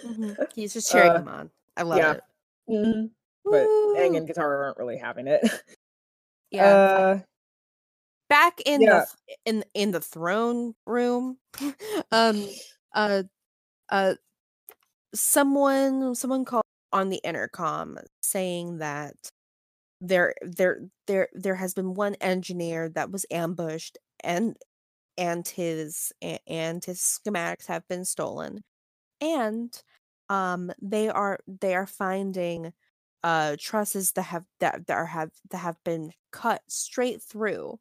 [0.04, 0.36] Mhm.
[0.54, 1.50] He's just cheering Uh, them on.
[1.76, 2.12] I love yeah.
[2.12, 2.22] it.
[2.70, 3.10] Mhm.
[3.50, 3.66] But
[3.98, 5.42] Aang and Katara aren't really having it.
[6.50, 6.64] yeah.
[6.64, 7.18] Uh
[8.30, 9.04] back in yeah.
[9.26, 11.36] the in in the throne room
[12.12, 12.48] um
[12.94, 13.22] uh
[13.90, 14.14] uh
[15.12, 19.14] someone someone called on the intercom saying that
[20.00, 24.56] there there there there has been one engineer that was ambushed and
[25.18, 26.12] and his
[26.46, 28.62] and his schematics have been stolen
[29.20, 29.82] and
[30.30, 32.72] um they are they are finding
[33.22, 37.78] uh trusses that have that, that are have that have been cut straight through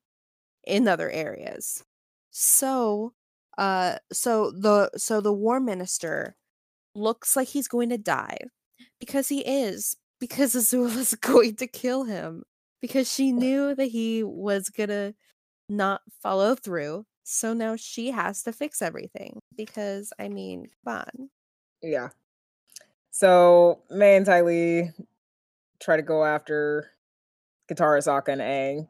[0.66, 1.84] in other areas.
[2.32, 3.14] So,
[3.58, 6.36] uh, so the so the war minister
[6.96, 8.38] looks like he's going to die
[9.00, 12.44] because he is because Azula's going to kill him
[12.82, 15.14] because she knew that he was gonna
[15.70, 17.06] not follow through.
[17.24, 21.30] So now she has to fix everything because I mean, come on.
[21.82, 22.10] yeah.
[23.12, 24.92] So Mai and Ty Lee
[25.80, 26.90] try to go after
[27.70, 28.88] Katara, Sokka, and Aang.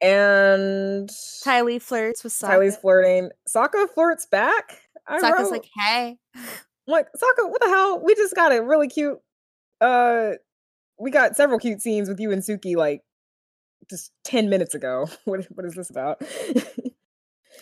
[0.00, 1.10] And
[1.42, 3.30] Ty Lee flirts with Ty Lee's flirting.
[3.48, 4.80] Sokka flirts back.
[5.06, 6.42] I Sokka's wrote, like, "Hey, I'm
[6.86, 8.00] like, Sokka, what the hell?
[8.04, 9.18] We just got a really cute
[9.80, 10.32] uh
[10.98, 13.02] we got several cute scenes with you and Suki like
[13.88, 15.08] just 10 minutes ago.
[15.24, 16.22] What what is this about?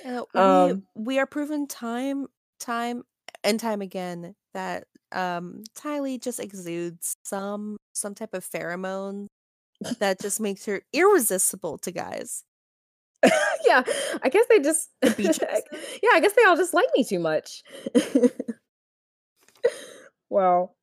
[0.05, 2.27] Uh, we um we are proven time
[2.61, 3.03] time
[3.45, 9.27] and time again that um Ty Lee just exudes some some type of pheromone
[10.01, 12.43] that just makes her irresistible to guys.
[13.67, 13.83] yeah,
[14.23, 15.41] I guess they just beaches.
[16.03, 17.63] Yeah, I guess they all just like me too much.
[20.31, 20.75] well,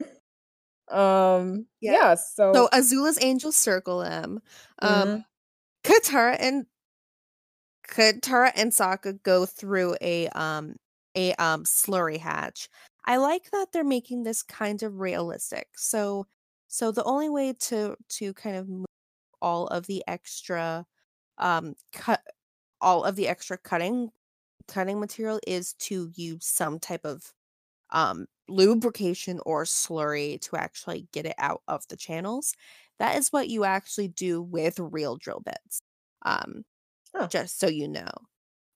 [0.90, 1.92] um Yeah.
[1.94, 4.42] yeah, so, So Azula's angels circle them.
[4.80, 5.26] Um Mhm.
[5.84, 6.66] Katara and
[7.88, 10.76] Katara and Sokka go through a um
[11.16, 12.70] a um slurry hatch.
[13.06, 15.70] I like that they're making this kind of realistic.
[15.78, 16.28] So
[16.68, 18.86] so the only way to to kind of move
[19.42, 20.88] all of the extra
[21.40, 22.24] um cut
[22.82, 24.12] all of the extra cutting
[24.68, 27.34] cutting material is to use some type of
[27.92, 32.56] um lubrication or slurry to actually get it out of the channels.
[33.00, 35.82] That is what you actually do with real drill bits.
[36.24, 36.66] Um
[37.14, 37.32] Oh.
[37.32, 38.10] just so you know.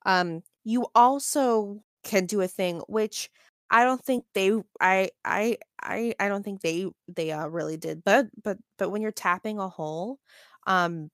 [0.06, 3.30] Um you also can do a thing which
[3.70, 8.04] I don't think they I I I I don't think they they uh really did
[8.04, 10.20] but but but when you're tapping a hole
[10.66, 11.10] um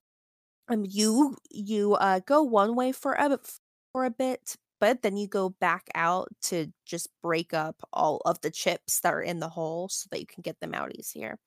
[0.70, 3.40] um you you uh go one way for a
[3.92, 8.42] for a bit but then you go back out to just break up all of
[8.42, 11.40] the chips that are in the hole so that you can get them out easier.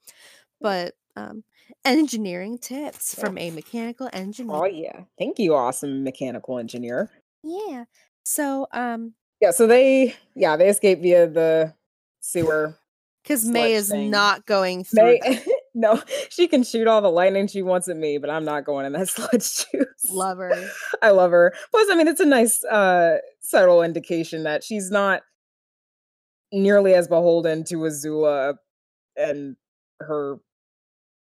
[0.63, 1.45] But um
[1.85, 4.57] engineering tips from a mechanical engineer.
[4.57, 5.03] oh yeah.
[5.19, 7.11] Thank you, awesome mechanical engineer.
[7.43, 7.85] Yeah.
[8.25, 11.75] So um Yeah, so they yeah, they escape via the
[12.21, 12.75] sewer.
[13.23, 14.11] because Mai is thing.
[14.11, 15.45] not going through Mai
[15.75, 18.87] no, she can shoot all the lightning she wants at me, but I'm not going
[18.87, 20.11] in that sludge juice.
[20.11, 20.53] lover.
[21.03, 21.53] I love her.
[21.71, 25.23] Plus, I mean, it's a nice, uh, subtle indication that she's not
[26.51, 28.55] nearly as beholden to Azula
[29.17, 29.57] and
[30.01, 30.37] her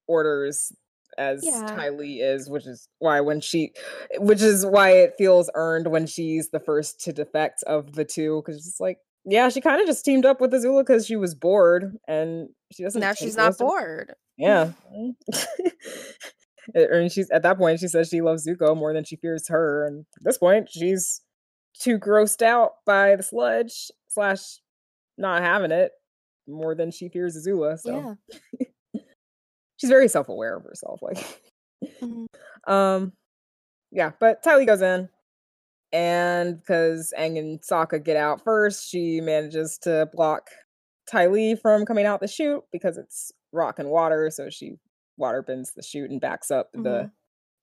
[0.07, 0.71] orders
[1.19, 1.67] as Yeah.
[1.67, 3.73] Ty Lee is, which is why when she,
[4.17, 8.41] which is why it feels earned when she's the first to defect of the two,
[8.43, 11.35] because it's like, yeah, she kind of just teamed up with Azula because she was
[11.35, 13.01] bored, and she doesn't.
[13.01, 14.13] now she's not bored.
[14.37, 14.71] yeah.
[14.95, 15.11] Uh,
[16.73, 19.85] and she's at that point she says she loves Zuko more than she fears her.
[19.85, 21.21] And at this point, she's
[21.79, 24.59] too grossed out by the sludge slash
[25.17, 25.91] not having it
[26.47, 27.77] more than she fears Azula.
[27.77, 28.17] So
[28.59, 28.65] Yeah.
[29.79, 31.01] She's very self aware of herself.
[31.01, 31.43] Like
[32.01, 32.27] Mhm.
[32.67, 33.13] Um,
[33.91, 35.09] yeah, but Ty Lee goes in,
[35.93, 40.49] and because Aang and Sokka get out first, she manages to block
[41.07, 44.29] Ty Lee from coming out the chute because it's rock and water.
[44.31, 44.77] So she
[45.17, 47.11] water bends the chute and backs up the Mhm.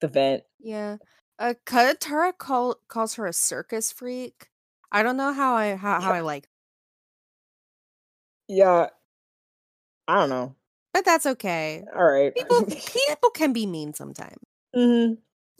[0.00, 0.44] the vent.
[0.58, 0.98] Yeah.
[1.38, 4.50] Uh Katara call, calls her a circus freak.
[4.92, 6.48] I don't know how I how, how I like,
[8.48, 8.90] Yeah,
[10.08, 10.55] I don't know.
[10.96, 11.84] But that's okay.
[11.94, 12.34] All right.
[12.34, 14.38] People people can be mean sometimes.
[14.74, 15.12] hmm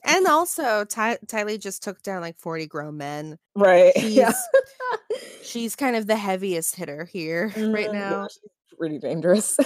[0.03, 3.39] And also Ty Tylee just took down like 40 grown men.
[3.55, 3.93] Right.
[4.03, 4.33] Yeah.
[5.43, 8.29] She's kind of the heaviest hitter here right Mhm, yeah, now.
[8.29, 9.59] she's pretty dangerous.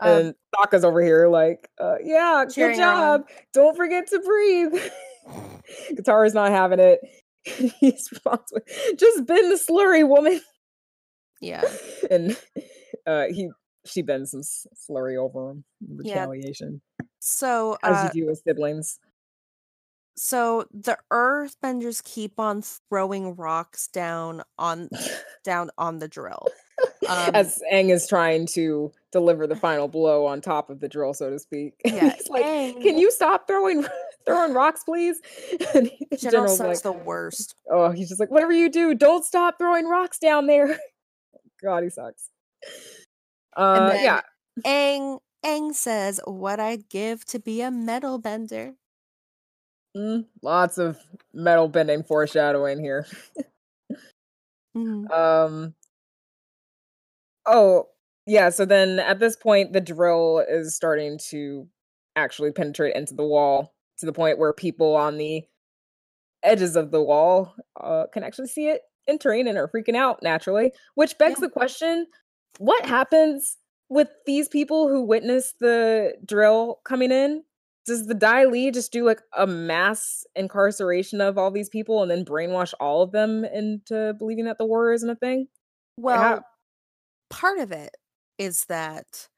[0.00, 2.76] Um, and Sokka's over here like, uh, yeah, good her on.
[2.76, 3.28] job.
[3.52, 4.74] Don't forget to breathe.
[5.94, 7.00] Katara's not having it.
[7.44, 8.64] He's responds with,
[8.96, 10.40] just bend the slurry, woman.
[11.40, 11.64] Yeah.
[12.10, 12.36] and
[13.06, 13.50] uh, he
[13.84, 15.64] she bends some slurry over him.
[15.88, 16.80] in retaliation.
[17.00, 17.06] Yeah.
[17.20, 18.98] So as uh, you do with siblings.
[20.16, 24.88] so the earthbenders keep on throwing rocks down on
[25.44, 26.46] down on the drill.
[27.08, 31.14] Um, as Aang is trying to deliver the final blow on top of the drill,
[31.14, 31.74] so to speak.
[31.84, 33.86] Yeah, He's like, Aang- "Can you stop throwing
[34.26, 35.20] throwing rocks, please?"
[35.74, 37.54] And General General's Suck's like, the worst.
[37.70, 40.78] "Oh, he's just like, whatever you do, don't stop throwing rocks down there."
[41.62, 42.30] God, he sucks.
[43.56, 44.20] Uh, yeah,
[44.66, 48.74] Aang Aang says, "What I'd give to be a metal bender."
[49.96, 50.98] mm, lots of
[51.32, 53.06] metal bending foreshadowing here.
[54.74, 55.06] Mhm.
[55.10, 55.74] Um.
[57.46, 57.88] Oh,
[58.26, 58.48] yeah.
[58.50, 61.68] So then at this point, the drill is starting to
[62.16, 65.44] actually penetrate into the wall to the point where people on the
[66.42, 70.72] edges of the wall uh, can actually see it entering and are freaking out naturally.
[70.94, 71.46] Which begs Yeah.
[71.46, 72.06] the question
[72.58, 73.56] what happens
[73.88, 77.44] with these people who witness the drill coming in?
[77.86, 82.10] Does the Dai Li just do like a mass incarceration of all these people and
[82.10, 85.48] then brainwash all of them into believing that the war isn't a thing?
[85.96, 86.44] Well, how-
[87.30, 87.96] part of it
[88.38, 89.28] is that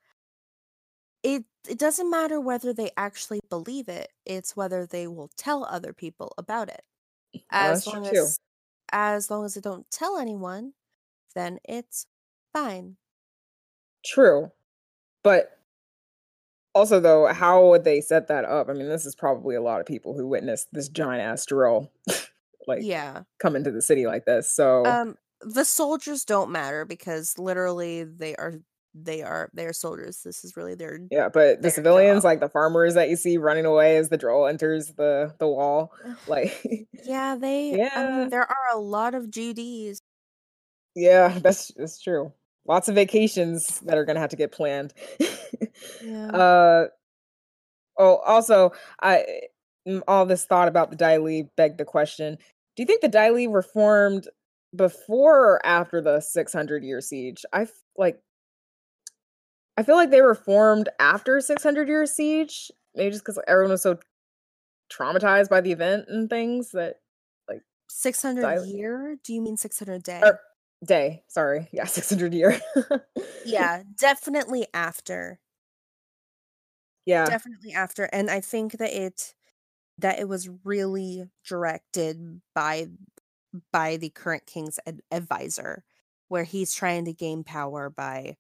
[1.22, 5.92] it it doesn't matter whether they actually believe it; it's whether they will tell other
[5.92, 6.82] people about it.
[7.34, 8.20] Oh, as that's true long too.
[8.22, 8.38] as
[8.92, 10.74] as long as they don't tell anyone,
[11.34, 12.06] then it's
[12.52, 12.96] fine.
[14.06, 14.52] True.
[15.22, 15.58] But
[16.74, 18.68] also though, how would they set that up?
[18.68, 21.90] I mean, this is probably a lot of people who witnessed this giant ass drill
[22.66, 23.24] like yeah.
[23.40, 24.50] come into the city like this.
[24.50, 28.54] So Um the soldiers don't matter because literally they are
[28.94, 30.22] they are they are soldiers.
[30.22, 32.24] This is really their yeah, but the civilians, job.
[32.24, 35.92] like the farmers that you see running away as the drill enters the the wall,
[36.26, 38.02] like Yeah, they I Yeah.
[38.04, 40.00] mean there are a lot of GDs.
[40.94, 42.32] yeah, that's that's true.
[42.68, 44.92] Lots of vacations that are gonna have to get planned.
[46.02, 46.28] Yeah.
[46.28, 46.86] uh
[47.98, 49.40] oh also I
[49.86, 52.36] mm, all this thought about the Dai Li begged the question.
[52.76, 54.28] Do you think the Dai Li were formed
[54.74, 57.44] before or after the 600 year siege?
[57.52, 58.18] I f- like
[59.76, 63.82] I feel like they were formed after 600 year siege, maybe just because everyone was
[63.82, 63.98] so
[64.90, 66.96] traumatized by the event and things that
[67.48, 68.68] like 600 Silent.
[68.74, 69.16] year?
[69.22, 70.20] Do you mean 600 day?
[70.22, 70.40] or
[70.84, 72.58] day, sorry, yeah, 600 year.
[73.42, 75.40] yeah, definitely after.
[77.04, 78.04] yeah, Definitely after.
[78.12, 79.34] And I think that it
[79.98, 82.88] that it was really directed by
[83.72, 85.84] by the current king's ad- advisor
[86.28, 88.36] where he's trying to gain power by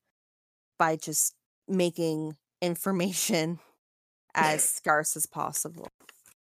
[0.78, 1.34] by just
[1.68, 3.60] making information
[4.34, 5.88] as scarce as possible.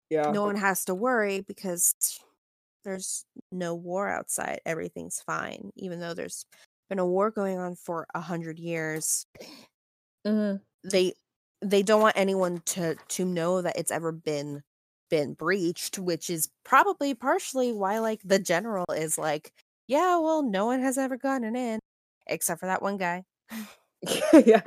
[0.10, 1.96] yeah, no one has to worry because
[2.86, 4.62] there's no war outside.
[4.66, 6.46] Everything's fine, even though there's
[6.90, 9.26] been a war going on for a hundred years.
[10.26, 11.14] mhm, They
[11.62, 14.64] they don't want anyone to to know that it's ever been
[15.10, 19.52] been breached, which is probably partially why like the general is like,
[19.88, 21.80] yeah, well, no one has ever gotten in
[22.28, 23.24] except for that one guy.
[24.46, 24.62] yeah.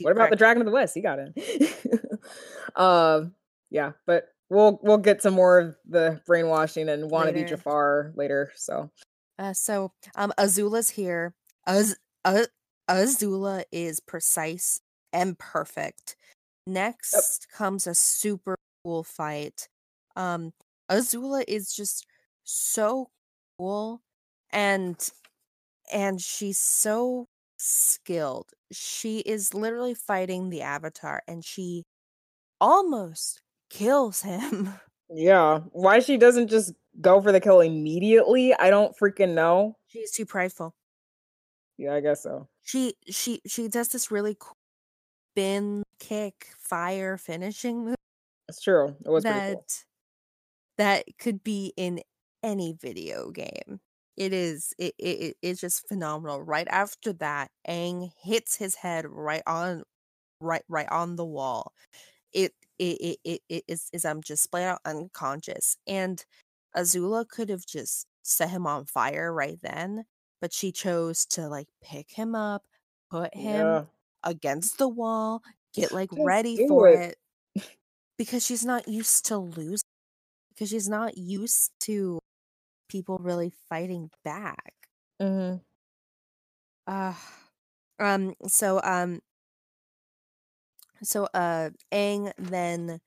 [0.00, 0.94] What about the Dragon of the West?
[0.94, 1.34] He got in.
[2.76, 3.34] um,
[3.70, 7.48] yeah, but we'll we'll get some more of the brainwashing and wannabe Later.
[7.48, 8.52] Jafar later.
[8.56, 8.90] So
[9.38, 11.34] Uh, so um Azula's here.
[11.66, 12.44] Az- uh,
[12.88, 14.80] Azula is precise
[15.12, 16.16] and perfect.
[16.66, 19.68] Next comes a super cool fight.
[20.16, 20.52] Um
[20.90, 22.06] Azula is just
[22.44, 23.08] so
[23.58, 24.02] cool
[24.50, 24.96] and
[25.92, 27.26] and she's so
[27.58, 28.50] skilled.
[28.72, 31.84] She is literally fighting the avatar and she
[32.60, 33.40] almost
[33.74, 34.74] kills him.
[35.10, 38.54] yeah, why she doesn't just go for the kill immediately?
[38.54, 39.76] I don't freaking know.
[39.86, 40.74] She's too prideful.
[41.76, 42.48] Yeah, I guess so.
[42.62, 44.56] she she she does this really cool
[45.32, 47.96] spin kick fire finishing move
[48.48, 48.96] That's true.
[49.04, 49.66] It was that cool.
[50.78, 52.00] that could be in
[52.42, 53.80] any video game.
[54.16, 56.42] It is it, it it- it's just phenomenal.
[56.42, 59.82] Right after that, Aang hits his head right on
[60.40, 61.74] right right on the wall.
[62.32, 65.76] It it it, it, is is um just split out unconscious.
[65.86, 66.24] And
[66.76, 70.04] Azula could have just set him on fire right then,
[70.40, 72.64] but she chose to like pick him up,
[73.10, 73.86] put him Yeah.
[74.24, 75.42] against the wall,
[75.74, 77.00] get like Just ready for it.
[77.00, 77.16] it.
[78.18, 79.84] because she's not used to losing
[80.50, 82.20] because she's not used to
[82.88, 84.74] people really fighting back.
[85.20, 85.60] hmm
[86.86, 87.14] Uh
[87.98, 89.20] um so um
[91.04, 93.00] so uh Aang then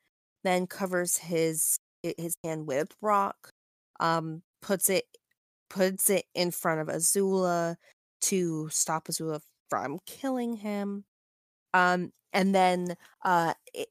[0.44, 3.52] then covers his his hand with rock,
[4.00, 5.06] um puts it
[5.70, 7.76] puts it in front of Azula
[8.22, 11.06] to stop Azula from killing him.
[11.74, 13.90] Um and then uh it,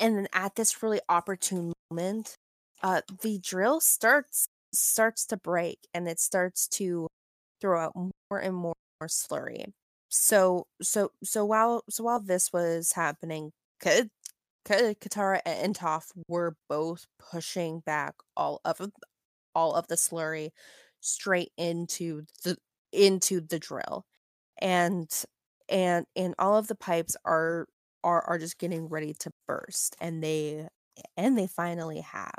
[0.00, 2.36] and then at this really opportune moment,
[2.82, 7.08] uh the drill starts starts to break and it starts to
[7.60, 8.74] throw out more and more
[9.06, 9.64] slurry.
[10.10, 14.04] So so so while so while this was happening, Ka-
[14.66, 18.80] Katara and Toph were both pushing back all of
[19.54, 20.50] all of the slurry
[21.00, 22.56] straight into the
[22.92, 24.04] into the drill,
[24.60, 25.10] and
[25.68, 27.66] and and all of the pipes are
[28.04, 30.68] are are just getting ready to burst, and they
[31.16, 32.38] and they finally have,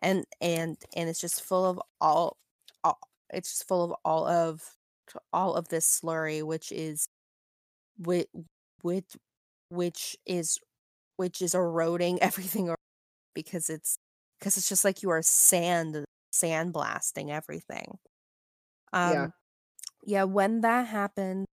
[0.00, 2.38] and and and it's just full of all,
[2.84, 2.98] all
[3.32, 4.62] it's just full of all of
[5.32, 7.08] all of this slurry, which is
[7.98, 8.28] which
[8.82, 9.16] which
[9.70, 10.58] which is
[11.16, 12.74] which is eroding everything
[13.34, 13.98] because it's
[14.38, 16.04] because it's just like you are sand
[16.34, 17.98] sandblasting everything.
[18.92, 19.28] Um Yeah.
[20.04, 21.46] yeah, when that happened,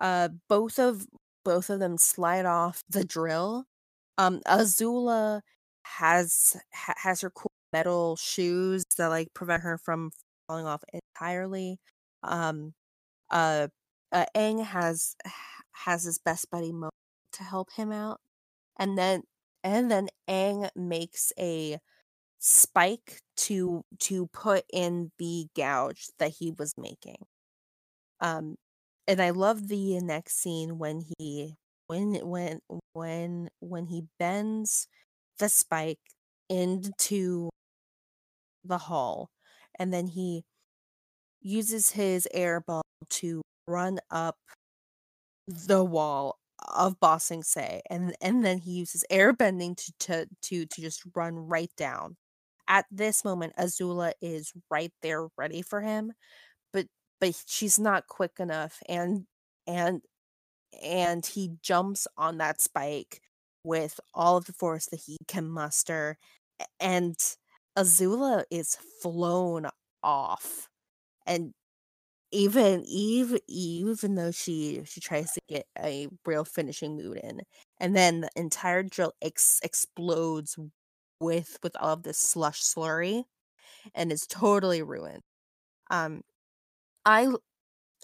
[0.00, 1.06] uh both of
[1.44, 3.66] both of them slide off the drill.
[4.18, 5.42] Um Azula
[5.84, 10.12] has ha- has her cool metal shoes that like prevent her from
[10.48, 11.78] falling off entirely.
[12.22, 12.74] Um
[13.32, 13.68] uh,
[14.12, 15.16] uh Aang has
[15.72, 16.90] has his best buddy Mo
[17.32, 18.20] to help him out.
[18.78, 19.22] And then
[19.64, 21.78] and then Aang makes a
[22.40, 27.24] spike to to put in the gouge that he was making.
[28.20, 28.56] Um
[29.08, 31.56] and I love the next scene when he
[31.88, 32.60] when when
[32.94, 34.88] when when he bends
[35.38, 36.00] the spike
[36.48, 37.50] into
[38.64, 39.30] the hull
[39.78, 40.44] and then he
[41.42, 44.36] uses his air ball to run up
[45.46, 46.38] the wall
[46.74, 50.80] of Ba Sing Se and and then he uses air bending to, to to to
[50.80, 52.16] just run right down.
[52.68, 56.12] At this moment Azula is right there ready for him,
[56.72, 56.86] but
[57.20, 59.26] but she's not quick enough and
[59.66, 60.02] and
[60.82, 63.20] and he jumps on that spike
[63.64, 66.18] with all of the force that he can muster
[66.80, 67.16] and
[67.78, 69.66] Azula is flown
[70.02, 70.68] off
[71.26, 71.52] and
[72.32, 77.42] even Eve, even though she she tries to get a real finishing mood in
[77.80, 80.58] and then the entire drill ex- explodes
[81.20, 83.24] with with all of this slush slurry
[83.94, 85.22] and is totally ruined.
[85.90, 86.22] Um
[87.06, 87.28] I,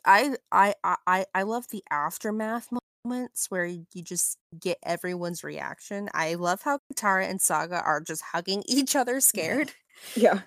[0.05, 0.75] I, I,
[1.07, 2.69] I, I love the aftermath
[3.05, 6.09] moments where you you just get everyone's reaction.
[6.15, 9.73] I love how katara and Sokka are just hugging each other scared.
[10.15, 10.41] Yeah.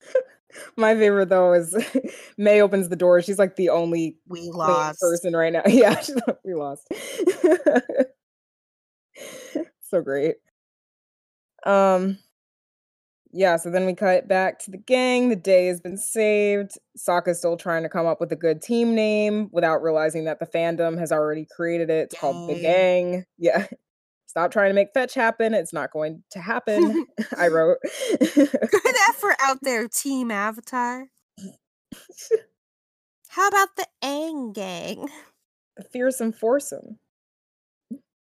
[0.76, 1.74] My favorite though is
[2.38, 3.20] Mai opens the door.
[3.22, 5.62] She's like the only we lost person right now.
[5.68, 6.02] Yeah,
[6.44, 6.86] we lost.
[9.90, 10.36] so great.
[11.64, 12.18] Um
[13.32, 15.28] yeah, so then we cut back to the gang.
[15.28, 16.72] The day has been saved.
[16.98, 20.46] Sokka's still trying to come up with a good team name without realizing that the
[20.46, 22.06] fandom has already created it.
[22.10, 23.24] It's called the gang.
[23.38, 23.66] Yeah.
[24.30, 25.54] Stop trying to make fetch happen.
[25.54, 27.04] It's not going to happen.
[27.36, 27.78] I wrote.
[28.20, 31.08] Good effort out there, Team Avatar.
[33.26, 35.08] How about the Aang gang?
[35.92, 37.00] Fearsome foursome.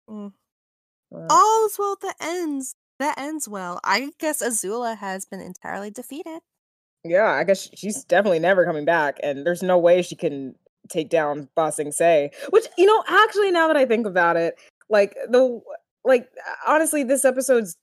[0.08, 0.32] Mm.
[1.10, 1.26] Wow.
[1.28, 2.76] All's well that ends.
[3.00, 3.80] That ends well.
[3.82, 6.38] I guess Azula has been entirely defeated.
[7.02, 10.54] Yeah, I guess she's definitely never coming back, and there's no way she can
[10.88, 12.30] take down Bossing Sing Se.
[12.50, 14.54] Which you know, actually, now that I think about it,
[14.88, 15.60] like the
[16.06, 16.28] like
[16.66, 17.76] honestly, this episode's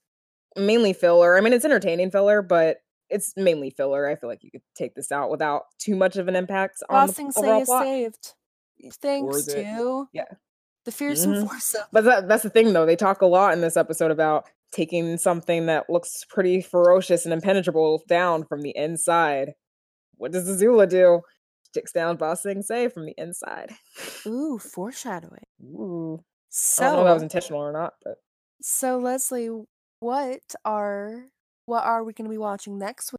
[0.56, 1.36] mainly filler.
[1.36, 2.78] I mean, it's entertaining filler, but
[3.10, 4.08] it's mainly filler.
[4.08, 7.06] I feel like you could take this out without too much of an impact on
[7.08, 7.82] Bossing the Say overall is plot.
[7.84, 8.32] saved.
[9.00, 10.24] Thanks to Yeah.
[10.84, 11.48] the fearsome Mhm.
[11.48, 11.84] foursome.
[11.92, 12.84] But that, that's the thing, though.
[12.86, 17.32] They talk a lot in this episode about taking something that looks pretty ferocious and
[17.32, 19.54] impenetrable down from the inside.
[20.16, 21.20] What does Azula do?
[21.64, 23.70] Sticks down Ba Sing Se from the inside.
[24.26, 25.44] Ooh, foreshadowing.
[25.62, 26.20] Ooh.
[26.56, 28.18] So, I don't know if that was intentional or not, but
[28.62, 29.50] so Leslie,
[29.98, 31.24] what are
[31.66, 33.18] what are we going to be watching next week?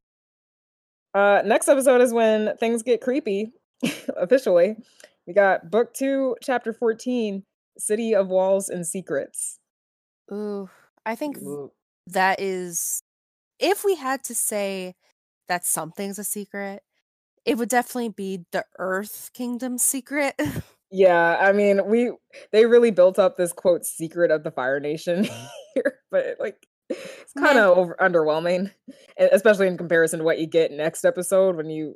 [1.14, 3.52] Uh, next episode is when things get creepy.
[4.18, 4.78] officially,
[5.28, 7.44] we got book two, chapter fourteen,
[7.78, 9.60] "City of Walls and Secrets."
[10.32, 10.70] Ooh,
[11.06, 11.74] I think Ooh.
[12.08, 13.02] that is
[13.60, 14.96] if we had to say
[15.50, 16.84] that something's a secret,
[17.44, 20.40] it would definitely be the Earth Kingdom secret.
[20.96, 22.14] Yeah, I mean, we
[22.54, 25.28] they really built up this quote secret of the Fire Nation
[25.76, 28.72] here, but like it's kind of over underwhelming,
[29.18, 31.96] especially in comparison to what you get next episode when you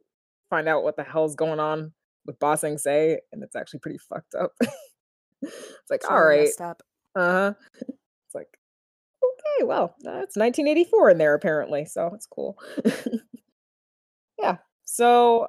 [0.49, 1.93] find out what the hell's going on
[2.25, 4.51] with Ba Sing Se, and it's actually pretty fucked up.
[4.61, 6.73] it's like, It's all right, uh
[7.15, 7.53] huh.
[7.79, 8.49] It's like,
[9.23, 12.57] okay, well, that's 1984 in there apparently, so it's cool.
[14.41, 15.47] yeah, so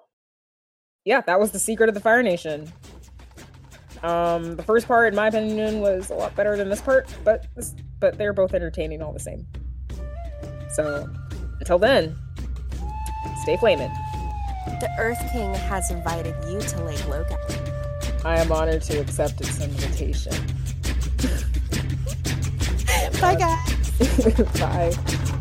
[1.05, 2.73] yeah, that was the secret of the Fire Nation.
[4.03, 7.47] Um, the first part, in my opinion, was a lot better than this part, but
[7.55, 9.47] this, but they're both entertaining all the same.
[10.71, 11.09] So,
[11.59, 12.17] until then,
[13.43, 13.91] stay flaming.
[14.81, 18.25] The Earth King has invited you to Lake Laogai.
[18.25, 20.33] I am honored to accept its invitation.
[23.21, 24.59] Bye, guys.
[24.61, 25.37] Bye.